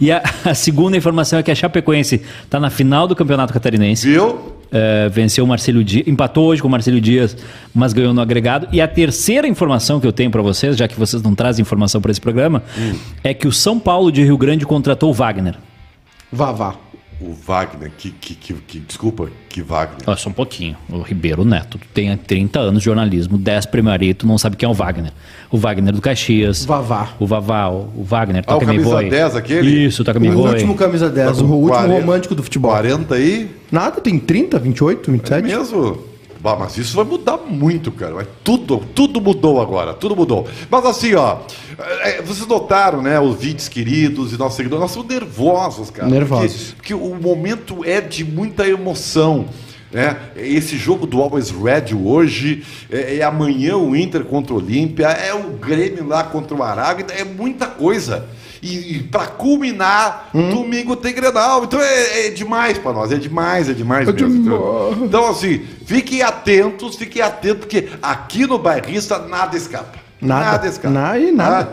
E 0.00 0.10
a, 0.10 0.20
a 0.44 0.52
segunda 0.54 0.96
informação 0.96 1.38
é 1.38 1.42
que 1.44 1.50
a 1.50 1.54
Chapecoense 1.54 2.20
está 2.42 2.58
na 2.58 2.70
final 2.70 3.06
do 3.06 3.14
Campeonato 3.14 3.52
Catarinense. 3.52 4.08
Viu? 4.10 4.52
Eh, 4.72 5.08
venceu 5.08 5.44
o 5.44 5.46
Marcelo 5.46 5.82
Dias, 5.82 6.06
empatou 6.06 6.46
hoje 6.46 6.62
com 6.62 6.68
o 6.68 6.70
Marcelo 6.70 7.00
Dias, 7.00 7.36
mas 7.74 7.92
ganhou 7.92 8.14
no 8.14 8.20
agregado. 8.20 8.68
E 8.72 8.80
a 8.80 8.88
terceira 8.88 9.46
informação 9.46 10.00
que 10.00 10.06
eu 10.06 10.12
tenho 10.12 10.30
para 10.30 10.42
vocês, 10.42 10.76
já 10.76 10.86
que 10.86 10.98
vocês 10.98 11.22
não 11.22 11.34
trazem 11.34 11.62
informação 11.62 12.00
para 12.00 12.10
esse 12.10 12.20
programa, 12.20 12.62
é 13.24 13.34
que 13.34 13.48
o 13.48 13.52
São 13.52 13.78
Paulo 13.78 14.10
de 14.12 14.22
Rio 14.22 14.38
Grande 14.38 14.64
contratou 14.66 15.10
o 15.10 15.12
Wagner. 15.12 15.56
Vá, 16.32 16.52
vá. 16.52 16.89
O 17.20 17.34
Wagner, 17.46 17.90
que, 17.98 18.10
que, 18.10 18.34
que, 18.34 18.54
que- 18.54 18.78
desculpa, 18.80 19.28
que 19.48 19.60
Wagner. 19.60 19.98
Olha 20.06 20.16
só 20.16 20.30
um 20.30 20.32
pouquinho. 20.32 20.74
O 20.88 21.02
Ribeiro 21.02 21.44
Neto 21.44 21.76
tu 21.78 21.86
tem 21.92 22.16
30 22.16 22.58
anos 22.58 22.78
de 22.80 22.84
jornalismo, 22.86 23.36
10 23.36 23.66
primarito, 23.66 24.26
não 24.26 24.38
sabe 24.38 24.56
quem 24.56 24.66
é 24.66 24.70
o 24.70 24.74
Wagner. 24.74 25.12
O 25.50 25.58
Wagner 25.58 25.92
do 25.92 26.00
Caxias. 26.00 26.64
Vavá. 26.64 27.10
O 27.18 27.26
Vavá, 27.26 27.68
o 27.68 27.90
o 27.96 28.04
Wagner, 28.04 28.42
Ah, 28.46 28.56
o 28.56 28.60
toca 28.60 28.66
camisa 28.72 28.88
boi. 28.90 29.10
10 29.10 29.36
aquele? 29.36 29.86
Isso, 29.86 30.02
toca 30.02 30.18
O 30.18 30.22
último 30.48 30.74
camisa 30.74 31.10
10, 31.10 31.36
Tá 31.38 31.42
o 31.44 31.46
último 31.46 31.68
40 31.68 32.00
romântico 32.00 32.34
do 32.34 32.42
futebol. 32.42 32.70
40 32.70 33.14
aí? 33.14 33.50
Nada, 33.70 34.00
tem 34.00 34.18
30, 34.18 34.58
28, 34.58 35.10
É 35.10 35.12
27. 35.12 35.42
mesmo? 35.44 36.09
Bah, 36.40 36.56
mas 36.58 36.78
isso 36.78 36.96
vai 36.96 37.04
mudar 37.04 37.36
muito, 37.36 37.92
cara. 37.92 38.14
Vai 38.14 38.26
tudo, 38.42 38.78
tudo 38.94 39.20
mudou 39.20 39.60
agora, 39.60 39.92
tudo 39.92 40.16
mudou. 40.16 40.48
Mas 40.70 40.86
assim, 40.86 41.14
ó, 41.14 41.40
é, 42.02 42.22
vocês 42.22 42.46
notaram, 42.46 43.02
né, 43.02 43.20
os 43.20 43.36
vídeos 43.36 43.68
queridos 43.68 44.32
e 44.32 44.38
nossos 44.38 44.56
seguidores, 44.56 44.80
nós 44.80 44.90
somos 44.90 45.08
nervosos, 45.08 45.90
cara. 45.90 46.08
Nervosos. 46.08 46.72
Porque, 46.72 46.94
porque 46.94 46.94
o 46.94 47.14
momento 47.14 47.84
é 47.84 48.00
de 48.00 48.24
muita 48.24 48.66
emoção. 48.66 49.46
Né? 49.92 50.16
Esse 50.36 50.78
jogo 50.78 51.06
do 51.06 51.20
Always 51.20 51.50
Red 51.50 51.94
hoje, 51.94 52.64
é, 52.90 53.18
é 53.18 53.22
amanhã 53.22 53.76
o 53.76 53.94
Inter 53.94 54.24
contra 54.24 54.54
o 54.54 54.56
Olímpia, 54.56 55.08
é 55.08 55.34
o 55.34 55.50
Grêmio 55.50 56.06
lá 56.06 56.24
contra 56.24 56.56
o 56.56 56.62
Aragua, 56.62 57.06
é 57.10 57.24
muita 57.24 57.66
coisa. 57.66 58.26
E, 58.62 58.96
e 58.96 59.02
para 59.04 59.26
culminar, 59.26 60.28
Hum? 60.34 60.50
domingo 60.50 60.94
tem 60.94 61.14
Grenal. 61.14 61.64
Então 61.64 61.80
é, 61.80 62.26
é 62.26 62.30
demais 62.30 62.76
para 62.78 62.92
nós, 62.92 63.10
é 63.10 63.16
demais, 63.16 63.68
é 63.68 63.72
demais 63.72 64.06
É 64.08 64.12
mesmo. 64.12 64.42
demais. 64.42 65.02
Então, 65.02 65.30
assim, 65.30 65.64
fiquem 65.86 66.20
atentos, 66.22 66.96
fiquem 66.96 67.22
atentos, 67.22 67.60
porque 67.60 67.88
aqui 68.02 68.46
no 68.46 68.58
bairrista 68.58 69.18
nada 69.18 69.56
escapa. 69.56 69.98
Nada. 70.20 70.66
escapa. 70.68 70.92
Na- 70.92 71.18
e 71.18 71.32
nada. 71.32 71.64
Tá? 71.64 71.72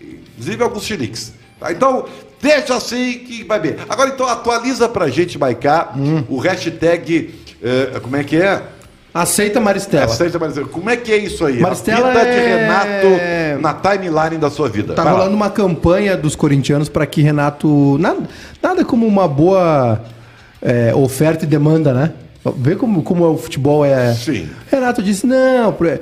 Inclusive 0.00 0.62
alguns 0.62 0.84
chiliques. 0.84 1.32
Tá? 1.58 1.72
Então, 1.72 2.06
deixa 2.40 2.76
assim 2.76 3.18
que 3.18 3.42
vai 3.42 3.58
bem. 3.58 3.74
Agora, 3.88 4.10
então, 4.10 4.28
atualiza 4.28 4.88
pra 4.88 5.08
gente, 5.08 5.36
Maiká, 5.38 5.92
Hum. 5.96 6.22
o 6.28 6.38
hashtag. 6.38 7.34
eh, 7.60 7.98
como 8.00 8.14
é 8.16 8.22
que 8.22 8.36
é? 8.36 8.62
Aceita 9.22 9.60
Maristela. 9.60 10.04
Aceita 10.04 10.38
Maristela. 10.38 10.68
Como 10.68 10.88
é 10.88 10.96
que 10.96 11.12
é 11.12 11.16
isso 11.16 11.44
aí? 11.44 11.60
Maristela 11.60 12.08
a 12.08 12.12
vida 12.12 12.24
de 12.24 12.38
é- 12.38 12.56
Renato 12.58 13.60
na 13.60 13.74
timeline 13.74 14.38
da 14.38 14.50
sua 14.50 14.68
vida. 14.68 14.94
Tá 14.94 15.02
Vai 15.02 15.12
lá. 15.12 15.18
rolando 15.18 15.36
uma 15.36 15.50
campanha 15.50 16.16
dos 16.16 16.36
corintianos 16.36 16.88
para 16.88 17.06
que 17.06 17.22
Renato. 17.22 17.96
Nada, 17.98 18.20
nada 18.62 18.84
como 18.84 19.06
uma 19.06 19.26
boa 19.26 20.00
é, 20.62 20.94
oferta 20.94 21.44
e 21.44 21.48
demanda, 21.48 21.92
né? 21.92 22.12
Vê 22.56 22.76
como, 22.76 23.02
como 23.02 23.24
o 23.32 23.36
futebol 23.36 23.84
é. 23.84 24.14
Sim. 24.14 24.48
Renato 24.70 25.02
disse: 25.02 25.26
não. 25.26 25.74
É, 25.82 26.00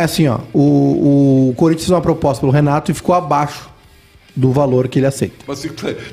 é 0.00 0.04
assim, 0.04 0.28
ó. 0.28 0.38
O, 0.52 1.50
o 1.50 1.54
Corinthians 1.56 1.86
fez 1.86 1.90
uma 1.94 2.00
proposta 2.00 2.40
pelo 2.40 2.52
Renato 2.52 2.90
e 2.90 2.94
ficou 2.94 3.14
abaixo 3.14 3.73
do 4.36 4.50
valor 4.50 4.88
que 4.88 4.98
ele 4.98 5.06
aceita. 5.06 5.36
Mas, 5.46 5.64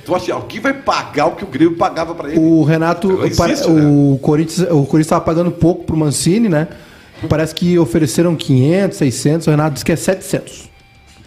tu 0.05 0.15
acha 0.15 0.25
que 0.25 0.31
alguém 0.31 0.59
vai 0.59 0.73
pagar 0.73 1.25
o 1.27 1.31
que 1.35 1.43
o 1.43 1.47
Grêmio 1.47 1.75
pagava 1.75 2.13
pra 2.13 2.29
ele? 2.29 2.39
O 2.39 2.63
Renato. 2.63 3.09
Pare- 3.35 3.53
existe, 3.53 3.69
né? 3.69 3.83
o 3.85 4.19
Corinthians 4.21 4.67
o 4.69 4.85
Corinthians 4.85 5.07
estava 5.07 5.21
pagando 5.21 5.51
pouco 5.51 5.83
pro 5.85 5.97
Mancini, 5.97 6.47
né? 6.47 6.67
Parece 7.27 7.53
que 7.53 7.77
ofereceram 7.77 8.35
500, 8.35 8.97
600. 8.97 9.47
O 9.47 9.51
Renato 9.51 9.73
disse 9.73 9.85
que 9.85 9.91
é 9.91 9.95
700. 9.95 10.69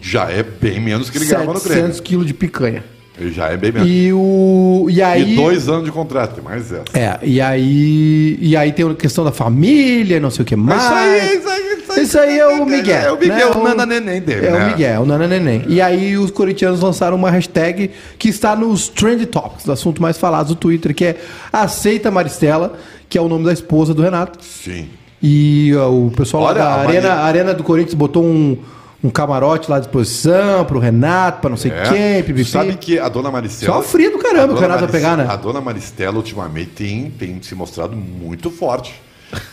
Já 0.01 0.29
é 0.29 0.43
bem 0.43 0.79
menos 0.79 1.09
que 1.09 1.17
ele 1.17 1.25
ganhava 1.25 1.53
no 1.53 1.59
Grêmio. 1.59 1.73
700 1.83 1.99
quilos 1.99 2.27
de 2.27 2.33
picanha. 2.33 2.83
Já 3.17 3.47
é 3.47 3.55
bem 3.57 3.71
menos. 3.71 3.87
E 3.89 4.11
o. 4.11 4.87
E 4.89 5.01
aí. 5.01 5.33
E 5.33 5.35
dois 5.35 5.69
anos 5.69 5.85
de 5.85 5.91
contrato, 5.91 6.35
tem 6.35 6.43
mais 6.43 6.71
essa. 6.71 6.83
É, 6.93 7.17
e 7.23 7.39
aí. 7.39 8.37
E 8.41 8.57
aí 8.57 8.71
tem 8.73 8.89
a 8.89 8.93
questão 8.93 9.23
da 9.23 9.31
família, 9.31 10.19
não 10.19 10.29
sei 10.29 10.43
o 10.43 10.45
que 10.45 10.55
mais. 10.55 10.83
Isso 10.83 10.93
aí, 10.93 11.37
isso 11.37 11.49
aí, 11.49 11.61
isso 11.79 11.91
aí, 11.93 12.03
Isso 12.03 12.19
aí 12.19 12.39
é 12.39 12.47
o 12.47 12.65
Miguel. 12.65 13.01
É 13.01 13.11
o 13.11 13.17
Miguel, 13.19 13.49
né? 13.49 13.55
o 13.55 13.63
Nana 13.63 13.85
Neném 13.85 14.21
dele, 14.21 14.47
É 14.47 14.51
né? 14.51 14.65
o 14.65 14.67
Miguel, 14.67 15.01
o 15.01 15.05
Nana 15.05 15.27
Neném. 15.27 15.63
E 15.67 15.79
aí 15.81 16.17
os 16.17 16.29
corintianos 16.29 16.81
lançaram 16.81 17.15
uma 17.15 17.31
hashtag 17.31 17.91
que 18.19 18.27
está 18.27 18.53
nos 18.55 18.89
Trend 18.89 19.25
Topics, 19.27 19.65
do 19.65 19.71
assunto 19.71 20.01
mais 20.01 20.17
falado 20.17 20.47
do 20.49 20.55
Twitter, 20.55 20.93
que 20.93 21.05
é 21.05 21.15
Aceita 21.53 22.11
Maristela, 22.11 22.73
que 23.07 23.17
é 23.17 23.21
o 23.21 23.29
nome 23.29 23.45
da 23.45 23.53
esposa 23.53 23.93
do 23.93 24.01
Renato. 24.01 24.39
Sim. 24.43 24.89
E 25.23 25.73
ó, 25.75 25.89
o 25.89 26.11
pessoal 26.11 26.43
lá 26.43 26.49
Olha, 26.49 26.59
da 26.59 26.67
a 26.69 26.81
arena, 26.81 27.13
arena 27.13 27.53
do 27.53 27.63
Corinthians 27.63 27.93
botou 27.93 28.23
um, 28.25 28.57
um 29.05 29.09
camarote 29.09 29.69
lá 29.69 29.77
à 29.77 29.79
disposição 29.79 30.65
pro 30.65 30.79
Renato, 30.79 31.41
pra 31.41 31.49
não 31.49 31.57
sei 31.57 31.71
É. 31.71 31.83
quem, 31.83 32.23
pipipi. 32.23 32.45
sabe 32.49 32.75
que 32.75 32.97
a 32.97 33.07
dona 33.07 33.29
Maristela. 33.29 33.73
Só 33.75 33.81
fria 33.83 34.09
do 34.09 34.17
caramba 34.17 34.53
o 34.53 34.57
Renato 34.57 34.81
vai 34.81 34.89
pegar, 34.91 35.15
né? 35.15 35.25
A 35.29 35.35
dona 35.35 35.61
Maristela, 35.61 36.15
ultimamente, 36.17 36.71
tem, 36.71 37.11
tem 37.11 37.41
se 37.41 37.53
mostrado 37.55 37.95
muito 37.95 38.49
forte. 38.49 38.93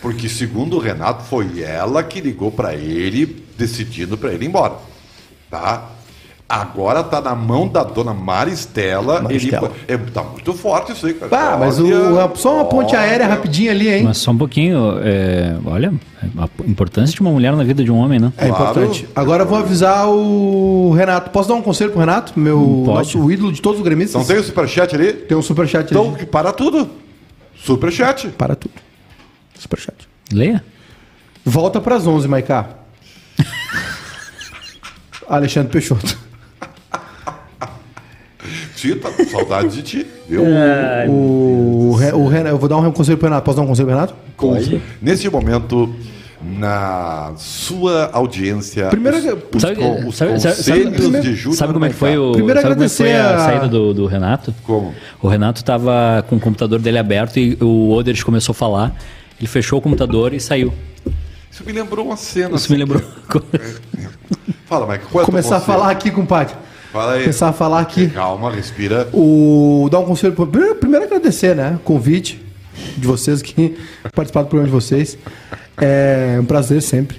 Porque, 0.01 0.29
segundo 0.29 0.77
o 0.77 0.79
Renato, 0.79 1.25
foi 1.25 1.63
ela 1.63 2.03
que 2.03 2.21
ligou 2.21 2.51
pra 2.51 2.75
ele, 2.75 3.45
decidindo 3.59 4.17
pra 4.17 4.33
ele 4.33 4.45
ir 4.45 4.49
embora. 4.49 4.75
Tá? 5.51 5.89
Agora 6.49 7.03
tá 7.03 7.19
na 7.19 7.35
mão 7.35 7.67
da 7.67 7.83
dona 7.83 8.13
Maristela. 8.13 9.23
Maristela. 9.23 9.73
Ele, 9.89 10.03
é, 10.03 10.11
tá 10.11 10.23
muito 10.23 10.53
forte 10.53 10.93
isso 10.93 11.07
aí, 11.07 11.15
cara. 11.15 11.55
Ah, 11.55 11.57
mas 11.57 11.79
o, 11.81 11.87
só 12.35 12.57
uma 12.57 12.65
ponte 12.67 12.95
olha. 12.95 13.01
aérea 13.05 13.27
rapidinha 13.27 13.71
ali, 13.71 13.89
hein? 13.89 14.03
Mas 14.05 14.19
só 14.19 14.33
um 14.33 14.37
pouquinho, 14.37 14.99
é, 15.03 15.57
olha, 15.65 15.95
a 16.37 16.49
importância 16.69 17.15
de 17.15 17.21
uma 17.23 17.31
mulher 17.31 17.57
na 17.57 17.65
vida 17.65 17.83
de 17.83 17.91
um 17.91 17.97
homem, 17.97 18.19
né? 18.21 18.31
É 18.37 18.49
Claro. 18.49 18.65
importante. 18.65 19.09
Agora 19.17 19.45
eu 19.45 19.47
vou 19.49 19.57
avisar 19.59 20.07
o 20.11 20.93
Renato. 20.93 21.31
Posso 21.31 21.49
dar 21.49 21.55
um 21.55 21.63
conselho 21.63 21.91
pro 21.91 22.01
Renato? 22.01 22.39
Meu 22.39 22.83
Pode. 22.85 22.99
nosso 23.17 23.33
ídolo 23.33 23.51
de 23.51 23.63
todos 23.63 23.79
os 23.81 23.85
gremistas. 23.85 24.21
Não 24.21 24.27
tem 24.29 24.37
o 24.37 24.45
superchat 24.45 24.95
ali? 24.95 25.13
Tem 25.15 25.35
um 25.37 25.43
superchat 25.43 25.91
Então, 25.91 26.09
ali. 26.11 26.19
que 26.19 26.27
para 26.27 26.53
tudo. 26.53 26.87
Superchat. 27.57 28.29
Para 28.29 28.55
tudo. 28.55 28.75
Superchat. 29.59 30.07
Leia. 30.31 30.63
Volta 31.47 31.81
pras 31.81 32.07
11, 32.07 32.29
Maiká. 32.29 32.67
Alexandre 35.29 35.73
Peixoto. 35.73 36.19
Tá 39.01 39.11
com 39.11 39.25
saudade 39.25 39.69
de 39.69 39.83
ti. 39.83 40.07
Viu? 40.29 40.43
O, 41.09 41.95
Re- 41.95 42.13
o 42.13 42.27
Renato, 42.27 42.55
eu 42.55 42.59
vou 42.59 42.69
dar 42.69 42.77
um 42.79 42.91
conselho 42.93 43.19
pro 43.19 43.29
Renato. 43.29 43.45
Posso 43.45 43.57
dar 43.57 43.63
um 43.63 43.67
conselho 43.67 43.87
pro 43.89 43.95
Renato? 43.95 44.15
Neste 45.01 45.29
momento, 45.31 45.95
na 46.59 47.33
sua 47.37 48.11
audiência, 48.13 48.87
Primeiro- 48.89 49.19
os, 49.19 49.25
os, 49.25 49.63
Sabe, 49.63 49.81
os 50.07 50.15
sabe- 50.17 50.33
conselhos 50.33 51.05
sabe- 51.05 51.21
de 51.21 51.35
Júlio 51.35 51.57
sabe 51.59 51.73
como 51.73 51.85
é 51.85 51.89
que 51.89 51.95
foi 51.95 52.19
o 52.19 52.33
Primeiro 52.33 52.61
sabe 52.61 52.75
como 52.75 52.85
é 52.85 52.89
que 52.89 52.95
foi 52.95 53.13
agradecer 53.13 53.17
a 53.17 53.37
a- 53.37 53.47
saída 53.47 53.69
do, 53.69 53.95
do 53.95 54.07
Renato? 54.07 54.53
Como? 54.65 54.93
O 55.23 55.29
Renato 55.29 55.63
tava 55.65 56.25
com 56.29 56.37
o 56.37 56.41
computador 56.41 56.81
dele 56.81 56.99
aberto 56.99 57.37
e 57.39 57.57
o 57.61 57.91
Oders 57.93 58.23
começou 58.25 58.53
a 58.53 58.57
falar. 58.57 58.97
Ele 59.39 59.47
fechou 59.49 59.79
o 59.79 59.83
computador 59.83 60.33
e 60.35 60.41
saiu. 60.41 60.73
Isso 61.51 61.63
me 61.65 61.73
lembrou 61.73 62.07
uma 62.07 62.17
cena. 62.17 62.57
Isso 62.57 62.73
me 62.73 62.79
lembrou. 62.79 63.03
Fala, 64.67 64.87
Mike. 64.87 65.07
Qual 65.11 65.23
é 65.23 65.25
o 65.25 65.27
Começar 65.27 65.57
a 65.57 65.61
falar 65.61 65.91
aqui, 65.91 66.11
compadre. 66.11 66.55
Fala 66.93 67.15
aí. 67.15 67.21
Começar 67.23 67.49
a 67.49 67.53
falar 67.53 67.81
aqui. 67.81 68.09
Calma, 68.09 68.51
respira. 68.51 69.09
O, 69.15 69.89
dar 69.91 70.01
um 70.01 70.05
conselho. 70.05 70.35
Primeiro, 70.35 70.75
primeiro 70.75 71.07
agradecer, 71.07 71.57
né? 71.57 71.77
O 71.77 71.79
convite 71.79 72.45
de 72.99 73.07
vocês 73.07 73.41
que 73.41 73.79
participaram 74.15 74.47
do 74.47 74.51
programa 74.51 74.67
de 74.67 74.75
vocês. 74.75 75.17
É 75.81 76.37
um 76.39 76.45
prazer 76.45 76.83
sempre 76.83 77.19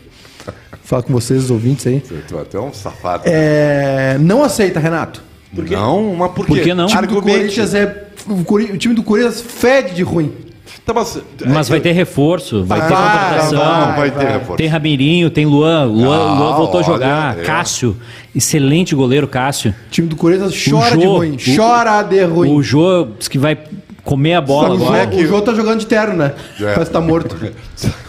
falar 0.83 1.01
com 1.01 1.11
vocês, 1.11 1.45
os 1.45 1.51
ouvintes 1.51 1.87
aí. 1.87 2.01
Tu 2.01 2.37
é 2.37 2.41
até 2.41 2.59
um 2.59 2.71
safado. 2.71 3.23
É, 3.25 4.17
não 4.19 4.43
aceita, 4.43 4.79
Renato. 4.79 5.23
Não, 5.51 6.15
mas 6.15 6.31
por 6.31 6.45
quê? 6.45 6.53
Por 6.53 6.63
que 6.63 6.73
não? 6.73 6.85
O 6.85 6.87
time 6.87 7.07
do. 7.07 7.21
Corinthians 7.21 7.73
é. 7.73 8.07
O 8.27 8.77
time 8.77 8.93
do 8.93 9.03
Corinthians 9.03 9.41
fede 9.41 9.95
de 9.95 10.03
ruim. 10.03 10.31
Tá, 10.85 10.93
mas, 10.93 11.17
Mas 11.45 11.69
vai 11.69 11.79
ter 11.79 11.91
reforço, 11.93 12.63
vai 12.65 12.81
ter 12.81 12.93
Vai, 12.93 13.03
contratação. 13.03 13.57
Não, 13.59 13.79
não 13.87 13.95
vai, 13.95 14.11
vai. 14.11 14.25
ter 14.25 14.31
reforço. 14.33 14.57
Tem 14.57 14.67
Ramirinho, 14.67 15.29
tem 15.29 15.45
Luan. 15.45 15.85
Luan, 15.85 16.17
Ah, 16.29 16.33
Luan 16.39 16.55
voltou 16.57 16.81
a 16.81 16.83
olha, 16.83 16.93
jogar. 16.93 17.39
é. 17.39 17.41
Cássio, 17.43 17.95
excelente 18.35 18.93
goleiro, 18.93 19.27
Cássio. 19.27 19.71
O 19.87 19.89
time 19.91 20.07
do 20.09 20.15
Corinthians 20.17 20.53
chora 20.69 20.93
O 20.95 20.97
de 20.97 21.03
Jô, 21.05 21.15
ruim. 21.17 21.35
o- 21.35 21.55
chora 21.55 22.03
de 22.03 22.23
ruim. 22.25 22.53
O 22.53 22.61
Jô 22.61 23.07
diz 23.17 23.27
que 23.29 23.37
vai 23.37 23.57
comer 24.03 24.33
a 24.33 24.41
bola 24.41 24.75
o, 24.75 24.77
Jô, 24.77 24.83
agora. 24.87 25.07
que- 25.07 25.23
o 25.23 25.27
Jô 25.27 25.41
tá 25.41 25.53
jogando 25.53 25.79
de 25.79 25.85
terno, 25.87 26.15
né? 26.15 26.33
É. 26.59 26.63
Parece 26.73 26.85
que 26.85 26.91
tá 26.91 26.99
morto. 27.01 27.35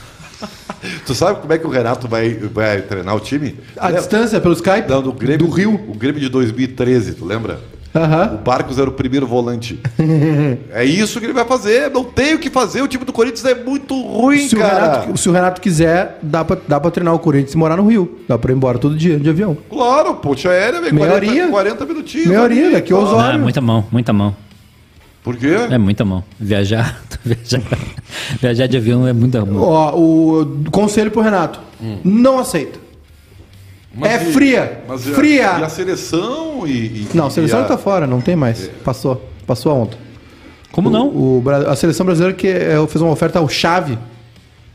Tu 1.06 1.14
sabe 1.14 1.40
como 1.40 1.50
é 1.52 1.56
que 1.58 1.66
o 1.66 1.70
Renato 1.70 2.06
vai, 2.06 2.34
vai 2.34 2.82
treinar 2.82 3.14
o 3.16 3.20
time? 3.20 3.54
A 3.76 3.90
distância 3.90 4.38
pelo 4.40 4.52
Skype? 4.52 4.86
Não, 4.88 5.00
do 5.00 5.12
Grêmio, 5.12 5.38
Do 5.46 5.48
Rio. 5.50 5.74
O 5.88 5.94
Grêmio 5.94 6.20
de 6.20 6.28
2013, 6.28 7.14
tu 7.14 7.24
lembra? 7.24 7.58
O 7.94 7.98
Aham. 7.98 8.40
Barcos 8.44 8.76
era 8.78 8.90
o 8.90 8.92
primeiro 8.92 9.24
volante. 9.26 9.78
é 10.72 10.84
isso 10.84 11.20
que 11.20 11.26
ele 11.26 11.32
vai 11.32 11.44
fazer. 11.44 11.90
Não 11.90 12.02
tem 12.02 12.34
o 12.34 12.38
que 12.40 12.50
fazer. 12.50 12.82
O 12.82 12.88
time 12.88 13.04
do 13.04 13.12
Corinthians 13.12 13.44
é 13.44 13.54
muito 13.54 13.94
ruim, 14.02 14.48
Se 14.48 14.56
o, 14.56 14.58
cara. 14.58 14.98
Renato, 15.00 15.16
se 15.16 15.28
o 15.28 15.32
Renato 15.32 15.60
quiser, 15.60 16.18
dá 16.20 16.44
pra, 16.44 16.58
dá 16.66 16.80
pra 16.80 16.90
treinar 16.90 17.14
o 17.14 17.18
Corinthians 17.20 17.54
e 17.54 17.56
morar 17.56 17.76
no 17.76 17.86
Rio. 17.86 18.18
Dá 18.28 18.36
pra 18.36 18.52
ir 18.52 18.56
embora 18.56 18.78
todo 18.78 18.96
dia 18.96 19.18
de 19.18 19.30
avião. 19.30 19.56
Claro, 19.70 20.14
ponte 20.16 20.48
aérea, 20.48 20.80
velho. 20.80 20.92
Meia 20.94 21.06
40, 21.08 21.30
horinha. 21.30 21.48
40 21.48 21.86
minutinhos. 21.86 22.26
Meia 22.26 22.42
horinha, 22.42 22.70
daqui 22.72 22.92
tá. 22.92 22.98
aos 22.98 23.10
Ah, 23.10 23.14
horas. 23.16 23.40
muita 23.40 23.60
mão, 23.60 23.84
muita 23.92 24.12
mão. 24.12 24.36
Por 25.22 25.36
quê? 25.36 25.54
É 25.70 25.78
muita 25.78 26.04
mão. 26.04 26.22
Viajar, 26.38 27.00
viajar, 27.24 27.62
viajar 28.40 28.66
de 28.66 28.76
avião 28.76 29.06
é 29.06 29.12
muita 29.12 29.44
mão. 29.44 29.62
Ó, 29.62 29.96
o 29.96 30.64
conselho 30.70 31.10
pro 31.12 31.22
Renato. 31.22 31.60
Não 32.02 32.38
aceita. 32.40 32.78
É 34.02 34.16
e- 34.16 34.32
fria. 34.32 34.80
mas 34.88 35.06
e 35.06 35.10
a- 35.10 35.14
fria. 35.14 35.56
E 35.60 35.64
a 35.64 35.68
seleção 35.68 36.66
e. 36.66 36.70
e- 36.70 37.08
Não, 37.14 37.26
a 37.26 37.28
e 37.28 37.30
seleção 37.30 37.60
a- 37.60 37.64
tá 37.64 37.76
fora, 37.78 38.06
não 38.06 38.20
tem 38.20 38.34
mais. 38.36 38.70
Passou. 38.84 39.28
Passou 39.46 39.70
a 39.72 39.74
onda. 39.74 39.96
Como 40.72 40.90
não? 40.90 41.06
O, 41.08 41.42
a 41.68 41.76
seleção 41.76 42.04
brasileira 42.04 42.34
que 42.36 42.48
é, 42.48 42.74
fez 42.88 43.00
uma 43.00 43.10
oferta 43.12 43.38
ao 43.38 43.48
Xavi, 43.48 43.96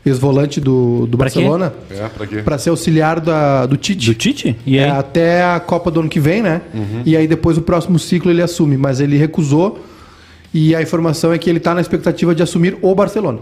ex-volante 0.06 0.60
do, 0.60 1.06
do 1.06 1.18
Pra 1.18 1.28
quê? 1.28 1.40
Barcelona, 1.40 1.72
É, 1.90 2.08
pra 2.08 2.26
quê? 2.26 2.36
para 2.38 2.56
ser 2.56 2.70
auxiliar 2.70 3.20
da, 3.20 3.66
do 3.66 3.76
Tite. 3.76 4.06
Do 4.06 4.14
Tite? 4.14 4.56
E 4.64 4.78
É, 4.78 4.84
aí? 4.84 4.90
até 4.90 5.44
a 5.44 5.60
Copa 5.60 5.90
do 5.90 6.00
ano 6.00 6.08
que 6.08 6.18
vem, 6.18 6.40
né? 6.42 6.62
Uhum. 6.72 7.02
E 7.04 7.16
aí 7.16 7.26
depois 7.26 7.58
o 7.58 7.62
próximo 7.62 7.98
ciclo 7.98 8.30
ele 8.30 8.40
assume, 8.40 8.76
mas 8.78 9.00
ele 9.00 9.18
recusou. 9.18 9.84
E 10.54 10.74
a 10.74 10.80
informação 10.82 11.32
é 11.32 11.38
que 11.38 11.48
ele 11.50 11.60
tá 11.60 11.74
na 11.74 11.80
expectativa 11.80 12.34
de 12.34 12.42
assumir 12.42 12.78
o 12.80 12.94
Barcelona. 12.94 13.38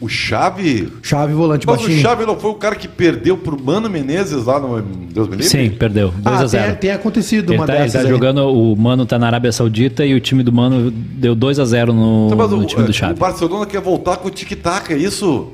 O 0.00 0.08
Xavi... 0.08 0.92
Chave 1.02 1.32
volante 1.32 1.64
Mas 1.66 1.76
baixinho. 1.76 1.98
o 1.98 2.02
Xavi 2.02 2.26
não 2.26 2.36
foi 2.38 2.50
o 2.50 2.54
cara 2.54 2.74
que 2.74 2.88
perdeu 2.88 3.36
pro 3.36 3.62
Mano 3.62 3.88
Menezes 3.88 4.44
lá 4.46 4.58
no 4.58 4.80
Deus 4.82 5.28
me 5.28 5.36
livre? 5.36 5.48
Sim, 5.48 5.70
perdeu. 5.70 6.08
2 6.10 6.26
Ah, 6.26 6.40
a 6.42 6.46
0 6.46 6.66
tem, 6.70 6.74
tem 6.76 6.90
acontecido 6.90 7.52
Ele 7.52 7.58
uma 7.60 7.66
tá, 7.66 7.74
ele 7.74 7.82
dessas 7.84 8.02
tá 8.02 8.08
aí. 8.08 8.12
jogando, 8.12 8.38
o 8.48 8.74
Mano 8.76 9.06
tá 9.06 9.16
na 9.18 9.26
Arábia 9.28 9.52
Saudita 9.52 10.04
e 10.04 10.12
o 10.14 10.20
time 10.20 10.42
do 10.42 10.52
Mano 10.52 10.90
deu 10.90 11.34
2 11.36 11.60
a 11.60 11.64
0 11.64 11.92
no, 11.92 12.26
Então, 12.26 12.38
mas 12.38 12.50
no 12.50 12.58
o, 12.58 12.64
time 12.64 12.82
do 12.82 12.90
o 12.90 12.92
Xavi. 12.92 13.14
Barcelona 13.18 13.64
quer 13.66 13.80
voltar 13.80 14.16
com 14.16 14.26
o 14.26 14.30
tic-tac, 14.30 14.92
é 14.92 14.96
isso? 14.96 15.48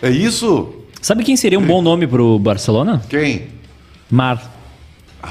É 0.00 0.08
isso? 0.08 0.68
Sabe 1.02 1.22
quem 1.22 1.36
seria 1.36 1.58
um 1.58 1.66
bom 1.66 1.82
nome 1.82 2.06
pro 2.06 2.38
Barcelona? 2.38 3.02
Quem? 3.10 3.48
Mar. 4.10 4.50
Um 5.22 5.26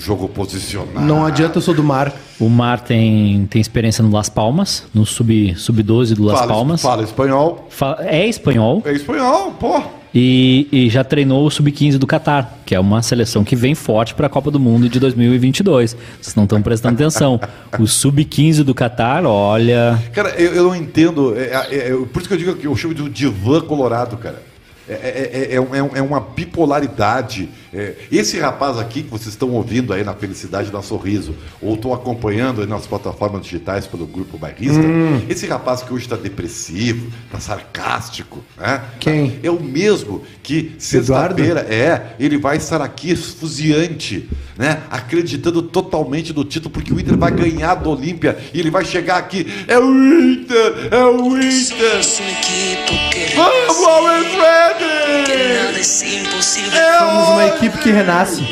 jogo 0.00 0.28
posicionado. 0.28 1.06
Não 1.06 1.24
adianta, 1.24 1.58
eu 1.58 1.62
sou 1.62 1.74
do 1.74 1.84
mar. 1.84 2.12
O 2.40 2.48
Mar 2.48 2.80
tem, 2.80 3.46
tem 3.50 3.60
experiência 3.60 4.02
no 4.02 4.10
Las 4.10 4.28
Palmas, 4.28 4.84
no 4.94 5.04
sub- 5.06 5.54
sub-12 5.56 6.14
do 6.14 6.24
Las 6.24 6.38
fala, 6.40 6.52
Palmas. 6.52 6.82
Fala 6.82 7.02
espanhol. 7.04 7.66
Fa- 7.70 7.98
É 8.00 8.26
espanhol 8.26 8.82
É 8.86 8.92
espanhol, 8.92 9.52
pô. 9.52 9.82
e, 10.14 10.66
e 10.72 10.88
já 10.90 11.04
treinou 11.04 11.46
o 11.46 11.50
sub-15 11.50 11.98
do 11.98 12.06
Catar, 12.06 12.58
que 12.64 12.74
é 12.74 12.80
uma 12.80 13.02
seleção 13.02 13.44
que 13.44 13.54
vem 13.54 13.74
forte 13.74 14.14
para 14.14 14.26
a 14.26 14.30
Copa 14.30 14.50
do 14.50 14.58
Mundo 14.58 14.88
de 14.88 14.98
2022. 14.98 15.94
Vocês 16.20 16.34
não 16.34 16.44
estão 16.44 16.60
prestando 16.62 16.94
atenção. 16.94 17.38
O 17.78 17.86
sub-15 17.86 18.62
do 18.64 18.74
Catar, 18.74 19.24
olha. 19.26 20.02
Cara, 20.14 20.30
eu, 20.30 20.54
eu 20.54 20.64
não 20.64 20.74
entendo. 20.74 21.34
é- 21.36 21.66
é- 21.70 21.88
é- 21.90 21.96
por 22.10 22.20
isso 22.20 22.28
que 22.28 22.34
eu 22.34 22.38
digo 22.38 22.54
que 22.56 22.66
eu 22.66 22.74
chamo 22.74 22.94
de 22.94 23.02
um 23.02 23.08
divã 23.08 23.60
colorado, 23.60 24.16
cara. 24.16 24.42
É, 24.88 24.92
é- 24.94 25.30
é- 25.52 25.54
é 25.56 25.60
um- 25.60 25.74
é 25.74 25.82
um- 25.82 25.90
é 25.96 26.02
uma 26.02 26.18
bipolaridade. 26.20 27.48
É, 27.72 27.94
esse 28.10 28.38
rapaz 28.38 28.78
aqui 28.78 29.02
que 29.02 29.10
vocês 29.10 29.28
estão 29.28 29.50
ouvindo 29.50 29.92
aí 29.92 30.02
na 30.02 30.12
Felicidade 30.12 30.70
da 30.70 30.82
Sorriso, 30.82 31.34
ou 31.62 31.74
estão 31.74 31.94
acompanhando 31.94 32.60
aí 32.60 32.66
nas 32.66 32.86
plataformas 32.86 33.42
digitais 33.42 33.86
pelo 33.86 34.06
Grupo 34.06 34.36
Bairrista, 34.36 34.80
Hum. 34.80 35.22
esse 35.28 35.46
rapaz 35.46 35.82
que 35.82 35.92
hoje 35.92 36.04
está 36.04 36.16
depressivo, 36.16 37.12
está 37.26 37.38
sarcástico, 37.38 38.42
né? 38.58 38.82
Quem? 38.98 39.38
É 39.42 39.50
o 39.50 39.60
mesmo 39.60 40.22
que 40.42 40.72
sexta-feira, 40.78 41.60
é, 41.60 42.14
ele 42.18 42.38
vai 42.38 42.56
estar 42.56 42.82
aqui 42.82 43.10
esfuziante, 43.10 44.28
né? 44.58 44.82
Acreditando 44.90 45.62
totalmente 45.62 46.32
no 46.32 46.44
título, 46.44 46.70
porque 46.70 46.92
o 46.92 46.98
Inter 46.98 47.16
vai 47.16 47.30
ganhar 47.30 47.74
do 47.76 47.90
Olímpia 47.90 48.36
e 48.52 48.58
ele 48.58 48.70
vai 48.70 48.84
chegar 48.84 49.18
aqui. 49.18 49.46
É 49.68 49.78
o 49.78 49.90
Inter! 49.94 50.88
É 50.90 51.04
o 51.04 51.36
Inter! 51.36 52.00
Vamos, 53.36 53.86
Always 53.86 54.26
que 54.26 54.36
Ready! 54.36 55.54
nada 55.70 55.78
es 55.78 56.02
imposible. 56.02 56.76
É 56.76 56.98
Somos 56.98 57.28
uma 57.28 57.44
o... 57.46 57.58
equipe 57.60 57.78
que 57.78 57.90
renasce. 57.90 58.42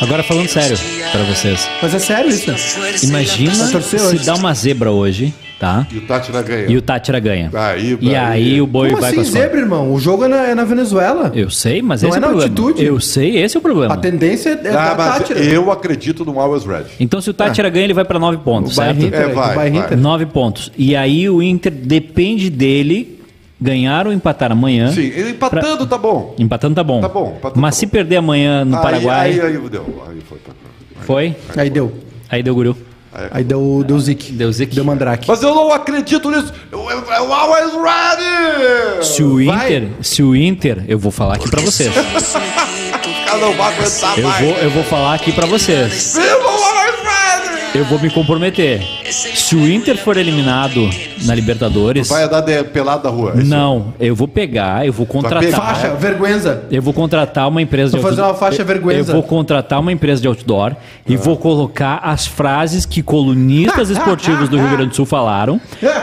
Agora 0.00 0.22
falando 0.22 0.48
sério 0.48 0.76
para 1.10 1.22
vocês. 1.24 1.68
Mas 1.82 1.94
é 1.94 1.98
sério 1.98 2.30
isso. 2.30 2.50
Imagina 3.06 3.52
se 3.80 3.96
hoje. 3.96 4.24
dá 4.24 4.34
uma 4.34 4.54
zebra 4.54 4.90
hoje, 4.92 5.34
tá? 5.58 5.84
E 5.92 5.98
o 5.98 6.02
Tátira 6.02 6.42
ganha. 6.42 6.66
E 6.68 6.76
o 6.76 6.82
Tátira 6.82 7.18
ganha. 7.18 7.50
Aí, 7.52 7.98
E 8.00 8.14
aí 8.14 8.60
o 8.60 8.66
boi 8.66 8.90
Como 8.90 9.00
vai 9.00 9.10
assim, 9.10 9.22
com 9.22 9.28
a 9.28 9.40
zebra, 9.42 9.58
irmão? 9.60 9.92
O 9.92 9.98
jogo 9.98 10.24
é 10.24 10.28
na, 10.28 10.46
é 10.46 10.54
na 10.54 10.62
Venezuela. 10.64 11.32
Eu 11.34 11.50
sei, 11.50 11.82
mas 11.82 12.02
Não 12.02 12.10
esse 12.10 12.18
é 12.18 12.18
é, 12.18 12.20
na 12.20 12.26
o 12.28 12.30
problema. 12.30 12.52
altitude? 12.60 12.84
Eu 12.86 13.00
sei, 13.00 13.36
esse 13.42 13.56
é 13.56 13.58
o 13.58 13.62
problema. 13.62 13.94
A 13.94 13.96
tendência 13.96 14.50
é 14.50 14.68
Ah, 14.68 14.94
da 14.94 15.12
Tátira. 15.18 15.40
eu 15.40 15.72
acredito 15.72 16.24
no 16.24 16.38
Always 16.38 16.64
Ready. 16.64 16.90
Então 17.00 17.20
se 17.20 17.28
o 17.30 17.34
Tátira 17.34 17.68
ganha, 17.68 17.84
ele 17.86 17.94
vai 17.94 18.04
pra 18.04 18.18
9 18.20 18.38
pontos, 18.38 18.72
O 18.72 18.74
certo? 18.76 19.02
Inter, 19.04 19.20
É, 19.22 19.28
vai, 19.28 19.52
o 19.52 19.56
Bayern 19.56 19.78
vai. 19.78 19.86
Inter. 19.86 19.98
9 19.98 20.26
pontos. 20.26 20.70
E 20.78 20.94
aí 20.94 21.28
o 21.28 21.42
Inter 21.42 21.72
depende 21.72 22.48
dele 22.48 23.15
ganhar 23.60 24.06
ou 24.06 24.12
empatar 24.12 24.52
amanhã. 24.52 24.92
Sim, 24.92 25.12
empatando 25.30 25.86
tá 25.86 25.96
bom. 25.98 26.34
Empatando 26.38 26.74
tá 26.74 26.84
bom. 26.84 27.00
Tá 27.00 27.08
bom, 27.08 27.34
empatando 27.38 27.60
Mas 27.60 27.74
tá 27.74 27.80
se 27.80 27.86
bom. 27.86 27.92
perder 27.92 28.16
amanhã 28.16 28.64
no 28.64 28.76
aí, 28.76 28.82
Paraguai, 28.82 29.30
Aí, 29.32 29.40
aí, 29.40 29.58
deu. 29.68 30.04
Aí 30.08 30.20
foi 30.28 30.38
pra 30.38 30.52
cá. 30.52 31.04
foi? 31.06 31.36
Aí 31.56 31.70
deu. 31.70 31.92
Aí 32.28 32.42
deu 32.42 32.54
guru. 32.54 32.76
Aí 33.30 33.42
deu, 33.42 33.82
deu 33.86 33.98
zique. 33.98 34.30
Deu 34.30 34.52
zique. 34.52 34.74
Deu 34.74 34.84
mandrake. 34.84 35.26
Mas 35.26 35.42
eu 35.42 35.54
não 35.54 35.72
acredito 35.72 36.30
nisso. 36.30 36.52
É 36.70 36.76
o 37.22 37.32
Always 37.32 37.72
Ready! 37.72 39.06
Se 39.06 39.22
o 39.22 39.40
Inter, 39.40 39.88
se 40.02 40.22
o 40.22 40.36
Inter, 40.36 40.84
eu 40.86 40.98
vou 40.98 41.10
falar 41.10 41.36
aqui 41.36 41.48
pra 41.50 41.62
vocês. 41.62 41.90
Somos 41.94 42.34
un 42.34 42.94
equipo 42.94 43.08
O 43.08 43.24
cara 43.24 43.38
não 43.38 43.52
vai 43.54 43.72
aguentar 43.72 44.18
Eu 44.18 44.28
mais. 44.28 44.44
vou, 44.44 44.54
eu 44.58 44.70
vou 44.70 44.84
falar 44.84 45.14
aqui 45.14 45.32
pra 45.32 45.46
vocês. 45.46 46.14
Viva 46.18 46.36
o! 46.50 46.65
Eu 47.76 47.84
vou 47.84 48.00
me 48.00 48.08
comprometer. 48.08 48.80
Se 49.10 49.54
o 49.54 49.70
Inter 49.70 49.98
for 49.98 50.16
eliminado 50.16 50.88
na 51.26 51.34
Libertadores, 51.34 52.08
Vai 52.08 52.24
andar 52.24 52.40
de 52.40 52.64
pelado 52.64 53.02
da 53.02 53.10
rua. 53.10 53.34
é 53.36 53.40
isso? 53.40 53.50
não, 53.50 53.92
eu 54.00 54.14
vou 54.16 54.26
pegar, 54.26 54.86
eu 54.86 54.92
vou 54.94 55.04
pegar? 55.04 55.22
contratar. 55.28 55.60
Faixa, 55.60 55.94
vergüenza. 55.94 56.64
Eu 56.70 56.80
vou 56.80 56.94
contratar 56.94 57.46
uma 57.46 57.60
empresa 57.60 57.98
Vou 57.98 58.08
fazer 58.08 58.22
uma 58.22 58.32
faixa 58.32 58.64
vergüenza. 58.64 59.10
Eu 59.10 59.16
vou 59.16 59.22
contratar 59.22 59.78
uma 59.78 59.92
empresa 59.92 60.22
de 60.22 60.26
outdoor 60.26 60.74
e 61.06 61.18
vou 61.18 61.36
colocar 61.36 62.00
as 62.02 62.26
frases 62.26 62.86
que 62.86 63.02
colunistas 63.02 63.90
esportivos 63.90 64.48
do 64.48 64.56
Rio 64.56 64.70
Grande 64.70 64.88
do 64.88 64.96
Sul 64.96 65.04
falaram 65.04 65.60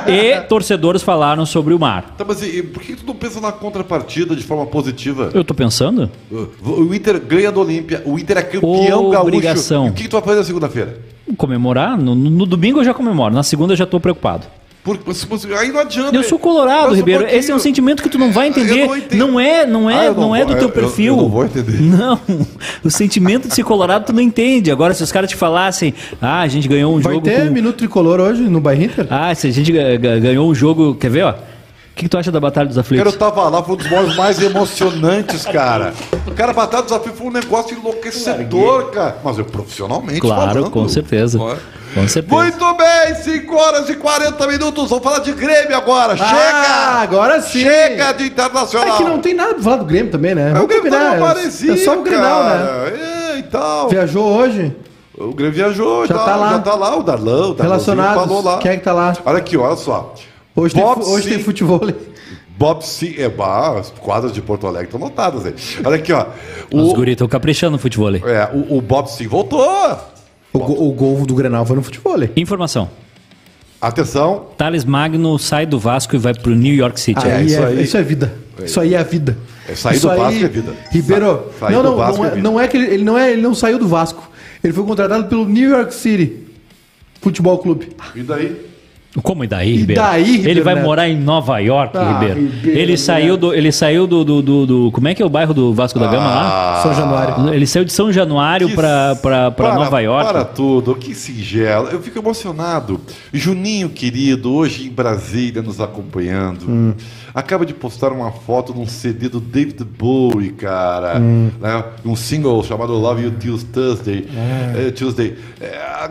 e 0.08 0.42
torcedores 0.48 1.02
falaram 1.02 1.44
sobre 1.44 1.74
o 1.74 1.80
mar. 1.80 2.14
Tá, 2.16 2.24
mas 2.24 2.44
e, 2.44 2.60
e 2.60 2.62
por 2.62 2.84
que 2.84 2.96
tu 2.96 3.04
não 3.04 3.16
pensa 3.16 3.42
na 3.42 3.52
contrapartida 3.52 4.36
de 4.36 4.44
forma 4.44 4.68
positiva? 4.68 5.32
Eu 5.34 5.44
tô 5.44 5.56
pensando? 5.56 6.08
O, 6.64 6.94
Inter 6.94 7.20
ganha 7.20 7.52
do 7.52 7.62
Olímpia, 7.62 8.04
o 8.06 8.20
Inter 8.20 8.38
é 8.38 8.44
campeão 8.44 9.10
Obrigação. 9.10 9.86
gaúcho. 9.86 9.90
E 9.90 9.92
o 9.92 9.94
que, 9.96 10.04
que 10.04 10.10
tu 10.10 10.18
vai 10.18 10.22
fazer 10.22 10.38
na 10.38 10.46
segunda-feira? 10.46 11.14
Comemorar? 11.38 11.98
No, 11.98 12.14
no- 12.16 12.46
domingo 12.46 12.80
eu 12.80 12.84
já 12.84 12.94
comemoro, 12.94 13.34
na 13.34 13.44
segunda 13.44 13.74
eu 13.74 13.78
já 13.78 13.86
tô 13.86 14.00
preocupado. 14.00 14.46
Por, 14.84 14.98
se 15.14 15.26
você- 15.26 15.48
aí 15.54 15.72
não 15.72 15.80
adianta. 15.80 16.14
Eu 16.14 16.24
sou 16.24 16.38
colorado, 16.38 16.92
um 16.92 16.94
Ribeiro. 16.96 17.22
pouquinho. 17.22 17.40
Esse 17.40 17.52
é 17.52 17.56
um 17.56 17.60
sentimento 17.60 18.04
que 18.04 18.10
tu 18.10 18.18
não 18.20 18.34
vai 18.34 18.50
entender. 18.50 18.82
Eu 18.82 19.18
não. 19.18 19.28
Não 19.32 19.40
é, 19.40 19.66
não 19.66 19.90
é, 19.90 20.08
Ah, 20.08 20.12
não, 20.12 20.22
não 20.22 20.36
é 20.36 20.44
do 20.44 20.52
teu 20.56 20.64
eu- 20.64 20.68
eu- 20.68 20.72
perfil. 20.72 21.16
eu 21.16 21.22
não 21.22 21.30
vou 21.30 21.46
entender. 21.46 21.80
Não. 21.82 22.20
O 22.84 22.90
sentimento 22.92 23.48
de 23.48 23.56
ser 23.56 23.64
colorado 23.64 24.08
tu 24.08 24.12
não 24.14 24.20
entende. 24.22 24.70
Agora 24.70 24.94
se 24.94 25.02
os 25.02 25.10
caras 25.10 25.30
te 25.30 25.38
falassem, 25.38 25.94
ah, 26.22 26.42
a 26.42 26.48
gente 26.50 26.68
ganhou 26.68 26.94
um 26.94 27.00
Vai 27.00 27.14
jogo 27.14 27.26
ter 27.26 27.46
com... 27.48 27.54
minuto 27.54 27.78
tricolor 27.78 28.20
hoje 28.20 28.42
no 28.44 28.60
Bayern 28.60 28.86
Inter? 28.88 29.08
Ah, 29.10 29.34
se 29.34 29.48
a 29.48 29.52
gente 29.52 29.72
ga- 29.72 29.96
ga- 29.96 30.20
ganhou 30.20 30.50
um 30.50 30.54
jogo, 30.54 30.96
quer 30.96 31.10
ver, 31.10 31.24
ó? 31.24 31.34
O 31.94 31.96
que, 31.96 32.04
que 32.06 32.10
tu 32.10 32.18
acha 32.18 32.32
da 32.32 32.40
Batalha 32.40 32.68
dos 32.68 32.76
Cara, 32.76 32.88
eu 32.96 33.02
Aflitos? 33.02 33.16
tava 33.20 33.48
lá, 33.50 33.62
foi 33.62 33.76
um 33.76 33.78
dos 33.78 33.88
momentos 33.88 34.16
mais 34.18 34.42
emocionantes, 34.42 35.46
cara. 35.46 35.94
Cara, 36.36 36.50
a 36.50 36.54
Batalha 36.54 36.82
do 36.82 36.88
Desafio 36.88 37.14
foi 37.14 37.28
um 37.28 37.32
negócio 37.32 37.78
enlouquecedor, 37.78 38.86
cara. 38.90 39.18
Mas 39.24 39.38
eu 39.38 39.46
profissionalmente 39.46 40.20
Claro, 40.20 40.54
falando. 40.54 40.72
com 40.72 40.88
certeza. 40.90 41.38
Com 41.38 42.08
certeza. 42.08 42.36
Muito 42.36 42.74
bem, 42.74 43.14
5 43.16 43.56
horas 43.56 43.88
e 43.90 43.94
40 43.96 44.48
minutos. 44.48 44.90
Vamos 44.90 45.04
falar 45.04 45.20
de 45.20 45.32
Grêmio 45.34 45.78
agora. 45.78 46.14
Ah, 46.14 46.18
Chega! 46.18 47.00
agora 47.04 47.42
sim. 47.44 47.62
Chega 47.62 48.12
de 48.14 48.26
internacional. 48.26 48.96
É 48.96 48.98
que 48.98 49.04
não 49.04 49.20
tem 49.20 49.36
nada 49.36 49.54
pra 49.54 49.64
falar 49.64 49.76
do 49.78 49.86
Grêmio 49.86 50.12
também, 50.12 50.34
né? 50.34 50.52
É, 50.58 50.60
o 50.60 50.66
Grêmio 50.66 50.90
tá 50.92 50.98
uma 50.98 51.16
É- 51.16 51.20
parecia, 51.20 51.74
É 51.74 51.78
só 51.78 51.96
o 51.96 52.02
Grenal, 52.02 52.44
né? 52.44 52.68
É, 53.36 53.38
e 53.38 53.44
tal. 53.44 53.90
Viajou 53.90 54.26
hoje? 54.26 54.76
O 55.16 55.32
Grêmio 55.32 55.54
viajou, 55.54 56.08
Já 56.08 56.16
já, 56.16 56.24
tá 56.24 56.36
lá. 56.36 56.50
já 56.54 56.60
tá 56.60 56.74
lá, 56.74 56.98
o 56.98 57.04
Darlão, 57.04 57.52
o 57.52 57.54
Darlãozinho 57.54 57.96
Relacionados. 57.98 58.24
falou 58.24 58.44
lá. 58.44 58.58
Quem 58.58 58.72
é 58.72 58.78
que 58.78 58.84
tá 58.84 58.94
lá? 58.94 59.14
Olha 59.24 59.38
aqui, 59.38 59.56
olha 59.56 59.76
só. 59.76 60.16
Hoje, 60.56 60.74
tem, 60.76 60.84
Bob 60.84 61.04
fu- 61.04 61.12
hoje 61.12 61.30
tem 61.30 61.40
futebol. 61.40 61.82
Bob 62.58 62.86
Sim, 62.86 63.16
é, 63.18 63.28
bah, 63.28 63.80
as 63.80 63.90
quadras 63.90 64.32
de 64.32 64.42
Porto 64.42 64.68
Alegre 64.68 64.86
estão 64.88 65.00
lotadas 65.00 65.46
aí. 65.46 65.54
Olha 65.84 65.96
aqui, 65.96 66.14
ó. 66.14 66.28
Os 66.72 66.90
O, 66.92 66.94
guris 66.94 67.14
estão 67.14 67.28
caprichando 67.28 67.72
no 67.74 67.78
futebol. 67.80 68.08
ali. 68.08 68.22
é, 68.26 68.50
o, 68.54 68.78
o 68.78 68.82
Bob 68.82 69.08
Sim 69.08 69.28
voltou. 69.28 69.62
O, 70.54 70.60
go- 70.60 70.88
o 70.88 70.92
gol 70.94 71.26
do 71.26 71.34
Grenal 71.34 71.66
foi 71.66 71.76
no 71.76 71.82
futebol. 71.82 72.16
Informação. 72.36 72.90
Atenção, 73.82 74.48
Thales 74.58 74.86
Magno 74.86 75.38
sai 75.38 75.66
do 75.66 75.78
Vasco 75.78 76.16
e 76.16 76.20
vai 76.20 76.34
pro 76.34 76.56
New 76.56 76.74
York 76.74 76.98
City. 77.02 77.28
É, 77.28 77.36
Aí 77.36 77.46
isso 77.48 77.60
é, 77.60 77.66
aí. 77.66 77.84
isso 77.84 77.98
é 77.98 78.04
vida. 78.04 78.34
Isso 78.64 78.80
aí 78.80 78.94
é 78.94 78.98
a 78.98 79.04
vida. 79.04 79.38
É, 79.68 79.76
sair 79.76 79.96
Isso 79.98 80.08
do 80.08 80.16
Vasco 80.16 80.46
é 80.46 80.48
vida. 80.48 80.74
Ribeiro, 80.90 81.44
Sa- 81.60 81.70
não, 81.70 81.82
do 81.84 81.90
não, 81.90 81.96
Vasco 81.98 82.18
não, 82.20 82.24
é 82.24 82.28
é, 82.28 82.36
vida. 82.36 82.50
não 82.50 82.60
é 82.62 82.68
que 82.70 82.78
ele, 82.78 82.94
ele 82.94 83.04
não 83.04 83.18
é, 83.18 83.34
ele 83.34 83.42
não 83.42 83.54
saiu 83.54 83.78
do 83.78 83.88
Vasco. 83.88 84.30
Ele 84.64 84.72
foi 84.72 84.86
contratado 84.86 85.26
pelo 85.26 85.46
New 85.46 85.70
York 85.70 85.94
City 85.94 86.44
Futebol 87.20 87.58
Clube. 87.58 87.90
e 88.16 88.22
daí? 88.22 88.56
Como 89.22 89.44
e 89.44 89.48
daí, 89.48 89.76
Ribeiro? 89.78 90.02
daí, 90.02 90.24
Ribeiro 90.24 90.50
ele 90.50 90.62
vai 90.62 90.74
Neto? 90.74 90.84
morar 90.86 91.08
em 91.08 91.16
Nova 91.16 91.60
York, 91.60 91.96
Ah, 91.96 92.14
Ribeiro. 92.20 92.40
Ribeiro 92.50 92.80
Ele 92.80 92.98
saiu 92.98 93.38
do, 93.38 93.54
ele 93.54 93.72
saiu 93.72 94.08
do, 94.08 94.24
do, 94.24 94.42
do, 94.42 94.66
do- 94.66 94.92
como 94.92 95.08
é 95.08 95.14
que 95.14 95.22
é 95.22 95.26
o 95.26 95.30
bairro 95.30 95.54
do 95.54 95.72
Vasco 95.72 96.00
da 96.00 96.08
Gama 96.08 96.26
lá? 96.28 96.80
São 96.82 96.94
Januário. 96.96 97.54
Ele 97.54 97.68
saiu 97.68 97.86
de 97.86 97.94
São 97.94 98.12
Januário 98.12 98.66
Ah. 98.68 98.70
Que 98.72 98.76
pra, 98.76 99.16
pra, 99.22 99.52
pra 99.52 99.66
Para- 99.70 99.76
Nova 99.84 100.00
York. 100.00 100.32
Para 100.32 100.44
tudo, 100.46 100.96
que 100.96 101.14
singelo. 101.14 101.90
Eu 101.90 102.02
fico 102.02 102.18
emocionado. 102.18 103.00
Juninho, 103.32 103.90
querido, 103.90 104.52
hoje 104.54 104.88
em 104.88 104.92
Brasília, 104.92 105.62
nos 105.62 105.80
acompanhando. 105.80 106.66
Hum. 106.68 106.94
Acaba 107.36 107.66
de 107.66 107.74
postar 107.74 108.12
uma 108.12 108.32
foto 108.32 108.74
num 108.76 108.86
CD 108.86 109.28
do 109.28 109.40
David 109.40 109.84
Bowie, 109.84 110.52
cara. 110.52 111.20
Hum. 111.20 111.50
Né? 111.60 111.84
Um 112.06 112.16
single 112.16 112.64
chamado 112.64 112.94
Love 112.94 113.24
You 113.24 113.32
Till 113.32 113.60
Tuesday. 113.72 114.28
É, 114.76 114.92
Tuesday. 114.92 115.36
É, 115.60 115.70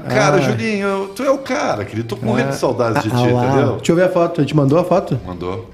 cara, 0.09 0.41
Juninho, 0.41 1.11
tu 1.15 1.23
é 1.23 1.31
o 1.31 1.39
cara, 1.39 1.85
querido. 1.85 2.09
Tô 2.09 2.25
morrendo 2.25 2.51
de 2.51 2.57
saudades 2.95 3.03
de 3.05 3.11
ti, 3.11 3.17
Ah, 3.17 3.47
entendeu? 3.47 3.77
Deixa 3.77 3.93
eu 3.93 3.97
ver 3.97 4.05
a 4.05 4.09
foto. 4.09 4.41
A 4.41 4.45
gente 4.45 4.57
mandou 4.57 4.79
a 4.79 4.85
foto? 4.85 5.19
Mandou. 5.27 5.71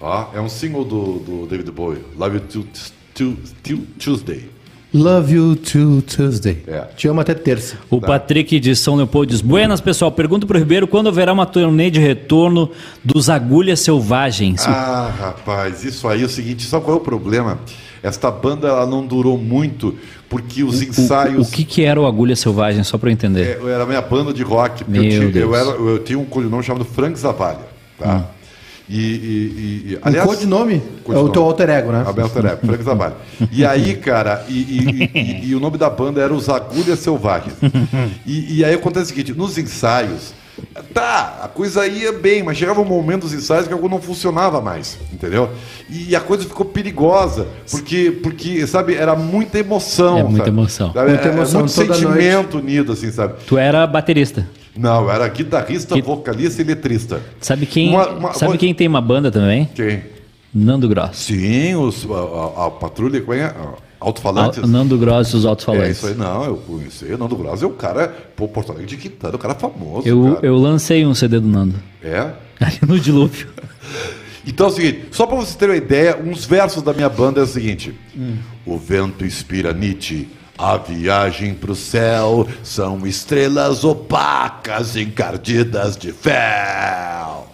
Ó, 0.00 0.26
é 0.34 0.40
um 0.40 0.48
single 0.48 0.84
do, 0.84 1.18
do 1.18 1.46
David 1.46 1.70
Bowie. 1.70 1.98
Love 2.18 2.36
You 2.36 2.40
Till, 2.48 2.66
till, 3.14 3.36
till 3.62 3.86
Tuesday. 3.98 4.48
Love 4.92 5.32
you 5.32 5.54
to 5.54 6.02
Tuesday. 6.02 6.64
É. 6.66 6.80
Te 6.96 7.06
amo 7.06 7.20
até 7.20 7.32
terça. 7.32 7.76
O 7.88 8.00
Patrick 8.00 8.58
de 8.58 8.74
São 8.74 8.96
Leopoldo 8.96 9.30
diz: 9.30 9.40
Buenas, 9.40 9.80
pessoal. 9.80 10.10
Pergunta 10.10 10.46
pro 10.48 10.58
Ribeiro 10.58 10.88
quando 10.88 11.08
haverá 11.08 11.32
uma 11.32 11.46
turnê 11.46 11.92
de 11.92 12.00
retorno 12.00 12.68
dos 13.04 13.30
Agulhas 13.30 13.78
Selvagens. 13.80 14.66
Ah, 14.66 15.12
rapaz, 15.16 15.84
isso 15.84 16.08
aí 16.08 16.22
é 16.22 16.24
o 16.24 16.28
seguinte, 16.28 16.64
sabe 16.66 16.84
qual 16.84 16.96
é 16.96 17.00
o 17.00 17.02
problema? 17.04 17.60
Esta 18.02 18.30
banda 18.30 18.68
ela 18.68 18.86
não 18.86 19.06
durou 19.06 19.36
muito 19.38 19.94
porque 20.28 20.62
os 20.64 20.80
O- 20.80 20.84
ensaios. 20.84 21.48
O, 21.48 21.50
que, 21.50 21.64
que 21.64 21.84
era 21.84 22.00
o 22.00 22.06
Agulha 22.06 22.34
Selvagem, 22.36 22.82
só 22.84 22.96
pra 22.96 23.10
eu 23.10 23.12
entender? 23.12 23.42
É, 23.42 23.58
eu 23.60 23.68
era 23.68 23.82
a 23.84 23.86
minha 23.86 24.00
banda 24.00 24.32
de 24.32 24.42
rock. 24.42 24.84
Meu 24.88 25.02
eu, 25.04 25.30
tinha, 25.30 25.42
eu, 25.42 25.54
era, 25.54 25.68
eu 25.70 25.98
tinha 25.98 26.18
um 26.18 26.24
codinome 26.24 26.62
chamado 26.62 26.84
Frank 26.84 27.18
Zavalha. 27.18 27.58
Tá? 27.98 28.24
E, 28.88 28.96
e, 28.96 28.98
e- 28.98 29.92
e- 29.92 29.98
aliás, 30.02 30.26
o 30.26 30.30
codinome 30.32 30.74
é 30.74 30.76
o 30.78 31.02
codinome. 31.04 31.32
teu 31.32 31.42
alter 31.44 31.70
ego, 31.70 31.92
né? 31.92 32.04
A 32.04 32.12
meu 32.12 32.24
alter 32.24 32.44
ego, 32.46 32.66
Frank 32.66 32.82
Zavalha. 32.82 33.14
E 33.52 33.64
aí, 33.64 33.94
cara, 33.96 34.44
e, 34.48 34.52
e- 34.54 35.10
e- 35.14 35.48
e 35.50 35.54
o 35.54 35.60
nome 35.60 35.78
da 35.78 35.88
banda 35.88 36.20
era 36.20 36.34
Os 36.34 36.48
Agulhas 36.48 36.98
Selvagens. 36.98 37.54
E, 38.26 38.58
e 38.58 38.64
aí 38.64 38.74
acontece 38.74 39.06
o 39.12 39.14
seguinte: 39.14 39.32
nos 39.32 39.56
ensaios, 39.58 40.32
tá, 40.94 41.40
a 41.42 41.48
coisa 41.48 41.86
ia 41.86 42.12
bem, 42.12 42.42
mas 42.42 42.56
chegava 42.58 42.80
um 42.80 42.84
momento 42.84 43.22
dos 43.22 43.32
ensaios 43.32 43.66
que 43.66 43.72
algo 43.72 43.88
não 43.88 44.00
funcionava 44.00 44.60
mais, 44.60 44.98
entendeu? 45.12 45.50
E 45.88 46.14
a 46.14 46.20
coisa 46.20 46.44
ficou 46.44 46.64
perigosa, 46.66 47.46
porque, 47.70 48.10
porque 48.22 48.66
sabe, 48.66 48.94
era 48.94 49.14
muita 49.16 49.58
emoção. 49.58 50.18
É 50.18 50.22
muita 50.22 50.38
sabe? 50.38 50.50
emoção. 50.50 50.92
Sabe? 50.92 51.10
Muita 51.10 51.24
É- 51.24 51.30
é 51.30 51.34
emoção 51.34 51.60
muito 51.60 51.74
toda 51.74 51.94
sentimento 51.94 52.58
unido, 52.58 52.92
assim, 52.92 53.10
sabe? 53.10 53.34
Tu 53.46 53.56
era 53.58 53.86
baterista. 53.86 54.46
Não, 54.76 55.02
eu 55.04 55.10
era 55.10 55.26
guitarrista, 55.28 55.94
Que- 55.94 56.02
vocalista 56.02 56.62
e 56.62 56.64
letrista. 56.64 57.20
Sabe 57.40 57.66
quem, 57.66 57.90
Uma- 57.90 58.08
uma- 58.08 58.32
sabe 58.34 58.52
uma- 58.52 58.58
quem 58.58 58.72
tem 58.72 58.86
uma 58.86 59.00
banda 59.00 59.30
também? 59.30 59.68
Quem? 59.74 60.02
Nando 60.54 60.88
Gross. 60.88 61.16
Sim, 61.16 61.74
os, 61.76 62.06
a, 62.10 62.62
a- 62.62 62.66
a 62.66 62.70
patrulha, 62.70 63.20
como 63.20 63.34
é? 63.34 63.44
A- 63.44 63.74
Alto-falantes. 64.00 64.62
Al- 64.62 64.68
Nando 64.68 64.96
Gross 64.96 65.28
e 65.28 65.36
os 65.36 65.44
altos 65.44 65.68
É 65.68 65.90
isso 65.90 66.06
aí, 66.06 66.14
não, 66.14 66.44
eu 66.44 66.56
conheci. 66.56 67.04
Nando 67.16 67.36
Gross 67.36 67.62
é 67.62 67.66
o 67.66 67.70
cara, 67.70 68.08
pô, 68.34 68.48
Porto 68.48 68.72
Alegre 68.72 68.88
de 68.88 68.96
Quintana, 68.96 69.36
o 69.36 69.38
cara 69.38 69.54
famoso. 69.54 70.08
Eu, 70.08 70.34
cara. 70.34 70.46
eu 70.46 70.56
lancei 70.56 71.04
um 71.04 71.14
CD 71.14 71.38
do 71.38 71.46
Nando. 71.48 71.74
É? 72.02 72.30
Ali 72.58 72.78
no 72.86 72.98
dilúvio. 72.98 73.48
Então 74.46 74.68
é 74.68 74.70
o 74.70 74.72
seguinte, 74.72 75.02
só 75.12 75.26
pra 75.26 75.36
vocês 75.36 75.54
terem 75.54 75.74
uma 75.74 75.84
ideia, 75.84 76.16
uns 76.18 76.46
versos 76.46 76.82
da 76.82 76.94
minha 76.94 77.10
banda 77.10 77.40
é 77.40 77.44
o 77.44 77.46
seguinte: 77.46 77.94
O 78.64 78.78
vento 78.78 79.22
inspira 79.22 79.70
Nietzsche, 79.74 80.28
a 80.56 80.78
viagem 80.78 81.52
pro 81.52 81.74
céu 81.76 82.48
são 82.62 83.06
estrelas 83.06 83.84
opacas 83.84 84.96
encardidas 84.96 85.94
de 85.94 86.10
fel. 86.10 87.49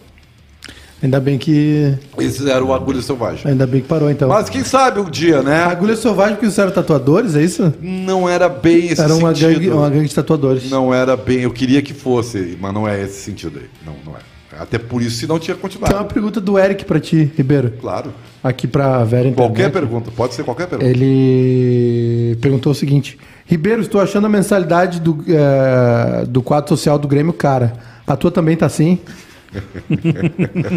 Ainda 1.03 1.21
bem 1.21 1.37
que. 1.37 1.95
Esse 2.19 2.49
era 2.51 2.65
o 2.65 2.73
Agulha 2.73 3.03
Selvagem. 3.03 3.43
Ainda 3.51 3.67
bem 3.67 3.83
que 3.83 3.87
parou, 3.89 4.11
então. 4.11 4.29
Mas 4.29 4.49
quem 4.49 4.65
sabe 4.65 4.99
um 4.99 5.11
dia, 5.11 5.43
né? 5.43 5.65
Agulha 5.65 5.95
Selvagem 5.95 6.35
porque 6.35 6.47
eles 6.47 6.59
eram 6.59 6.71
tatuadores, 6.71 7.37
é 7.37 7.43
isso? 7.43 7.73
Não 7.83 8.27
era 8.29 8.49
bem 8.49 8.87
esse 8.89 9.01
Era 9.01 9.15
uma 9.15 9.35
sentido. 9.35 9.53
gangue, 9.55 9.71
uma 9.71 9.91
gangue 9.91 10.09
de 10.09 10.15
tatuadores. 10.15 10.71
Não 10.71 10.95
era 10.95 11.15
bem, 11.17 11.41
eu 11.41 11.51
queria 11.51 11.83
que 11.83 11.93
fosse, 11.93 12.57
mas 12.61 12.73
não 12.73 12.89
é 12.89 13.03
esse 13.03 13.21
sentido 13.23 13.59
aí. 13.59 13.67
Não, 13.85 13.93
não 14.05 14.17
é. 14.19 14.21
Até 14.59 14.79
por 14.79 15.03
isso, 15.03 15.19
se 15.19 15.27
não 15.27 15.39
tinha 15.39 15.55
Tem 15.55 15.61
continuado. 15.61 15.95
uma 15.95 16.05
pergunta 16.05 16.41
do 16.41 16.59
Eric 16.59 16.87
pra 16.87 16.99
ti, 16.99 17.31
Ribeiro. 17.37 17.75
Claro. 17.79 18.11
Aqui 18.43 18.67
pra 18.67 19.05
Vera 19.05 19.29
Internet. 19.29 19.37
Qualquer 19.37 19.71
pergunta, 19.71 20.11
pode 20.17 20.35
ser 20.35 20.45
qualquer 20.45 20.67
pergunta. 20.67 20.91
Ele 20.91 22.37
perguntou 22.41 22.73
o 22.73 22.75
seguinte: 22.75 23.19
Ribeiro, 23.45 23.83
estou 23.83 24.01
achando 24.01 24.25
a 24.27 24.31
mensalidade 24.31 24.99
do, 25.01 25.23
eh, 25.29 26.25
do 26.27 26.41
quadro 26.41 26.71
social 26.71 26.99
do 26.99 27.07
Grêmio 27.07 27.35
cara. 27.35 27.75
A 28.07 28.17
tua 28.17 28.31
também 28.31 28.57
tá 28.57 28.65
assim? 28.67 28.99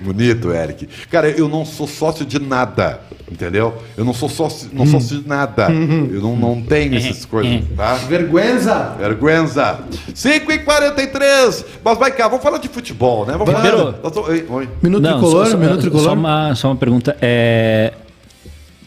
Bonito, 0.00 0.50
Eric. 0.52 0.88
Cara, 1.10 1.28
eu 1.30 1.48
não 1.48 1.64
sou 1.64 1.86
sócio 1.86 2.24
de 2.24 2.38
nada, 2.38 3.00
entendeu? 3.30 3.74
Eu 3.96 4.04
não 4.04 4.12
sou 4.12 4.28
sócio, 4.28 4.68
não 4.72 4.86
sócio 4.86 5.20
de 5.20 5.28
nada. 5.28 5.68
Eu 5.70 6.20
não, 6.20 6.36
não 6.36 6.62
tenho 6.62 6.94
essas 6.96 7.24
coisas, 7.24 7.62
tá? 7.76 7.94
Vergüenza! 7.94 8.94
Vergüenza. 8.98 9.80
5 10.14 10.52
e 10.52 10.58
43 10.60 11.64
Mas 11.84 11.98
vai 11.98 12.10
cá, 12.12 12.28
vamos 12.28 12.42
falar 12.42 12.58
de 12.58 12.68
futebol, 12.68 13.26
né? 13.26 13.32
Vamos 13.36 13.54
Ribeiro. 13.54 13.76
falar. 13.78 13.94
Nós 14.02 14.12
tô- 14.12 14.22
Oi, 14.28 14.46
oi. 14.48 14.68
Minuto 14.82 15.02
tricolor, 15.02 15.44
só, 15.46 15.50
só- 15.52 15.56
minuto 15.56 15.80
tricolor. 15.80 16.04
só 16.04 16.12
uma, 16.14 16.54
só 16.54 16.68
uma 16.68 16.76
pergunta. 16.76 17.16
É, 17.20 17.92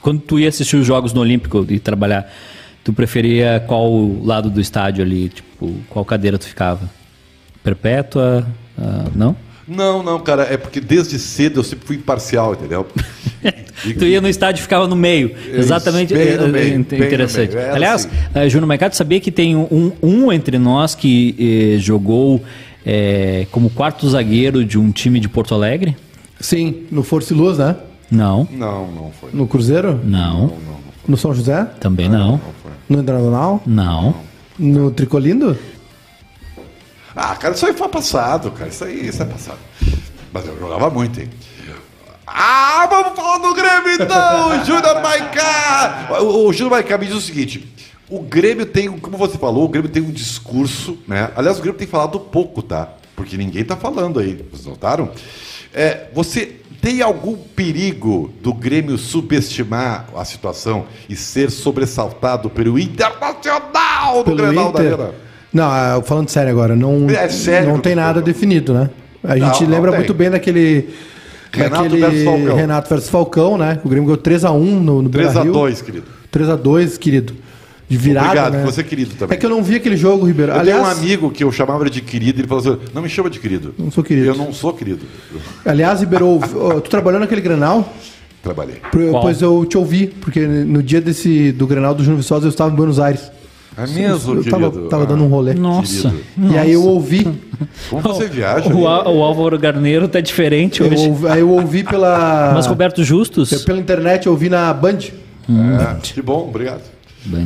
quando 0.02 0.20
tu 0.22 0.40
ia 0.40 0.50
assistir 0.50 0.76
os 0.78 0.86
jogos 0.86 1.12
no 1.14 1.22
Olímpico 1.22 1.66
e 1.70 1.80
trabalhar, 1.80 2.32
tu 2.84 2.94
preferia 2.94 3.64
qual 3.68 3.90
lado 4.24 4.50
do 4.50 4.62
estádio 4.62 5.04
ali? 5.04 5.30
Tipo, 5.30 5.74
qual 5.90 6.06
cadeira 6.06 6.38
tu 6.38 6.46
ficava? 6.46 6.90
Perpétua? 7.64 8.46
Ah, 8.78 9.06
não? 9.16 9.36
Não, 9.68 10.04
não, 10.04 10.20
cara, 10.20 10.44
é 10.44 10.58
porque 10.58 10.82
desde 10.82 11.18
cedo 11.18 11.60
eu 11.60 11.64
sempre 11.64 11.86
fui 11.88 11.96
imparcial, 11.96 12.54
entendeu? 12.54 12.88
E- 13.44 13.94
Tu 13.98 14.06
ia 14.06 14.22
no 14.22 14.28
estádio 14.28 14.60
e 14.60 14.62
ficava 14.64 14.88
no 14.88 14.96
meio. 14.96 15.32
Exatamente. 15.52 16.14
bem 16.14 16.26
no 16.38 16.44
é, 16.44 16.46
é, 16.46 16.48
meio, 16.48 16.84
bem 16.84 17.00
no 17.00 17.06
interessante. 17.06 17.56
meio. 17.56 17.74
Aliás, 17.74 18.06
assim. 18.06 18.16
eh, 18.36 18.48
Júnior 18.50 18.68
Maicato, 18.68 18.96
sabia 18.96 19.20
que 19.20 19.32
tem 19.32 19.56
um, 19.56 19.92
um 20.04 20.32
entre 20.32 20.60
nós 20.60 20.94
que 20.94 21.74
eh, 21.76 21.80
jogou 21.80 22.44
eh, 22.86 23.48
como 23.52 23.70
quarto 23.72 24.08
zagueiro 24.08 24.64
de 24.64 24.78
um 24.78 24.92
time 24.92 25.20
de 25.20 25.28
Porto 25.28 25.56
Alegre? 25.56 25.96
Sim, 26.40 26.84
no 26.92 27.02
Força 27.02 27.34
e 27.34 27.38
Luz, 27.38 27.58
né? 27.58 27.76
Não. 28.12 28.48
Não, 28.52 28.92
não 28.92 29.12
foi. 29.20 29.30
No 29.34 29.48
Cruzeiro? 29.48 30.00
Não. 30.04 30.54
No 31.08 31.18
São 31.18 31.34
José? 31.34 31.66
Também 31.80 32.08
não. 32.08 32.40
No 32.88 33.00
Internacional? 33.00 33.64
Não. 33.66 34.14
No 34.60 34.92
Tricolindo? 34.92 35.58
Ah, 37.16 37.36
cara, 37.36 37.54
isso 37.54 37.66
aí 37.66 37.74
foi 37.74 37.90
passado, 37.90 38.52
cara. 38.52 38.70
Isso 38.70 38.84
aí 38.84 39.08
isso 39.08 39.22
é 39.22 39.26
passado. 39.26 39.60
Mas 40.32 40.48
eu 40.48 40.58
jogava 40.58 40.90
muito, 40.90 41.20
hein? 41.20 41.30
Ah, 42.26 42.88
vamos 42.90 43.14
falar 43.14 43.40
do 43.40 43.54
Grêmio 43.54 43.92
então! 43.94 44.66
Júnior 44.66 45.02
Maicá! 45.02 46.08
O, 46.22 46.48
o 46.48 46.54
Júnior 46.54 46.72
Maicá 46.72 46.98
me 46.98 47.06
diz 47.06 47.16
o 47.16 47.22
seguinte: 47.22 47.68
o 48.10 48.20
Grêmio 48.22 48.66
tem, 48.66 48.90
como 49.00 49.18
você 49.18 49.38
falou, 49.38 49.66
o 49.66 49.70
Grêmio 49.70 49.90
tem 49.90 50.02
um 50.02 50.12
discurso, 50.12 50.98
né? 51.08 51.32
Aliás, 51.36 51.58
o 51.58 51.62
Grêmio 51.62 51.78
tem 51.78 51.88
falado 51.88 52.20
pouco, 52.20 52.62
tá? 52.62 52.90
Porque 53.16 53.36
ninguém 53.36 53.66
tá 53.66 53.76
falando 53.76 54.20
aí, 54.20 54.36
vocês 54.50 54.66
notaram? 54.66 55.12
É, 55.74 56.08
você 56.14 56.58
tem 56.82 57.02
algum 57.02 57.36
perigo 57.38 58.34
do 58.42 58.54
Grêmio 58.54 58.98
subestimar 58.98 60.08
a 60.16 60.26
situação 60.26 60.86
e 61.08 61.16
ser 61.16 61.52
sobressaltado 61.52 62.50
pelo 62.50 62.80
Internacional 62.80 64.24
do 64.24 64.36
Grenal 64.36 64.72
da? 64.72 64.80
Arena? 64.80 65.14
Não, 65.54 65.66
ah, 65.66 66.02
falando 66.04 66.30
sério 66.30 66.50
agora, 66.50 66.76
não, 66.76 67.10
É 67.10 67.28
sério 67.30 67.70
não 67.70 67.80
tem 67.80 67.96
nada 67.96 68.22
definido, 68.22 68.74
né? 68.74 68.90
A 69.24 69.38
gente 69.38 69.64
não 69.64 69.72
lembra 69.72 69.92
tem. 69.92 70.00
muito 70.00 70.14
bem 70.14 70.30
daquele. 70.30 70.90
Renato 71.52 71.84
daquele 71.84 72.02
versus 72.02 72.24
Falcão. 72.24 72.56
Renato 72.56 72.90
versus 72.90 73.10
Falcão, 73.10 73.58
né? 73.58 73.80
O 73.84 73.90
Grêmio 73.90 74.06
ganhou 74.08 74.22
3x1 74.22 74.80
no, 74.80 75.02
no 75.02 75.10
3 75.10 75.28
a 75.28 75.32
Beira-Rio. 75.32 75.54
2 75.54 75.82
querido. 75.82 76.06
3x2, 76.32 76.98
querido. 76.98 77.34
De 77.90 77.98
virada, 77.98 78.28
Obrigado, 78.28 78.54
né? 78.54 78.64
você 78.64 78.80
é 78.80 78.84
querido 78.86 79.16
também. 79.16 79.36
É 79.36 79.38
que 79.38 79.46
eu 79.46 79.50
não 79.50 79.62
vi 79.62 79.76
aquele 79.76 79.98
jogo, 79.98 80.26
Ribeiro. 80.26 80.54
Eu 80.54 80.60
Aliás, 80.62 80.82
tenho 80.82 80.90
um 80.90 80.98
amigo 80.98 81.30
que 81.30 81.44
eu 81.44 81.52
chamava 81.52 81.90
de 81.90 82.00
querido 82.00 82.40
e 82.40 82.42
ele 82.42 82.48
falou 82.48 82.64
assim: 82.64 82.82
não 82.94 83.02
me 83.02 83.10
chama 83.10 83.30
de 83.30 83.38
querido. 83.38 83.76
Não 83.78 83.92
sou 83.92 84.02
querido. 84.02 84.28
Eu 84.28 84.36
não 84.36 84.54
sou 84.54 84.74
querido. 84.74 85.02
Aliás 85.66 86.00
Ribeiro, 86.00 86.40
tu 86.82 86.90
trabalhou 86.90 87.20
naquele 87.20 87.42
Grenal? 87.42 87.94
trabalhei. 88.42 88.78
Pois 89.22 89.42
eu 89.42 89.66
te 89.66 89.78
ouvi, 89.78 90.08
porque 90.08 90.40
no 90.40 90.82
dia 90.82 91.02
desse 91.02 91.52
do 91.52 91.68
Grenal 91.68 91.94
do 91.94 92.02
Júnior 92.02 92.22
Viçosa 92.22 92.46
eu 92.46 92.50
estava 92.50 92.72
em 92.72 92.76
Buenos 92.76 93.00
Aires. 93.00 93.32
É 93.78 93.88
mesmo, 93.88 94.34
eu 94.36 94.44
querido. 94.44 94.50
tava, 94.70 94.90
tava 94.90 95.04
Ah, 95.04 95.06
dando 95.06 95.24
um 95.24 95.28
rolê. 95.28 95.54
Nossa. 95.54 96.10
querido. 96.10 96.54
E 96.54 96.58
aí 96.58 96.74
eu 96.74 96.84
ouvi, 96.84 97.26
Como 97.90 98.02
você 98.02 98.28
viaja? 98.28 98.68
O, 98.74 98.82
o 98.82 99.24
Álvaro 99.24 99.58
Garneiro 99.58 100.08
tá 100.08 100.20
diferente 100.20 100.82
eu 100.82 100.88
hoje. 100.88 101.08
ouvi- 101.08 101.28
aí 101.28 101.40
eu 101.40 101.50
ouvi 101.50 101.84
pela 101.84 102.52
Mas 102.56 102.68
Roberto 102.68 103.04
Justus. 103.04 103.52
eu- 103.52 103.60
pela 103.62 103.80
internet, 103.80 104.26
eu 104.28 104.34
ouvi 104.34 104.50
na 104.50 104.74
Band. 104.74 104.98
É, 105.50 105.96
que 106.02 106.22
bom, 106.22 106.48
obrigado. 106.50 106.82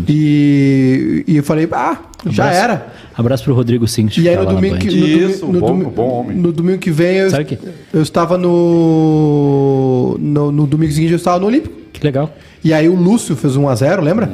E, 0.07 1.23
e 1.27 1.35
eu 1.37 1.43
falei, 1.43 1.67
ah, 1.71 1.97
já 2.29 2.45
Abraço. 2.45 2.63
era. 2.63 2.87
Abraço 3.17 3.43
pro 3.43 3.53
Rodrigo 3.53 3.87
Cinti. 3.87 4.21
E 4.21 4.29
aí 4.29 4.35
no 4.37 4.45
domingo, 4.45 4.75
Band. 4.75 4.79
que, 4.81 4.87
no, 4.95 5.07
Isso, 5.07 5.45
no, 5.45 5.59
bom- 5.59 5.79
bom 5.89 6.09
homem. 6.21 6.37
no 6.37 6.51
domingo 6.51 6.77
que 6.79 6.91
vem 6.91 7.17
eu, 7.17 7.45
quê? 7.45 7.57
eu 7.93 8.01
estava 8.01 8.37
no, 8.37 10.17
no. 10.19 10.51
No 10.51 10.67
domingo 10.67 10.91
seguinte 10.91 11.11
eu 11.11 11.17
estava 11.17 11.39
no 11.39 11.47
Olímpico. 11.47 11.75
Que 11.93 12.03
legal. 12.03 12.33
E 12.63 12.73
aí 12.73 12.89
o 12.89 12.95
Lúcio 12.95 13.35
fez 13.35 13.55
1x0, 13.55 14.01
lembra? 14.01 14.31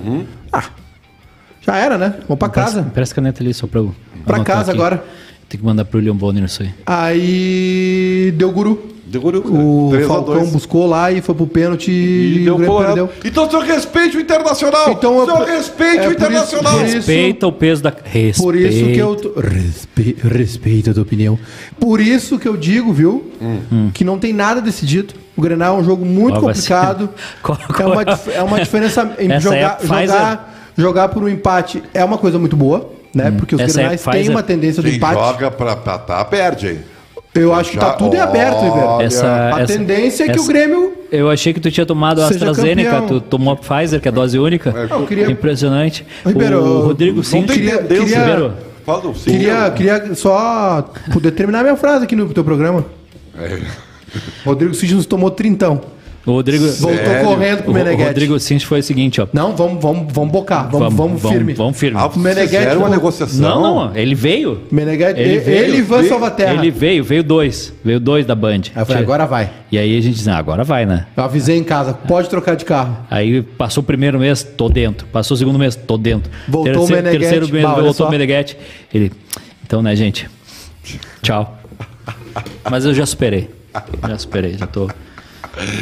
Ah, 0.51 0.65
já 1.61 1.77
era, 1.77 1.97
né? 1.97 2.15
Vamos 2.27 2.39
pra 2.39 2.49
casa. 2.49 2.83
Presta 2.93 3.15
caneta 3.15 3.41
ali 3.43 3.53
só 3.53 3.67
pra 3.67 3.79
eu. 3.81 3.95
Pra 4.25 4.43
casa 4.43 4.71
aqui. 4.71 4.79
agora. 4.79 5.03
Tem 5.47 5.59
que 5.59 5.65
mandar 5.65 5.83
pro 5.85 5.97
William 5.99 6.15
Bonner 6.15 6.43
isso 6.45 6.63
aí. 6.63 6.69
Aí 6.85 8.33
deu 8.37 8.51
guru. 8.51 8.89
Deu 9.05 9.19
guru, 9.19 9.39
O 9.39 9.89
3 9.91 10.05
a 10.05 10.07
Falcão 10.07 10.33
2. 10.35 10.51
buscou 10.51 10.87
lá 10.87 11.11
e 11.11 11.19
foi 11.19 11.35
pro 11.35 11.45
pênalti 11.45 11.91
E 11.91 12.37
e, 12.37 12.43
deu 12.45 12.55
o 12.55 12.57
Grêmio 12.57 12.77
perdeu. 12.77 13.09
Então, 13.25 13.49
senhor, 13.49 13.65
respeite 13.65 14.15
o 14.15 14.21
Internacional! 14.21 14.89
Então, 14.91 15.19
eu- 15.19 15.25
senhor, 15.25 15.45
respeite 15.47 15.97
é 15.97 15.99
o 15.99 16.03
isso- 16.03 16.11
Internacional! 16.13 16.85
isso- 16.85 16.95
Respeita 16.95 17.47
o 17.47 17.51
peso 17.51 17.83
da. 17.83 17.89
Respeita. 18.05 18.41
Por 18.41 18.55
isso 18.55 18.85
que 18.85 18.97
eu. 18.97 19.33
Respe... 19.37 20.15
Respeito 20.23 20.91
a 20.91 20.93
tua 20.93 21.03
opinião. 21.03 21.37
Por 21.77 21.99
isso 21.99 22.39
que 22.39 22.47
eu 22.47 22.55
digo, 22.55 22.93
viu? 22.93 23.29
Que 23.93 24.05
não 24.05 24.17
tem 24.17 24.31
nada 24.31 24.61
decidido. 24.61 25.13
O 25.35 25.41
Grenal 25.41 25.77
é 25.77 25.81
um 25.81 25.83
jogo 25.83 26.05
muito 26.05 26.39
Qual 26.39 26.53
complicado. 26.53 27.09
Qual- 27.43 27.57
é, 27.79 27.85
uma, 27.85 28.01
é? 28.03 28.37
é 28.37 28.43
uma 28.43 28.59
diferença. 28.61 29.11
Em 29.19 29.29
Essa 29.29 29.35
é 29.35 29.39
jogar? 29.41 29.77
Jogar, 30.81 31.09
por 31.09 31.23
um 31.23 31.29
empate 31.29 31.81
é 31.93 32.03
uma 32.03 32.17
coisa 32.17 32.37
muito 32.39 32.55
boa, 32.55 32.89
né? 33.13 33.31
Porque 33.31 33.55
os 33.55 33.61
Essa 33.61 33.81
é 33.81 33.85
a 33.85 33.87
Grenais 33.95 34.03
têm 34.03 34.29
uma 34.29 34.43
tendência 34.43 34.81
do 34.81 34.87
Quem 34.89 34.97
empate. 34.97 35.13
joga 35.15 35.51
pra, 35.51 35.75
pra 35.75 35.97
tá, 35.97 36.25
perde, 36.25 36.67
hein? 36.69 36.79
Eu 37.33 37.53
acho 37.53 37.71
que 37.71 37.77
tá 37.77 37.93
tudo 37.93 38.13
em 38.13 38.19
aberto, 38.19 38.59
Ribeiro. 38.61 39.01
Essa, 39.01 39.55
A 39.55 39.61
essa- 39.61 39.73
tendência 39.77 40.23
é 40.23 40.25
que 40.27 40.31
essa- 40.33 40.41
o 40.43 40.47
Grêmio 40.47 40.93
eu 41.09 41.29
achei 41.29 41.53
que 41.53 41.61
tu 41.61 41.71
tinha 41.71 41.85
tomado 41.85 42.21
a 42.21 42.27
AstraZeneca, 42.27 42.89
campeão. 42.91 43.07
tu 43.07 43.21
tomou 43.21 43.53
a 43.53 43.55
Pfizer, 43.55 44.01
que 44.01 44.07
é 44.07 44.11
a 44.11 44.13
dose 44.13 44.37
única. 44.37 44.69
Eu 44.89 45.05
queria- 45.07 45.31
Impressionante. 45.31 46.05
Ribeiro, 46.25 46.61
o 46.61 46.81
Rodrigo 46.87 47.23
Sim. 47.23 47.43
queria- 47.43 47.77
queria- 47.83 48.03
Ribeiro, 48.03 48.53
Fala 48.85 48.99
do 49.01 49.13
sim. 49.15 49.31
Queria, 49.31 49.69
queria 49.71 50.15
só 50.15 50.91
poder 51.13 51.31
terminar 51.31 51.61
minha 51.61 51.75
frase 51.77 52.03
aqui 52.03 52.15
no 52.15 52.27
teu 52.33 52.43
programa. 52.43 52.83
É. 53.39 53.59
Rodrigo 54.43 54.73
Signos 54.73 55.05
tomou 55.05 55.29
trintão. 55.31 55.79
O 56.25 56.31
Rodrigo, 56.33 56.65
Voltou 56.67 57.03
Sério? 57.03 57.25
correndo 57.27 57.63
pro 57.63 57.71
o, 57.73 57.75
o. 57.75 58.03
Rodrigo 58.05 58.39
Sins 58.39 58.63
foi 58.63 58.79
o 58.79 58.83
seguinte, 58.83 59.19
ó. 59.19 59.27
Não, 59.33 59.55
vamos, 59.55 59.81
vamos, 59.81 60.13
vamos 60.13 60.31
bocar. 60.31 60.69
Vamos, 60.69 60.93
vamos, 60.93 61.21
firme. 61.21 61.53
Vamos 61.53 61.77
firme. 61.77 61.97
Ah, 61.99 62.07
vocês 62.07 62.23
Meneghetti 62.23 62.57
fizeram 62.57 62.79
uma 62.81 62.89
não- 62.89 62.95
negociação. 62.95 63.39
Não, 63.61 63.61
não, 63.87 63.95
ele 63.95 64.13
veio. 64.13 64.61
Meneghetti, 64.71 65.19
Ele 65.19 65.29
ele, 65.31 65.39
veio, 65.39 65.63
ele 65.63 65.75
e 65.77 65.79
Ivan 65.79 65.97
veio, 65.97 66.09
Salvaterra. 66.09 66.53
Ele 66.53 66.69
veio, 66.71 67.03
veio 67.03 67.23
dois. 67.23 67.73
Veio 67.83 67.99
dois 67.99 68.25
da 68.25 68.35
Band. 68.35 68.61
Aí 68.75 68.81
eu 68.81 68.85
falei, 68.85 69.01
agora 69.03 69.25
vai. 69.25 69.49
E 69.71 69.77
aí 69.77 69.97
a 69.97 70.01
gente 70.01 70.15
disse, 70.15 70.29
ah, 70.29 70.37
agora 70.37 70.63
vai, 70.63 70.85
né? 70.85 71.07
Eu 71.17 71.23
avisei 71.23 71.57
em 71.57 71.63
casa, 71.63 71.93
pode 71.93 72.29
trocar 72.29 72.55
de 72.55 72.65
carro. 72.65 72.97
Aí 73.09 73.41
passou 73.41 73.81
o 73.81 73.85
primeiro 73.85 74.19
mês, 74.19 74.43
tô 74.43 74.69
dentro. 74.69 75.07
Passou 75.07 75.35
o 75.35 75.37
segundo 75.37 75.57
mês, 75.57 75.75
tô 75.75 75.97
dentro. 75.97 76.31
Voltou 76.47 76.85
o 76.85 76.87
Meneghetti. 76.89 77.19
Terceiro 77.19 77.49
mês, 77.49 77.63
Bah, 77.65 77.73
voltou 77.73 77.93
só. 77.93 78.07
o 78.07 78.11
Meneghetti. 78.11 78.57
Ele, 78.93 79.11
então, 79.65 79.81
né, 79.81 79.95
gente? 79.95 80.29
Tchau. 81.21 81.57
Mas 82.69 82.85
eu 82.85 82.93
já 82.93 83.05
superei. 83.05 83.49
Já 84.07 84.17
superei, 84.17 84.57
já 84.57 84.67
tô. 84.67 84.89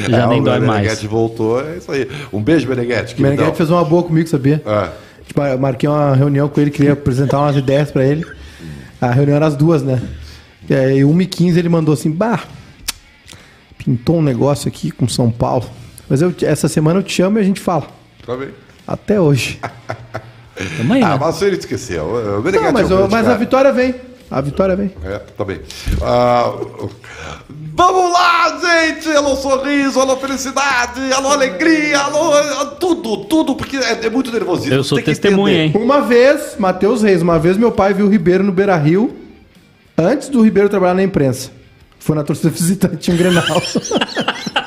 Já 0.09 0.23
É, 0.23 0.27
nem 0.27 0.41
o 0.41 0.43
dói 0.43 0.59
mais. 0.59 0.81
Meneghetti 0.81 1.07
voltou, 1.07 1.61
é 1.61 1.77
isso 1.77 1.91
aí. 1.91 2.09
Um 2.33 2.41
beijo, 2.41 2.67
Meneghetti. 2.67 3.15
O. 3.17 3.21
Meneghetti 3.21 3.57
fez 3.57 3.69
uma 3.69 3.83
boa 3.85 4.03
comigo, 4.03 4.27
sabia? 4.27 4.61
É. 4.65 4.89
Tipo, 5.27 5.41
eu 5.43 5.59
marquei 5.59 5.87
uma 5.87 6.15
reunião 6.15 6.49
com 6.49 6.59
ele, 6.59 6.71
queria 6.71 6.93
apresentar 6.93 7.39
umas 7.39 7.55
ideias 7.55 7.91
pra 7.91 8.03
ele. 8.03 8.25
A 8.99 9.11
reunião 9.11 9.35
era 9.35 9.45
as 9.45 9.55
duas, 9.55 9.83
né? 9.83 10.01
E 10.69 10.73
aí, 10.73 10.99
1h15 11.01 11.55
ele 11.57 11.69
mandou 11.69 11.93
assim: 11.93 12.11
Bah, 12.11 12.39
pintou 13.77 14.17
um 14.17 14.21
negócio 14.21 14.67
aqui 14.67 14.91
com 14.91 15.07
São 15.07 15.31
Paulo. 15.31 15.65
Mas 16.09 16.21
eu, 16.21 16.33
essa 16.41 16.67
semana 16.67 16.99
eu 16.99 17.03
te 17.03 17.13
chamo 17.13 17.37
e 17.37 17.41
a 17.41 17.43
gente 17.43 17.59
fala. 17.59 17.87
Tá 18.25 18.35
bem. 18.35 18.49
Até 18.87 19.21
hoje. 19.21 19.59
Tamo 20.77 20.93
aí, 20.93 21.03
Ah, 21.03 21.09
né? 21.11 21.17
mas 21.21 21.41
ele 21.41 21.57
esqueceu. 21.57 22.03
O 22.05 22.41
Não, 22.51 22.71
mas, 22.73 22.89
é 22.91 22.93
o- 22.93 22.97
grande 22.97 23.11
mas 23.11 23.27
a 23.27 23.35
vitória 23.37 23.71
vem. 23.71 23.93
A 24.31 24.41
vitória 24.41 24.75
vem. 24.75 24.91
É, 25.03 25.17
tá 25.17 25.43
bem. 25.43 25.59
Ah, 26.03 26.53
vamos 27.73 28.13
lá, 28.13 28.59
gente! 28.61 29.09
Alô, 29.09 29.35
sorriso, 29.35 29.99
alô, 29.99 30.17
felicidade, 30.17 31.11
alô, 31.13 31.29
alegria, 31.29 31.97
alô, 31.97 32.65
tudo, 32.79 33.25
tudo, 33.25 33.55
porque 33.55 33.77
é, 33.77 34.05
é 34.05 34.09
muito 34.09 34.31
nervosismo. 34.31 34.75
Eu 34.75 34.83
sou 34.83 35.01
testemunha, 35.01 35.65
hein? 35.65 35.73
Uma 35.75 36.01
vez, 36.01 36.55
Matheus 36.59 37.01
Reis, 37.01 37.23
uma 37.23 37.39
vez 37.39 37.57
meu 37.57 37.71
pai 37.71 37.93
viu 37.93 38.05
o 38.05 38.09
Ribeiro 38.09 38.43
no 38.43 38.51
Beira 38.51 38.75
Rio, 38.77 39.15
antes 39.97 40.29
do 40.29 40.41
Ribeiro 40.41 40.69
trabalhar 40.69 40.93
na 40.93 41.03
imprensa. 41.03 41.49
Foi 41.97 42.15
na 42.15 42.23
torcida 42.23 42.49
visitante 42.53 43.11
em 43.11 43.17
Grenal. 43.17 43.43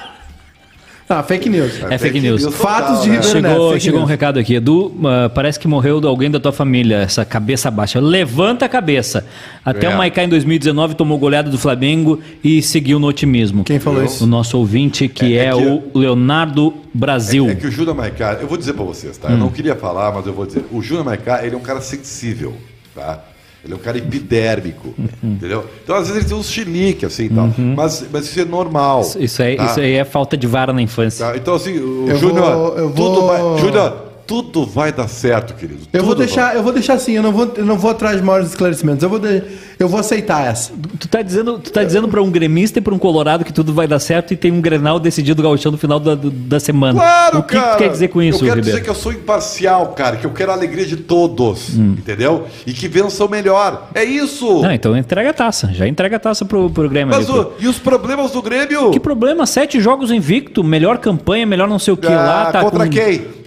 ah, 1.18 1.22
fake 1.22 1.48
news. 1.48 1.72
É 1.90 1.98
fake 1.98 2.20
news. 2.20 2.44
Fatos 2.54 3.02
de 3.02 3.10
né? 3.10 3.16
Ribeiro 3.16 3.40
Neto. 3.40 3.52
Chegou, 3.52 3.68
fake 3.72 3.84
chegou 3.84 3.98
um 3.98 4.02
news. 4.02 4.10
recado 4.10 4.38
aqui. 4.38 4.54
Edu, 4.54 4.92
ah, 5.04 5.28
parece 5.28 5.58
que 5.58 5.68
morreu 5.68 6.00
alguém 6.06 6.30
da 6.30 6.40
tua 6.40 6.52
família, 6.52 6.96
essa 6.98 7.24
cabeça 7.24 7.70
baixa. 7.70 8.00
Levanta 8.00 8.64
a 8.64 8.68
cabeça. 8.68 9.24
Até 9.64 9.86
É. 9.86 9.90
o 9.90 9.96
Maicá 9.98 10.24
em 10.24 10.28
2019 10.28 10.94
tomou 10.94 11.18
goleada 11.18 11.50
do 11.50 11.58
Flamengo 11.58 12.20
e 12.42 12.60
seguiu 12.62 12.98
no 12.98 13.06
otimismo. 13.06 13.64
Quem 13.64 13.78
falou 13.78 14.04
isso? 14.04 14.24
O 14.24 14.26
nosso 14.26 14.58
ouvinte, 14.58 15.08
que 15.08 15.36
É- 15.36 15.44
é, 15.44 15.48
é 15.48 15.52
que- 15.52 15.62
o 15.94 15.98
Leonardo 15.98 16.74
Brasil. 16.94 17.48
É 17.48 17.54
que 17.54 17.66
o 17.66 17.70
Júnior 17.70 17.94
Maicá, 17.96 18.38
eu 18.40 18.46
vou 18.48 18.56
dizer 18.58 18.72
pra 18.74 18.84
vocês, 18.84 19.16
tá? 19.18 19.30
Eu 19.30 19.38
não 19.38 19.50
queria 19.50 19.74
falar, 19.76 20.12
mas 20.12 20.26
eu 20.26 20.32
vou 20.32 20.46
dizer. 20.46 20.64
O 20.72 20.82
Júnior 20.82 21.04
Maicá, 21.04 21.44
ele 21.44 21.54
é 21.54 21.58
um 21.58 21.62
cara 21.62 21.80
sensível, 21.80 22.54
tá? 22.94 23.20
Ele 23.64 23.74
é 23.74 23.76
um 23.76 23.78
cara 23.78 23.96
epidérmico, 23.98 24.92
entendeu? 25.22 25.64
Então, 25.84 25.94
às 25.94 26.08
vezes, 26.08 26.16
ele 26.22 26.28
tem 26.28 26.36
uns 26.36 26.50
chilique, 26.50 27.06
assim, 27.06 27.26
e 27.26 27.30
tal. 27.30 27.48
Mas, 27.76 28.04
mas 28.12 28.24
isso 28.24 28.40
é 28.40 28.44
normal. 28.44 29.02
Isso 29.20 29.40
aí, 29.42 29.56
tá? 29.56 29.66
isso 29.66 29.78
aí 29.80 29.92
é 29.94 30.04
falta 30.04 30.36
de 30.36 30.46
vara 30.48 30.72
na 30.72 30.82
infância. 30.82 31.26
Tá? 31.26 31.36
Então, 31.36 31.54
assim, 31.54 31.78
o 31.78 32.08
Eu 32.08 32.16
Júnior, 32.16 32.52
vou- 32.54 32.76
eu 32.78 32.90
tudo 32.90 33.26
vai... 33.26 33.40
Júnior, 33.58 33.94
tudo 34.26 34.64
vai 34.64 34.92
dar 34.92 35.08
certo, 35.08 35.54
querido. 35.54 35.80
Eu 35.92 36.04
vou 36.04 36.14
deixar, 36.14 36.54
eu 36.56 36.62
vou 36.62 36.72
deixar 36.72 36.94
assim, 36.94 37.12
eu 37.12 37.22
não 37.22 37.32
vou, 37.32 37.52
eu 37.56 37.64
não 37.64 37.76
vou 37.76 37.90
atrás 37.90 38.16
de 38.16 38.22
maiores 38.22 38.48
esclarecimentos. 38.50 39.02
Eu 39.02 39.08
vou, 39.08 39.18
de- 39.18 39.42
eu 39.78 39.88
vou 39.88 39.98
aceitar 40.00 40.46
essa. 40.46 40.72
Tu 40.98 41.08
tá 41.08 41.22
dizendo, 41.22 41.58
tu 41.58 41.70
tá 41.72 41.82
dizendo 41.82 42.06
pra 42.08 42.22
um 42.22 42.30
gremista 42.30 42.78
e 42.78 42.82
pra 42.82 42.94
um 42.94 42.98
colorado 42.98 43.44
que 43.44 43.52
tudo 43.52 43.72
vai 43.72 43.86
dar 43.88 43.98
certo 43.98 44.32
e 44.32 44.36
tem 44.36 44.50
um 44.52 44.60
Grenal 44.60 45.00
decidido 45.00 45.42
gauchão 45.42 45.72
no 45.72 45.78
final 45.78 45.98
da, 45.98 46.16
da 46.20 46.60
semana. 46.60 46.98
Claro, 47.00 47.38
o 47.38 47.42
que 47.42 47.54
cara. 47.54 47.72
tu 47.74 47.78
quer 47.78 47.88
dizer 47.90 48.08
com 48.08 48.22
isso, 48.22 48.38
Eu 48.38 48.48
quero 48.48 48.56
Ribeiro? 48.60 48.64
dizer 48.78 48.80
que 48.84 48.90
eu 48.90 48.94
sou 48.94 49.12
imparcial, 49.12 49.88
cara, 49.88 50.16
que 50.16 50.24
eu 50.26 50.30
quero 50.30 50.50
a 50.52 50.54
alegria 50.54 50.86
de 50.86 50.96
todos, 50.96 51.70
Hum. 51.76 51.96
entendeu? 51.98 52.46
E 52.66 52.72
que 52.72 52.86
vençam 52.88 53.28
melhor. 53.28 53.88
É 53.94 54.04
isso. 54.04 54.62
Não, 54.62 54.72
então 54.72 54.96
entrega 54.96 55.30
a 55.30 55.34
taça. 55.34 55.70
Já 55.72 55.86
entrega 55.86 56.16
a 56.16 56.20
taça 56.20 56.44
pro, 56.44 56.70
pro 56.70 56.88
Grêmio. 56.88 57.14
Mas 57.14 57.28
ali, 57.28 57.38
o- 57.38 57.52
e 57.60 57.66
os 57.68 57.78
problemas 57.78 58.30
do 58.30 58.40
Grêmio? 58.40 58.90
Que 58.90 59.00
problema? 59.00 59.46
Sete 59.46 59.80
jogos 59.80 60.10
invicto, 60.10 60.62
melhor 60.62 60.98
campanha, 60.98 61.44
melhor 61.46 61.68
não 61.68 61.78
sei 61.78 61.92
o 61.94 61.96
que 61.96 62.06
lá. 62.06 62.48
Ah, 62.48 62.52
Tá 62.52 62.60
contra 62.62 62.84
com- 62.84 62.90
quem? 62.90 63.41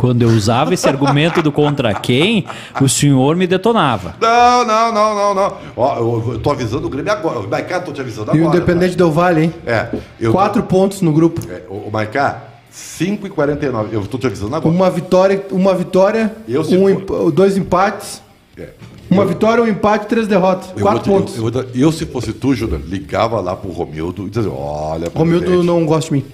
Quando 0.00 0.22
eu 0.22 0.28
usava 0.30 0.72
esse 0.72 0.88
argumento 0.88 1.42
do 1.42 1.52
contra 1.52 1.92
quem, 1.92 2.46
o 2.80 2.88
senhor 2.88 3.36
me 3.36 3.46
detonava. 3.46 4.14
Não, 4.18 4.64
não, 4.64 4.90
não, 4.94 5.14
não, 5.14 5.34
não. 5.34 5.52
Ó, 5.76 5.96
eu, 5.98 6.32
eu 6.32 6.38
tô 6.38 6.50
avisando 6.50 6.86
o 6.86 6.88
Grêmio 6.88 7.12
agora. 7.12 7.40
O 7.40 7.46
Maicá, 7.50 7.80
tô 7.80 7.92
te 7.92 8.00
avisando 8.00 8.28
E 8.34 8.38
agora. 8.38 8.44
o 8.46 8.56
Independente 8.56 8.96
Del 8.96 9.12
Vale, 9.12 9.42
hein? 9.42 9.54
tá? 9.62 9.70
É. 9.70 9.90
Eu, 10.18 10.32
Quatro 10.32 10.62
pontos 10.62 11.02
no 11.02 11.12
grupo. 11.12 11.42
É, 11.50 11.64
o, 11.68 11.88
o 11.88 11.90
Maicá, 11.92 12.44
5 12.70 13.26
e 13.26 13.30
49. 13.30 13.94
Eu 13.94 14.06
tô 14.06 14.16
te 14.16 14.26
avisando 14.26 14.56
agora. 14.56 14.74
Uma 14.74 14.88
vitória, 14.88 15.44
uma 15.50 15.74
vitória, 15.74 16.34
Eu, 16.48 16.62
um 16.62 17.30
dois 17.30 17.58
empates. 17.58 18.22
É. 18.56 18.68
Uma 19.10 19.24
Eu- 19.24 19.28
vitória, 19.28 19.62
um 19.62 19.66
empate, 19.66 20.06
três 20.06 20.26
derrotas. 20.26 20.70
Eu, 20.74 20.80
Quatro 20.82 21.02
te- 21.02 21.10
pontos. 21.10 21.36
Eu, 21.36 21.50
eu, 21.74 21.92
se 21.92 22.06
fosse 22.06 22.32
tu, 22.32 22.54
Júnior, 22.54 22.80
ligava 22.86 23.38
lá 23.40 23.54
pro 23.54 23.70
Romildo 23.70 24.26
e 24.26 24.30
dizia: 24.30 24.50
olha, 24.50 25.12
Romildo 25.14 25.62
não 25.62 25.84
gosta 25.84 26.06
de 26.08 26.22
mim. 26.22 26.24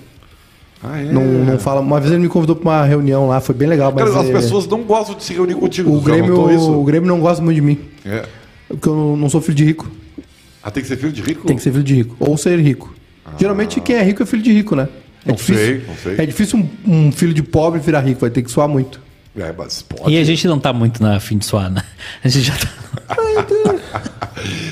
Ah, 0.83 1.01
é? 1.01 1.05
Não, 1.05 1.25
não 1.25 1.59
fala. 1.59 1.81
Uma 1.81 1.99
vez 1.99 2.13
ele 2.13 2.23
me 2.23 2.29
convidou 2.29 2.55
pra 2.55 2.71
uma 2.71 2.85
reunião 2.85 3.29
lá, 3.29 3.41
foi 3.41 3.55
bem 3.55 3.69
legal. 3.69 3.93
Mas 3.95 4.09
Cara, 4.09 4.21
as 4.21 4.29
é, 4.29 4.33
pessoas 4.33 4.67
não 4.67 4.83
gostam 4.83 5.17
de 5.17 5.25
se 5.25 5.33
reunir 5.33 5.55
contigo. 5.55 5.95
o, 5.95 6.01
Grêmio, 6.01 6.39
o 6.79 6.85
Grêmio 6.85 7.09
não 7.09 7.21
gosta 7.21 7.43
muito 7.43 7.57
de 7.57 7.63
mim. 7.63 7.79
É. 8.05 8.25
Porque 8.69 8.89
eu 8.89 9.17
não, 9.17 9.29
sou 9.29 9.41
filho 9.41 9.57
de 9.57 9.65
rico. 9.65 9.91
Ah, 10.63 10.71
tem 10.71 10.83
que 10.83 10.89
ser 10.89 10.97
filho 10.97 11.13
de 11.13 11.23
rico? 11.23 11.47
Tem 11.47 11.57
que 11.57 11.63
ser 11.63 11.71
filho 11.71 11.85
de 11.85 11.95
rico. 11.95 12.17
Ou 12.19 12.37
ser 12.37 12.59
rico. 12.61 12.95
Geralmente 13.39 13.81
quem 13.81 13.97
é 13.97 14.03
rico 14.03 14.23
é 14.23 14.27
filho 14.27 14.43
de 14.43 14.53
rico, 14.53 14.77
né? 14.77 14.89
É 15.25 15.29
Não 15.29 15.35
difícil, 15.35 15.65
sei, 15.65 15.85
não 15.87 15.97
sei. 15.97 16.15
É 16.19 16.27
difícil 16.27 16.59
um, 16.59 17.07
um 17.09 17.13
filho 17.13 17.35
de 17.35 17.43
pobre 17.43 17.81
virar 17.81 18.01
rico, 18.01 18.21
vai 18.21 18.31
ter 18.31 18.43
que 18.43 18.51
suar 18.51 18.69
muito. 18.69 19.01
É, 19.37 19.53
mas 19.57 19.83
pode. 19.83 20.13
E 20.13 20.19
a 20.19 20.25
gente 20.25 20.47
não 20.47 20.59
tá 20.59 20.73
muito 20.73 21.03
na 21.03 21.21
fim 21.21 21.37
de 21.37 21.45
suar, 21.45 21.71
né? 21.71 21.83
A 22.25 22.29
gente 22.29 22.47
já 22.47 22.55
tá. 22.55 22.69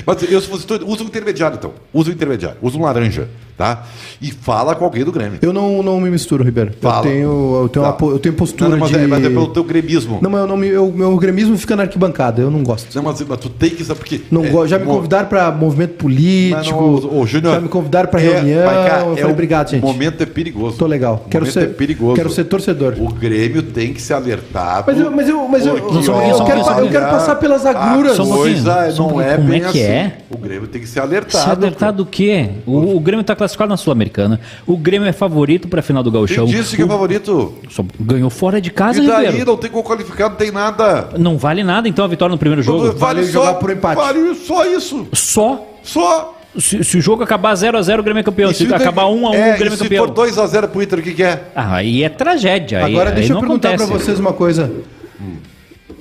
Mas 0.05 0.21
eu, 0.23 0.39
se 0.39 0.47
fosse 0.47 0.65
usa 0.85 1.03
um 1.03 1.07
intermediário, 1.07 1.57
então. 1.57 1.73
Usa 1.93 2.09
um 2.09 2.13
intermediário. 2.13 2.57
Usa 2.61 2.77
um 2.77 2.81
laranja, 2.81 3.27
tá? 3.57 3.83
E 4.21 4.31
fala 4.31 4.75
com 4.75 4.85
alguém 4.85 5.03
do 5.03 5.11
Grêmio. 5.11 5.39
Eu 5.41 5.53
não, 5.53 5.81
não 5.81 5.99
me 5.99 6.09
misturo, 6.09 6.43
Ribeiro. 6.43 6.71
Fala. 6.81 7.05
Eu 7.07 7.11
tenho, 7.11 7.59
eu 7.63 7.69
tenho, 7.69 7.85
Tá. 7.85 7.95
uma 8.05 8.11
eu 8.13 8.19
tenho 8.19 8.35
postura 8.35 8.69
Não, 8.69 8.77
não, 8.77 8.83
mas, 8.85 8.89
de... 8.91 9.03
é, 9.03 9.07
mas 9.07 9.23
é 9.25 9.29
pelo 9.29 9.47
teu 9.47 9.63
gremismo. 9.63 10.19
Não, 10.21 10.29
mas 10.29 10.41
eu 10.41 10.47
não 10.47 10.57
me, 10.57 10.67
eu, 10.67 10.91
meu 10.91 11.15
gremismo 11.17 11.57
fica 11.57 11.75
na 11.75 11.83
arquibancada, 11.83 12.41
eu 12.41 12.51
não 12.51 12.63
gosto. 12.63 12.93
Não, 12.95 13.03
mas, 13.03 13.21
mas 13.21 13.39
tu 13.39 13.49
tem 13.49 13.69
que 13.69 13.83
saber 13.83 13.99
porque. 13.99 14.21
Não 14.31 14.43
é, 14.45 14.49
gosto. 14.49 14.67
Já 14.69 14.79
me 14.79 14.85
convidaram 14.85 15.27
pra 15.27 15.51
movimento 15.51 15.93
político. 15.95 16.81
Não, 16.81 17.19
ô, 17.19 17.25
Júnior, 17.25 17.55
já 17.55 17.61
me 17.61 17.69
convidaram 17.69 18.09
pra 18.09 18.21
é, 18.21 18.23
reunião. 18.23 18.65
cara, 18.65 19.01
eu 19.01 19.13
é 19.13 19.15
falei, 19.15 19.23
o 19.25 19.29
obrigado, 19.31 19.69
gente. 19.71 19.83
momento 19.83 20.21
é 20.21 20.25
perigoso. 20.25 20.77
Tô 20.77 20.85
legal. 20.85 21.23
O 21.25 21.29
Quero 21.29 21.45
momento 21.45 21.53
ser, 21.53 21.63
é 21.63 21.67
perigoso. 21.73 22.15
quero 22.15 22.29
ser 22.29 22.43
torcedor. 22.45 22.95
O 22.99 23.13
Grêmio 23.13 23.63
tem 23.63 23.93
que 23.93 24.01
ser 24.01 24.13
alertado. 24.13 24.85
Mas 24.87 24.99
eu, 24.99 25.11
mas 25.11 25.29
eu, 25.29 25.47
mas 25.47 25.65
eu, 25.65 25.77
eu, 25.77 25.93
eu 25.93 26.45
quero, 26.45 26.59
eu 26.59 26.89
quero 26.89 27.05
passar 27.05 27.35
pelas 27.35 27.65
A 27.65 27.71
agruras. 27.71 28.17
Coisa 28.17 29.01
um 29.01 29.11
não 29.11 29.21
é 29.21 29.37
bem 29.37 29.57
é 29.57 29.59
que 29.59 29.67
assim. 29.67 29.79
é? 29.81 30.17
O 30.29 30.37
Grêmio 30.37 30.67
tem 30.67 30.81
que 30.81 30.87
ser 30.87 30.99
alertado. 30.99 31.43
Se 31.43 31.49
alertar 31.49 31.93
do 31.93 32.05
quê? 32.05 32.49
O, 32.65 32.95
o 32.95 32.99
Grêmio 32.99 33.23
tá 33.23 33.35
classificado 33.35 33.44
na 33.67 33.77
Sul-Americana. 33.77 34.39
O 34.65 34.77
Grêmio 34.77 35.07
é 35.07 35.11
favorito 35.13 35.67
pra 35.67 35.81
final 35.81 36.01
do 36.03 36.11
Gauchão. 36.11 36.45
Quem 36.45 36.55
disse 36.55 36.75
que 36.75 36.81
é 36.81 36.85
O- 36.85 36.87
favorito? 36.87 37.53
Só 37.69 37.83
ganhou 37.99 38.29
fora 38.29 38.59
de 38.61 38.69
casa, 38.71 39.01
E 39.03 39.07
daí 39.07 39.25
Ribeiro. 39.27 39.45
não 39.51 39.57
tem 39.57 39.69
gol 39.71 39.83
qualificado, 39.83 40.31
não 40.31 40.37
tem 40.37 40.51
nada. 40.51 41.09
Não 41.17 41.37
vale 41.37 41.63
nada, 41.63 41.87
então, 41.87 42.03
a 42.05 42.07
vitória 42.07 42.31
no 42.31 42.37
primeiro 42.37 42.61
jogo. 42.63 42.91
Vale 42.93 43.23
jogar 43.25 43.55
por 43.55 43.69
empate. 43.71 43.95
Vale 43.95 44.35
só 44.35 44.65
isso. 44.65 45.07
Só. 45.13 45.65
Só. 45.83 46.31
Se, 46.57 46.83
se 46.85 46.97
o 46.97 47.01
jogo 47.01 47.21
acabar 47.21 47.53
0x0, 47.53 47.99
o 47.99 48.03
Grêmio 48.03 48.21
é 48.21 48.23
campeão. 48.23 48.49
E 48.49 48.53
Se, 48.53 48.63
Inter- 48.63 48.77
acabar 48.77 49.03
1x1, 49.07 49.33
é, 49.35 49.55
o 49.55 49.57
Grêmio 49.57 49.63
e 49.63 49.67
é 49.67 49.69
se 49.71 49.83
campeão. 49.83 50.05
for 50.07 50.13
2x0 50.13 50.67
pro 50.69 50.81
Inter, 50.81 50.99
o 50.99 51.01
que, 51.01 51.13
que 51.13 51.21
é? 51.23 51.43
Ah, 51.53 51.75
aí 51.75 52.01
é 52.03 52.07
tragédia. 52.09 52.85
Aí, 52.85 52.93
Agora 52.93 53.09
aí 53.09 53.15
deixa 53.15 53.31
eu 53.31 53.33
não 53.35 53.41
perguntar 53.41 53.75
pra 53.75 53.85
vocês 53.85 54.17
uma 54.19 54.31
coisa. 54.31 54.71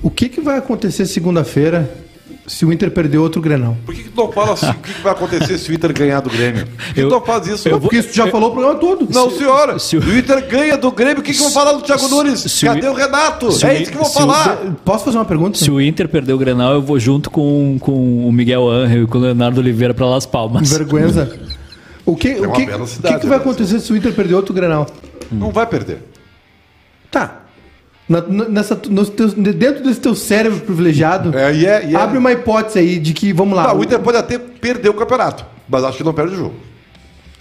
O 0.03 0.11
que, 0.11 0.29
que 0.29 0.41
vai 0.41 0.59
acontecer 0.59 1.07
segunda-feira 1.07 1.91
se 2.47 2.65
o 2.67 2.73
Inter 2.73 2.91
perder 2.91 3.19
outro 3.19 3.41
Grenal? 3.41 3.77
Por 3.87 3.95
que, 3.95 4.03
que 4.05 4.09
tu 4.11 4.17
não 4.21 4.31
fala 4.33 4.53
assim? 4.53 4.69
o 4.71 4.75
que, 4.75 4.93
que 4.95 5.01
vai 5.03 5.13
acontecer 5.13 5.57
se 5.59 5.71
o 5.71 5.75
Inter 5.75 5.93
ganhar 5.93 6.21
do 6.21 6.29
Grêmio? 6.31 6.67
Por 6.67 6.95
que 6.95 7.01
Eu- 7.01 7.09
tu 7.09 7.15
não 7.15 7.21
faz 7.23 7.47
isso? 7.47 7.69
eu 7.69 7.81
Porque 7.81 7.97
isso 7.99 8.13
já 8.13 8.27
falou 8.29 8.51
o 8.51 8.53
programa 8.53 8.79
todo. 8.79 9.09
Não, 9.13 9.31
senhora. 9.31 9.79
se 9.79 9.97
o- 9.97 10.01
o 10.01 10.17
Inter 10.19 10.47
ganha 10.47 10.77
do 10.77 10.91
Grêmio, 10.93 11.21
o 11.21 11.23
que, 11.23 11.33
que 11.33 11.39
vão 11.39 11.51
falar 11.51 11.73
do 11.73 11.83
Thiago 11.83 12.07
Nunes? 12.09 12.41
se 12.41 12.65
o- 12.67 12.69
Cadê 12.69 12.87
o 12.89 12.93
Renato? 12.95 13.51
se 13.53 13.65
o- 13.65 13.69
é 13.69 13.81
isso 13.83 13.91
que 13.91 13.97
vão 13.97 14.07
se 14.07 14.17
o- 14.17 14.21
falar. 14.21 14.57
Posso 14.85 15.05
fazer 15.07 15.17
uma 15.19 15.25
pergunta? 15.25 15.57
Se 15.59 15.71
o 15.71 15.81
Inter 15.81 16.09
perder 16.09 16.33
o 16.35 16.39
Grenal, 16.39 16.73
eu 16.75 16.83
vou 16.83 16.99
junto 16.99 17.31
com, 17.31 17.79
com 17.81 18.29
o 18.29 18.33
Miguel 18.33 18.69
Angel 18.69 19.05
e 19.05 19.07
com 19.07 19.19
o 19.19 19.21
Leonardo 19.23 19.61
Oliveira 19.61 19.95
pra 19.95 20.07
Las 20.07 20.27
Palmas. 20.27 20.71
Vergonha. 20.71 21.29
O 22.07 22.15
que, 22.15 22.35
o 22.35 22.45
uma 22.45 22.53
que, 22.57 22.63
o 22.71 22.87
cidade, 22.87 23.15
que, 23.15 23.21
que 23.23 23.27
vai 23.27 23.39
né? 23.39 23.43
acontecer 23.45 23.81
se 23.81 23.91
o 23.91 23.97
Inter 23.97 24.13
perder 24.13 24.35
outro 24.35 24.53
Grenal? 24.53 24.87
Não 25.33 25.51
vai 25.51 25.67
perder. 25.67 26.01
Tá. 27.11 27.44
Na- 28.09 28.21
nessa, 28.21 28.79
nos 28.91 29.09
teus- 29.09 29.33
dentro 29.33 29.83
desse 29.83 30.01
teu 30.01 30.15
cérebro 30.15 30.61
privilegiado, 30.61 31.37
É, 31.37 31.55
e 31.55 31.65
é, 31.67 31.87
e 31.91 31.95
é. 31.95 31.97
abre 31.99 32.19
uma 32.19 32.31
hipótese 32.33 32.79
aí 32.79 32.99
de 32.99 33.15
que, 33.15 33.33
vamos 33.33 33.57
lá. 33.57 33.65
Tá, 33.67 33.75
o 33.75 33.83
Inter 33.83 33.99
pode 34.01 34.19
até 34.19 34.39
perder 34.39 34.91
o 34.91 34.95
campeonato, 34.95 35.45
mas 35.69 35.83
acho 35.85 35.97
que 35.99 36.05
não 36.05 36.13
perde 36.13 36.35
o 36.35 36.37
jogo. 36.37 36.55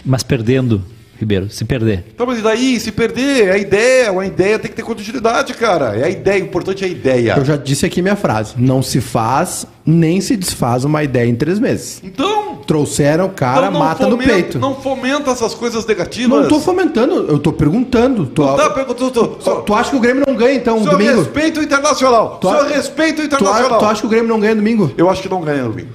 Mas 0.04 0.22
perdendo. 0.22 0.82
Ribeiro, 1.16 1.48
se 1.48 1.64
perder. 1.64 2.04
Então, 2.12 2.26
mas 2.26 2.40
e 2.40 2.42
daí, 2.42 2.80
se 2.80 2.90
perder, 2.90 3.46
é 3.46 3.52
a 3.52 3.56
ideia, 3.58 4.10
uma 4.10 4.26
ideia 4.26 4.58
tem 4.58 4.68
que 4.68 4.76
ter 4.76 4.82
continuidade, 4.82 5.54
cara. 5.54 5.96
É 5.96 6.04
a 6.04 6.08
ideia, 6.10 6.42
o 6.42 6.46
importante 6.46 6.82
é 6.82 6.88
a 6.88 6.90
ideia. 6.90 7.34
Eu 7.36 7.44
já 7.44 7.56
disse 7.56 7.86
aqui 7.86 8.02
minha 8.02 8.16
frase. 8.16 8.54
Não 8.58 8.82
se 8.82 9.00
faz, 9.00 9.64
nem 9.86 10.20
se 10.20 10.36
desfaz 10.36 10.84
uma 10.84 11.04
ideia 11.04 11.28
em 11.28 11.34
três 11.36 11.60
meses. 11.60 12.00
Então, 12.02 12.53
Trouxeram 12.66 13.26
o 13.26 13.30
cara, 13.30 13.66
então 13.66 13.72
não 13.72 13.78
mata 13.80 14.04
no 14.04 14.12
fomenta- 14.12 14.32
peito. 14.32 14.58
Não, 14.58 14.70
Não 14.70 14.80
fomenta 14.80 15.30
essas 15.30 15.54
coisas 15.54 15.84
negativas. 15.86 16.48
tô 16.48 16.58
fomentando, 16.60 17.26
eu 17.28 17.38
tô 17.38 17.52
perguntando. 17.52 18.26
Tô- 18.26 18.54
Tá, 18.56 18.70
perguntando, 18.70 19.10
tô- 19.10 19.28
tô- 19.28 19.56
Tu 19.62 19.74
acha 19.74 19.90
que 19.90 19.96
o 19.96 20.00
Grêmio 20.00 20.24
não 20.26 20.34
ganha 20.34 20.54
então 20.54 20.78
Senhor 20.78 20.90
domingo? 20.92 21.18
respeita 21.20 21.60
o 21.60 21.62
Internacional. 21.62 22.38
Tu 22.40 22.48
a- 22.48 22.52
Senhor 22.58 22.66
respeita 22.74 23.12
o 23.22 23.28
Tu, 23.28 23.34
a- 23.34 23.38
Internacional. 23.38 23.78
tu 23.78 23.84
acha 23.84 24.00
que 24.00 24.06
o 24.06 24.10
Grêmio 24.10 24.28
não 24.28 24.40
ganha 24.40 24.54
domingo? 24.56 24.90
Eu 24.96 25.10
acho 25.10 25.20
que 25.22 25.28
não 25.28 25.40
ganha 25.42 25.62
domingo. 25.64 25.90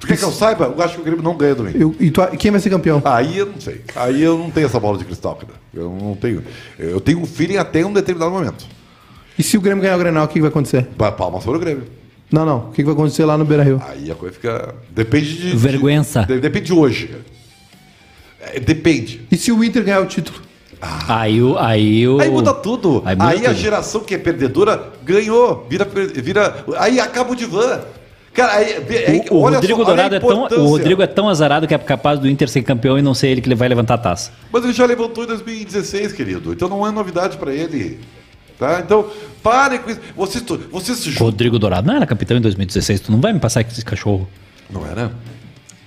Tu 0.00 0.06
quer 0.06 0.16
que 0.18 0.22
eu 0.22 0.30
saiba? 0.32 0.72
Eu 0.76 0.84
acho 0.84 0.94
que 0.96 1.00
o 1.00 1.04
Grêmio 1.04 1.22
não 1.22 1.34
ganha 1.36 1.54
domingo. 1.54 1.78
Eu- 1.78 1.94
e 1.98 2.10
tu 2.10 2.20
quem 2.38 2.50
vai 2.50 2.60
ser 2.60 2.70
campeão? 2.70 3.00
Aí 3.04 3.38
eu 3.38 3.46
não 3.46 3.60
sei. 3.60 3.80
Aí 3.96 4.22
eu 4.22 4.36
não 4.38 4.50
tenho 4.50 4.66
essa 4.66 4.78
bola 4.78 4.98
de 4.98 5.04
cristal, 5.04 5.34
cara. 5.34 5.52
Eu 5.74 5.90
não 6.00 6.14
tenho. 6.14 6.42
Eu 6.78 7.00
tenho 7.00 7.18
um 7.20 7.26
feeling 7.26 7.56
até 7.56 7.84
um 7.84 7.92
determinado 7.92 8.30
momento. 8.30 8.64
E 9.38 9.42
se 9.42 9.56
o 9.56 9.60
Grêmio 9.60 9.82
ganhar 9.82 9.96
o 9.96 9.98
Grenal, 9.98 10.24
o 10.26 10.28
que 10.28 10.40
vai 10.40 10.48
acontecer? 10.50 10.86
Pa- 10.96 11.10
Palmas 11.10 11.42
para 11.42 11.56
o 11.56 11.58
Grêmio. 11.58 11.84
Não, 12.32 12.44
não. 12.44 12.58
O 12.58 12.70
que 12.70 12.76
que 12.76 12.84
vai 12.84 12.94
acontecer 12.94 13.24
lá 13.24 13.36
no 13.38 13.44
Beira-Rio? 13.44 13.80
Aí 13.88 14.10
a 14.10 14.14
coisa 14.14 14.34
fica. 14.34 14.74
Depende 14.90 15.36
de. 15.36 15.56
Vergüenza. 15.56 16.22
de- 16.22 16.40
depende 16.40 16.66
de 16.66 16.72
hoje. 16.72 17.10
É, 18.40 18.60
depende. 18.60 19.20
E 19.30 19.36
se 19.36 19.52
o 19.52 19.62
Inter 19.62 19.84
ganhar 19.84 20.00
o 20.00 20.06
título? 20.06 20.38
Aí 21.08 21.40
o. 21.42 21.56
Aí, 21.58 22.06
o... 22.06 22.20
Aí 22.20 22.30
muda 22.30 22.52
tudo. 22.52 23.02
Aí 23.06 23.16
Aí, 23.18 23.36
muda 23.36 23.48
a 23.48 23.52
tudo. 23.52 23.60
geração 23.62 24.00
que 24.02 24.14
é 24.14 24.18
perdedora 24.18 24.92
ganhou. 25.04 25.66
Vira. 25.68 25.84
vira 25.84 26.64
aí 26.78 27.00
acaba 27.00 27.32
o 27.32 27.36
divã. 27.36 27.80
Cara, 28.34 28.54
aí, 28.54 28.74
aí- 29.06 29.22
O, 29.30 29.36
o 29.36 29.40
olha 29.42 29.56
Rodrigo 29.56 29.84
só, 29.84 29.92
olha 29.92 30.04
a 30.04 30.08
Dourado 30.08 30.14
é 30.16 30.48
tão, 30.48 30.64
o 30.64 30.68
Rodrigo 30.68 31.02
é 31.02 31.06
tão 31.06 31.28
azarado 31.28 31.68
que 31.68 31.74
é 31.74 31.78
capaz 31.78 32.18
do 32.18 32.28
Inter 32.28 32.48
ser 32.48 32.62
campeão 32.62 32.98
e 32.98 33.02
não 33.02 33.14
ser 33.14 33.28
ele 33.28 33.40
que 33.40 33.54
vai 33.54 33.68
levantar 33.68 33.94
a 33.94 33.98
taça. 33.98 34.32
Mas 34.52 34.64
ele 34.64 34.72
já 34.72 34.84
levantou 34.84 35.22
em 35.22 35.28
2016, 35.28 36.12
querido. 36.12 36.52
Então 36.52 36.68
não 36.68 36.84
é 36.86 36.90
novidade 36.90 37.36
pra 37.36 37.52
ele. 37.54 38.00
Tá? 38.66 38.80
Então, 38.80 39.06
parem 39.42 39.78
com 39.78 39.90
isso. 39.90 40.00
Vocês, 40.16 40.42
tu- 40.44 40.60
vocês 40.70 40.98
se 40.98 41.10
juntam. 41.10 41.26
Rodrigo 41.26 41.58
Dourado 41.58 41.86
não 41.86 41.94
era 41.96 42.06
capitão 42.06 42.36
em 42.36 42.40
2016. 42.40 43.00
Tu 43.00 43.12
não 43.12 43.20
vai 43.20 43.32
me 43.32 43.40
passar 43.40 43.60
esse 43.62 43.84
cachorro. 43.84 44.28
Não 44.70 44.86
era? 44.86 45.12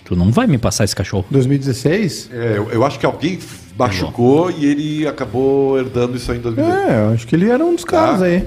Tu 0.05 0.15
não 0.15 0.32
vai 0.32 0.47
me 0.47 0.57
passar 0.57 0.84
esse 0.86 0.95
cachorro. 0.95 1.25
2016? 1.30 2.30
É, 2.32 2.53
eu, 2.57 2.69
eu 2.71 2.86
acho 2.86 2.97
que 2.99 3.05
alguém 3.05 3.39
machucou 3.78 4.49
e 4.51 4.65
ele 4.65 5.07
acabou 5.07 5.78
herdando 5.78 6.15
isso 6.17 6.32
aí 6.32 6.38
em 6.38 6.41
2016. 6.41 6.89
É, 6.91 7.01
eu 7.05 7.13
acho 7.13 7.28
que 7.28 7.36
ele 7.36 7.49
era 7.49 7.63
um 7.63 7.75
dos 7.75 7.84
caras 7.84 8.19
Tá. 8.19 8.25
aí. 8.25 8.45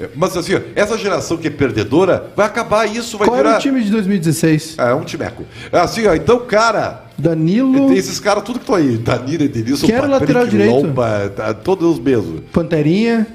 É, 0.00 0.08
Mas 0.16 0.34
assim, 0.36 0.52
essa 0.74 0.96
geração 0.96 1.36
que 1.36 1.48
é 1.48 1.50
perdedora 1.50 2.30
vai 2.34 2.46
acabar 2.46 2.86
isso, 2.86 3.18
vai 3.18 3.28
Qual 3.28 3.36
virar. 3.36 3.50
era 3.50 3.58
o 3.58 3.60
time 3.62 3.82
de 3.84 3.90
2016? 3.90 4.76
É 4.78 4.94
um 4.94 5.04
timeco. 5.04 5.44
É 5.70 5.78
Assim, 5.78 6.06
ó, 6.06 6.14
então, 6.14 6.40
cara, 6.46 7.04
Danilo, 7.18 7.88
tem 7.88 7.98
esses 7.98 8.18
caras 8.18 8.42
tudo 8.42 8.58
que 8.58 8.62
estão 8.64 8.74
aí. 8.76 8.96
Danilo, 8.96 9.42
Edenilson, 9.44 9.86
Quem 9.86 9.94
era 9.94 10.06
o 10.06 10.10
lateral 10.10 10.46
direito? 10.46 10.72
Lomba, 10.72 11.30
tá, 11.36 11.52
todos 11.52 11.86
os 11.92 11.98
mesmos. 12.00 12.40
Panterinha, 12.50 13.26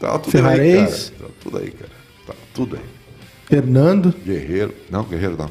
Tá 0.00 0.18
tudo 0.18 0.32
Ferrarez. 0.32 1.12
aí, 1.12 1.18
cara. 1.18 1.28
Tá 1.28 1.34
tudo 1.42 1.58
aí, 1.58 1.70
cara. 1.70 1.90
Tá 2.26 2.34
tudo 2.54 2.76
aí. 2.76 3.56
Hernando. 3.58 4.14
Guerreiro. 4.24 4.74
Não, 4.90 5.04
Guerreiro 5.04 5.36
não. 5.38 5.50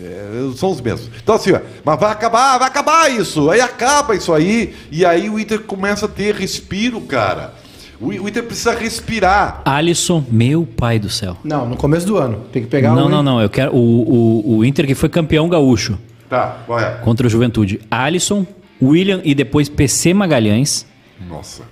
É, 0.00 0.28
são 0.56 0.72
os 0.72 0.80
mesmos. 0.80 1.08
Então 1.22 1.36
assim, 1.36 1.52
ó, 1.52 1.60
mas 1.84 2.00
vai 2.00 2.10
acabar, 2.10 2.58
vai 2.58 2.66
acabar 2.66 3.10
isso. 3.12 3.48
Aí 3.48 3.60
acaba 3.60 4.14
isso 4.16 4.32
aí. 4.32 4.74
E 4.90 5.04
aí 5.06 5.30
o 5.30 5.38
Inter 5.38 5.60
começa 5.60 6.06
a 6.06 6.08
ter 6.08 6.34
respiro, 6.34 7.00
cara. 7.02 7.54
O, 8.00 8.08
o 8.08 8.28
Inter 8.28 8.42
precisa 8.42 8.74
respirar. 8.74 9.62
Alisson, 9.64 10.24
meu 10.28 10.66
pai 10.66 10.98
do 10.98 11.08
céu. 11.08 11.36
Não, 11.44 11.68
no 11.68 11.76
começo 11.76 12.04
do 12.06 12.16
ano. 12.16 12.44
Tem 12.52 12.62
que 12.62 12.68
pegar 12.68 12.92
Não, 12.92 13.06
um- 13.06 13.08
não, 13.08 13.22
não. 13.22 13.40
Eu 13.40 13.48
quero. 13.48 13.72
O, 13.72 13.78
o, 13.78 14.56
o 14.58 14.64
Inter 14.64 14.84
que 14.84 14.96
foi 14.96 15.08
campeão 15.08 15.48
gaúcho 15.48 15.96
Tá, 16.28 16.58
qual 16.66 16.80
é? 16.80 16.96
contra 16.96 17.24
o 17.28 17.30
Juventude. 17.30 17.80
Alisson, 17.88 18.44
William 18.82 19.20
e 19.22 19.32
depois 19.32 19.68
PC 19.68 20.12
Magalhães, 20.12 20.84
Nossa, 21.28 21.62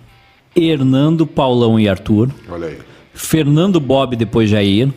Hernando, 0.55 1.27
Paulão 1.27 1.79
e 1.81 1.89
Arthur, 1.89 2.31
olha 2.51 2.69
aí. 2.69 2.79
Fernando 3.15 3.79
Bob 3.81 4.17
depois 4.17 4.49
Jair, 4.51 4.89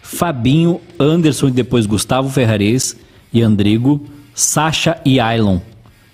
Fabinho, 0.00 0.80
Anderson 0.98 1.48
e 1.48 1.50
depois 1.52 1.86
Gustavo 1.86 2.28
Ferrares 2.28 2.96
e 3.32 3.42
Andrigo, 3.42 4.00
Sacha 4.34 4.98
e 5.04 5.18
Ailon. 5.20 5.58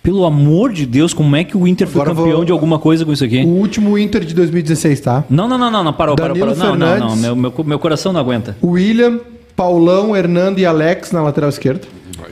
Pelo 0.02 0.24
amor 0.24 0.72
de 0.72 0.86
Deus, 0.86 1.12
como 1.12 1.36
é 1.36 1.44
que 1.44 1.56
o 1.56 1.66
Inter 1.66 1.86
foi 1.86 2.00
Agora 2.00 2.14
campeão 2.16 2.36
vou- 2.36 2.44
de 2.44 2.52
alguma 2.52 2.78
coisa 2.78 3.04
com 3.04 3.12
isso 3.12 3.24
aqui? 3.24 3.40
O 3.44 3.48
último 3.48 3.98
Inter 3.98 4.24
de 4.24 4.34
2016, 4.34 5.00
tá? 5.00 5.24
Não, 5.28 5.46
não, 5.48 5.58
não, 5.58 5.70
não, 5.70 5.84
não, 5.84 5.92
parou, 5.92 6.16
parou, 6.16 6.36
Danilo 6.36 6.56
parou. 6.56 6.76
Não, 6.76 6.78
não, 6.78 6.86
não, 6.86 6.96
Fernandes. 7.16 7.20
meu, 7.20 7.36
meu, 7.36 7.52
meu 7.64 7.78
coração 7.78 8.12
não 8.12 8.20
aguenta. 8.20 8.56
William, 8.64 9.20
Paulão, 9.54 10.16
Hernando 10.16 10.58
e 10.60 10.64
Alex 10.66 11.12
na 11.12 11.20
lateral 11.22 11.50
esquerda. 11.50 11.82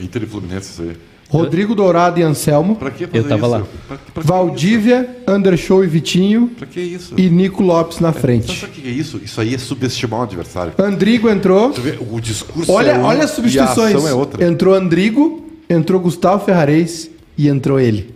Inter 0.01 0.23
e 0.23 0.25
Fluminense, 0.25 0.71
isso 0.71 0.81
aí. 0.81 0.95
Rodrigo 1.29 1.75
Dourado 1.75 2.19
e 2.19 2.23
Anselmo. 2.23 2.75
Pra 2.75 2.89
que 2.89 3.05
fazer 3.05 3.17
Eu 3.19 3.23
tava 3.25 3.41
isso? 3.41 3.49
lá. 3.49 3.63
Pra, 3.87 3.97
pra 4.13 4.21
que 4.21 4.27
Valdívia, 4.27 5.17
Undershow 5.27 5.83
e 5.83 5.87
Vitinho. 5.87 6.49
Pra 6.57 6.65
que 6.65 6.79
isso? 6.79 7.13
E 7.17 7.29
Nico 7.29 7.61
Lopes 7.61 7.99
na 7.99 8.09
Sabe 8.13 8.21
frente. 8.21 8.65
o 8.65 8.67
que 8.69 8.87
é 8.87 8.91
isso? 8.91 9.19
Isso 9.23 9.41
aí 9.41 9.53
é 9.53 9.57
subestimar 9.57 10.21
o 10.21 10.23
adversário. 10.23 10.73
Andrigo 10.77 11.29
entrou. 11.29 11.71
Tu 11.71 11.81
vê, 11.81 11.97
o 11.99 12.19
discurso 12.21 12.71
Olha, 12.71 12.91
é 12.91 12.97
um 12.97 13.03
olha 13.03 13.25
as 13.25 13.31
e 13.31 13.35
substituições. 13.35 13.93
a 13.93 13.97
ação 13.97 14.07
é 14.07 14.13
outra. 14.13 14.43
Entrou 14.45 14.73
Andrigo, 14.73 15.45
entrou 15.69 15.99
Gustavo 15.99 16.45
Ferrares 16.45 17.11
e 17.37 17.47
entrou 17.49 17.79
ele. 17.79 18.15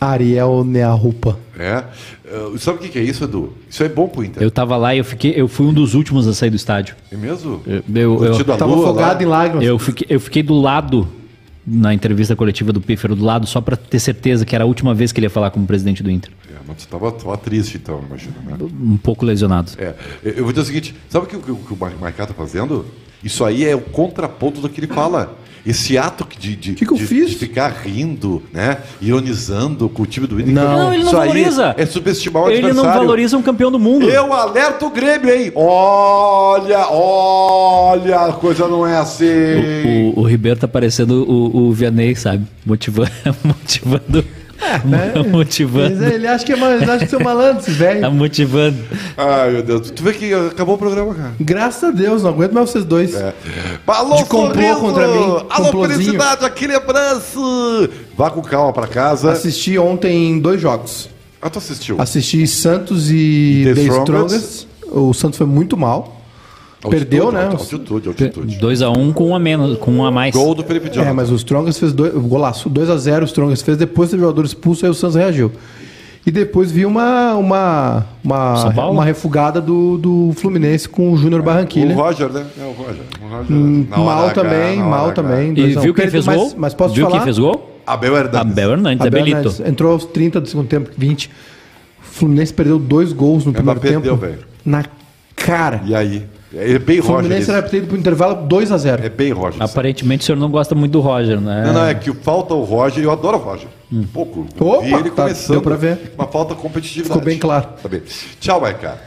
Ariel 0.00 0.62
Nearrupa. 0.64 1.38
É. 1.58 1.84
Uh, 2.26 2.58
sabe 2.58 2.78
o 2.78 2.80
que 2.82 2.88
que 2.90 2.98
é 2.98 3.02
isso, 3.02 3.24
Edu? 3.24 3.54
Isso 3.70 3.82
é 3.82 3.88
bom 3.88 4.08
pro 4.08 4.22
Inter. 4.24 4.42
Eu 4.42 4.50
tava 4.50 4.76
lá 4.76 4.94
e 4.94 4.98
eu 4.98 5.04
fiquei, 5.04 5.32
eu 5.36 5.48
fui 5.48 5.66
um 5.66 5.72
dos 5.72 5.94
últimos 5.94 6.26
a 6.28 6.34
sair 6.34 6.50
do 6.50 6.56
estádio. 6.56 6.94
É 7.10 7.16
mesmo? 7.16 7.62
Eu, 7.66 7.82
eu, 8.24 8.34
a 8.52 8.56
Tava 8.56 8.66
lua 8.74 8.84
afogado 8.84 9.22
em 9.22 9.26
lágrimas. 9.26 9.64
eu 9.64 9.78
fiquei, 9.78 10.06
eu 10.10 10.20
fiquei 10.20 10.42
do 10.42 10.54
lado 10.60 11.08
na 11.66 11.94
entrevista 11.94 12.36
coletiva 12.36 12.72
do 12.72 12.80
Pífero, 12.80 13.16
do 13.16 13.24
lado, 13.24 13.46
só 13.46 13.60
pra 13.60 13.76
ter 13.76 13.98
certeza 13.98 14.44
que 14.44 14.54
era 14.54 14.64
a 14.64 14.66
última 14.66 14.94
vez 14.94 15.12
que 15.12 15.18
ele 15.18 15.26
ia 15.26 15.30
falar 15.30 15.50
como 15.50 15.66
presidente 15.66 16.02
do 16.02 16.10
Inter. 16.10 16.30
É, 16.50 16.56
mas 16.66 16.78
tu 16.78 16.88
tava, 16.88 17.10
tava 17.12 17.36
triste 17.38 17.78
então, 17.78 18.02
imagina, 18.06 18.34
né? 18.44 18.56
Um 18.60 18.96
pouco 18.96 19.24
lesionado. 19.24 19.72
É, 19.78 19.94
eu 20.22 20.44
vou 20.44 20.52
dizer 20.52 20.62
o 20.62 20.64
seguinte, 20.64 20.94
sabe 21.08 21.26
o 21.26 21.28
que, 21.28 21.36
o 21.36 21.54
o 21.54 21.74
o 21.74 22.00
Maicá 22.00 22.26
tá 22.26 22.34
fazendo? 22.34 22.84
Isso 23.22 23.44
aí 23.44 23.64
é 23.64 23.74
o 23.74 23.80
contraponto 23.80 24.60
do 24.60 24.68
que 24.68 24.80
ele 24.80 24.88
fala. 24.88 25.38
Esse 25.66 25.96
ato 25.96 26.26
de, 26.38 26.54
de, 26.54 26.74
Que 26.74 26.84
que 26.84 26.92
eu 26.92 26.96
de- 26.98 27.06
fiz? 27.06 27.30
de 27.30 27.36
ficar 27.36 27.68
rindo, 27.70 28.42
né? 28.52 28.78
Ironizando 29.00 29.88
com 29.88 30.02
o 30.02 30.06
time 30.06 30.26
do 30.26 30.38
Inter. 30.38 30.52
Não. 30.52 30.62
Não, 30.78 30.92
ele 30.94 31.02
não 31.04 31.10
Isso 31.10 31.16
valoriza. 31.18 31.74
É 31.78 31.86
subestimar 31.86 32.42
o 32.44 32.50
Ele 32.50 32.60
não 32.62 32.68
adversário. 32.68 33.00
valoriza 33.00 33.36
um 33.38 33.42
campeão 33.42 33.70
do 33.72 33.78
mundo. 33.78 34.08
Eu 34.08 34.32
alerto 34.34 34.86
o 34.86 34.90
Grêmio, 34.90 35.32
hein? 35.34 35.50
Olha, 35.54 36.86
olha, 36.90 38.20
a 38.26 38.32
coisa 38.34 38.68
não 38.68 38.86
é 38.86 38.96
assim. 38.98 40.12
O, 40.14 40.20
o 40.20 40.22
Ribeiro 40.24 40.58
tá 40.60 40.68
parecendo 40.68 41.24
o, 41.24 41.68
o 41.68 41.72
Vianney, 41.72 42.14
sabe? 42.14 42.44
Motivando. 42.66 43.10
motivando. 43.42 44.24
Né? 44.84 45.12
motivando. 45.30 46.04
Ele, 46.04 46.14
ele 46.14 46.26
acha 46.26 46.44
que 46.44 46.52
é 46.52 46.56
ele 46.56 46.90
acha 46.90 47.04
que 47.04 47.10
são 47.10 47.20
malandros, 47.20 47.66
esses 47.68 47.78
Tá 47.78 47.84
velho. 47.84 48.12
motivando. 48.12 48.78
Ai, 49.16 49.50
meu 49.50 49.62
Deus. 49.62 49.90
Tu 49.90 50.02
vê 50.02 50.12
que 50.12 50.32
acabou 50.32 50.74
o 50.74 50.78
programa, 50.78 51.14
cara. 51.14 51.32
Graças 51.40 51.84
a 51.84 51.90
Deus, 51.90 52.22
não 52.22 52.30
aguento 52.30 52.52
mais 52.52 52.70
vocês 52.70 52.84
dois. 52.84 53.14
É. 53.14 53.32
Alô, 53.86 54.16
De 54.16 54.24
complô 54.24 54.52
sorriso! 54.62 54.80
contra 54.80 55.08
mim, 55.08 55.46
Alô, 55.50 55.86
felicidade, 55.88 56.44
aquele 56.44 56.74
abraço! 56.74 57.88
Vá 58.16 58.30
com 58.30 58.42
calma 58.42 58.72
pra 58.72 58.86
casa. 58.86 59.32
Assisti 59.32 59.78
ontem 59.78 60.38
dois 60.40 60.60
jogos. 60.60 61.08
Ah, 61.40 61.50
tu 61.50 61.58
assistiu? 61.58 61.96
Assisti 62.00 62.46
Santos 62.46 63.10
e, 63.10 63.62
The 63.66 63.74
The 63.74 63.80
Strongest. 63.82 64.34
Strongest. 64.44 64.68
O 64.90 65.12
Santos 65.12 65.36
foi 65.38 65.46
muito 65.46 65.76
mal. 65.76 66.20
Perdeu, 66.90 67.32
né? 67.32 67.46
Altitude, 67.46 68.08
altitude. 68.08 68.58
2x1 68.58 68.96
um 68.98 69.12
com 69.12 69.28
um 69.30 69.34
a 69.34 69.38
menos, 69.38 69.78
com 69.78 69.90
um 69.92 70.04
a 70.04 70.10
mais. 70.10 70.34
Gol 70.34 70.54
do 70.54 70.62
Felipe 70.64 70.88
Jonathan. 70.88 71.10
É, 71.10 71.12
mas 71.12 71.30
o 71.30 71.34
Strongest 71.36 71.80
fez 71.80 71.92
dois, 71.92 72.12
golaço, 72.14 72.68
2x0 72.70 73.22
o 73.22 73.24
Strongest 73.24 73.64
fez, 73.64 73.76
depois 73.76 74.10
teve 74.10 74.22
o 74.22 74.26
jogador 74.26 74.44
expulso, 74.44 74.84
aí 74.84 74.90
o 74.90 74.94
Santos 74.94 75.16
reagiu. 75.16 75.50
E 76.26 76.30
depois 76.30 76.72
vi 76.72 76.86
uma 76.86 77.34
uma 77.34 78.06
uma, 78.24 78.88
uma 78.88 79.04
refugada 79.04 79.60
do, 79.60 79.98
do 79.98 80.32
Fluminense 80.36 80.88
com 80.88 81.12
o 81.12 81.16
Júnior 81.18 81.42
O 81.42 81.44
Barranquilha. 81.44 81.94
Roger, 81.94 82.30
né? 82.30 82.46
É 82.58 82.64
o 82.64 82.72
Roger. 82.72 83.02
O 83.22 83.28
Roger 83.28 83.52
Hum, 83.56 83.86
mal 83.90 84.24
H, 84.26 84.30
também, 84.34 84.78
mal 84.78 85.06
H. 85.06 85.12
também. 85.14 85.50
E 85.52 85.54
2 85.54 85.76
a 85.76 85.80
1. 85.80 85.82
viu 85.82 85.94
quem 85.94 86.08
fez 86.08 86.24
mas, 86.24 86.36
gol? 86.36 86.52
Mas 86.56 86.72
posso 86.72 86.94
viu 86.94 87.04
falar? 87.04 87.18
quem 87.18 87.24
fez 87.24 87.38
gol? 87.38 87.78
Abel 87.86 88.16
Hernandes. 88.16 88.40
Abel 88.40 88.70
Hernandes, 88.72 89.06
Abel 89.06 89.20
Abelito. 89.20 89.38
Hernandes 89.38 89.60
entrou 89.60 89.92
aos 89.92 90.06
30 90.06 90.40
do 90.40 90.48
segundo 90.48 90.66
tempo, 90.66 90.90
20. 90.96 91.26
O 91.26 91.30
Fluminense 92.00 92.54
perdeu 92.54 92.78
dois 92.78 93.12
gols 93.12 93.44
no 93.44 93.52
primeiro 93.52 93.78
perdeu, 93.80 94.00
tempo. 94.00 94.16
velho. 94.16 94.38
Na 94.64 94.82
cara. 95.36 95.82
E 95.84 95.94
aí? 95.94 96.22
É 96.56 96.78
bem 96.78 97.00
O 97.00 97.02
Roger. 97.02 97.20
Fluminense 97.20 97.50
era 97.50 97.60
pra 97.60 97.70
ter 97.70 97.78
ido 97.78 97.86
pro 97.88 97.96
intervalo 97.96 98.46
2x0. 98.48 99.04
É 99.04 99.08
bem 99.08 99.32
Roger. 99.32 99.62
Aparentemente 99.62 100.22
o 100.22 100.26
senhor 100.26 100.38
não 100.38 100.50
gosta 100.50 100.74
muito 100.74 100.92
do 100.92 101.00
Roger, 101.00 101.40
né? 101.40 101.64
Não, 101.66 101.72
não, 101.72 101.86
é 101.86 101.94
que 101.94 102.12
falta 102.12 102.54
o 102.54 102.62
Roger, 102.62 103.02
eu 103.02 103.10
adoro 103.10 103.38
o 103.38 103.40
Roger. 103.40 103.68
Um 103.92 104.04
pouco. 104.04 104.46
Opa, 104.58 104.82
vi 104.84 104.94
ele 104.94 105.10
tá, 105.10 105.22
começando. 105.22 105.50
deu 105.52 105.62
pra 105.62 105.76
ver. 105.76 106.12
Uma 106.16 106.26
falta 106.26 106.54
competitividade. 106.54 107.08
Ficou 107.08 107.22
bem 107.22 107.38
claro. 107.38 107.68
Tá 107.82 107.88
bem. 107.88 108.02
Tchau, 108.40 108.60
Maicá. 108.60 108.98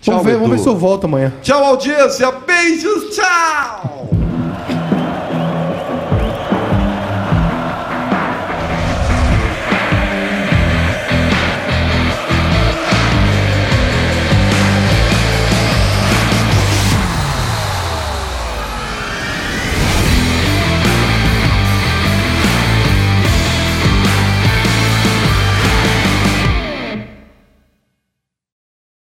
Tchau, 0.00 0.14
Vamos 0.14 0.24
ver, 0.24 0.34
vamos 0.34 0.50
ver 0.50 0.58
se 0.58 0.68
eu 0.68 0.76
volto 0.76 1.04
amanhã. 1.04 1.32
Tchau, 1.42 1.64
audiência. 1.64 2.32
Beijos, 2.32 3.14
tchau! 3.14 4.21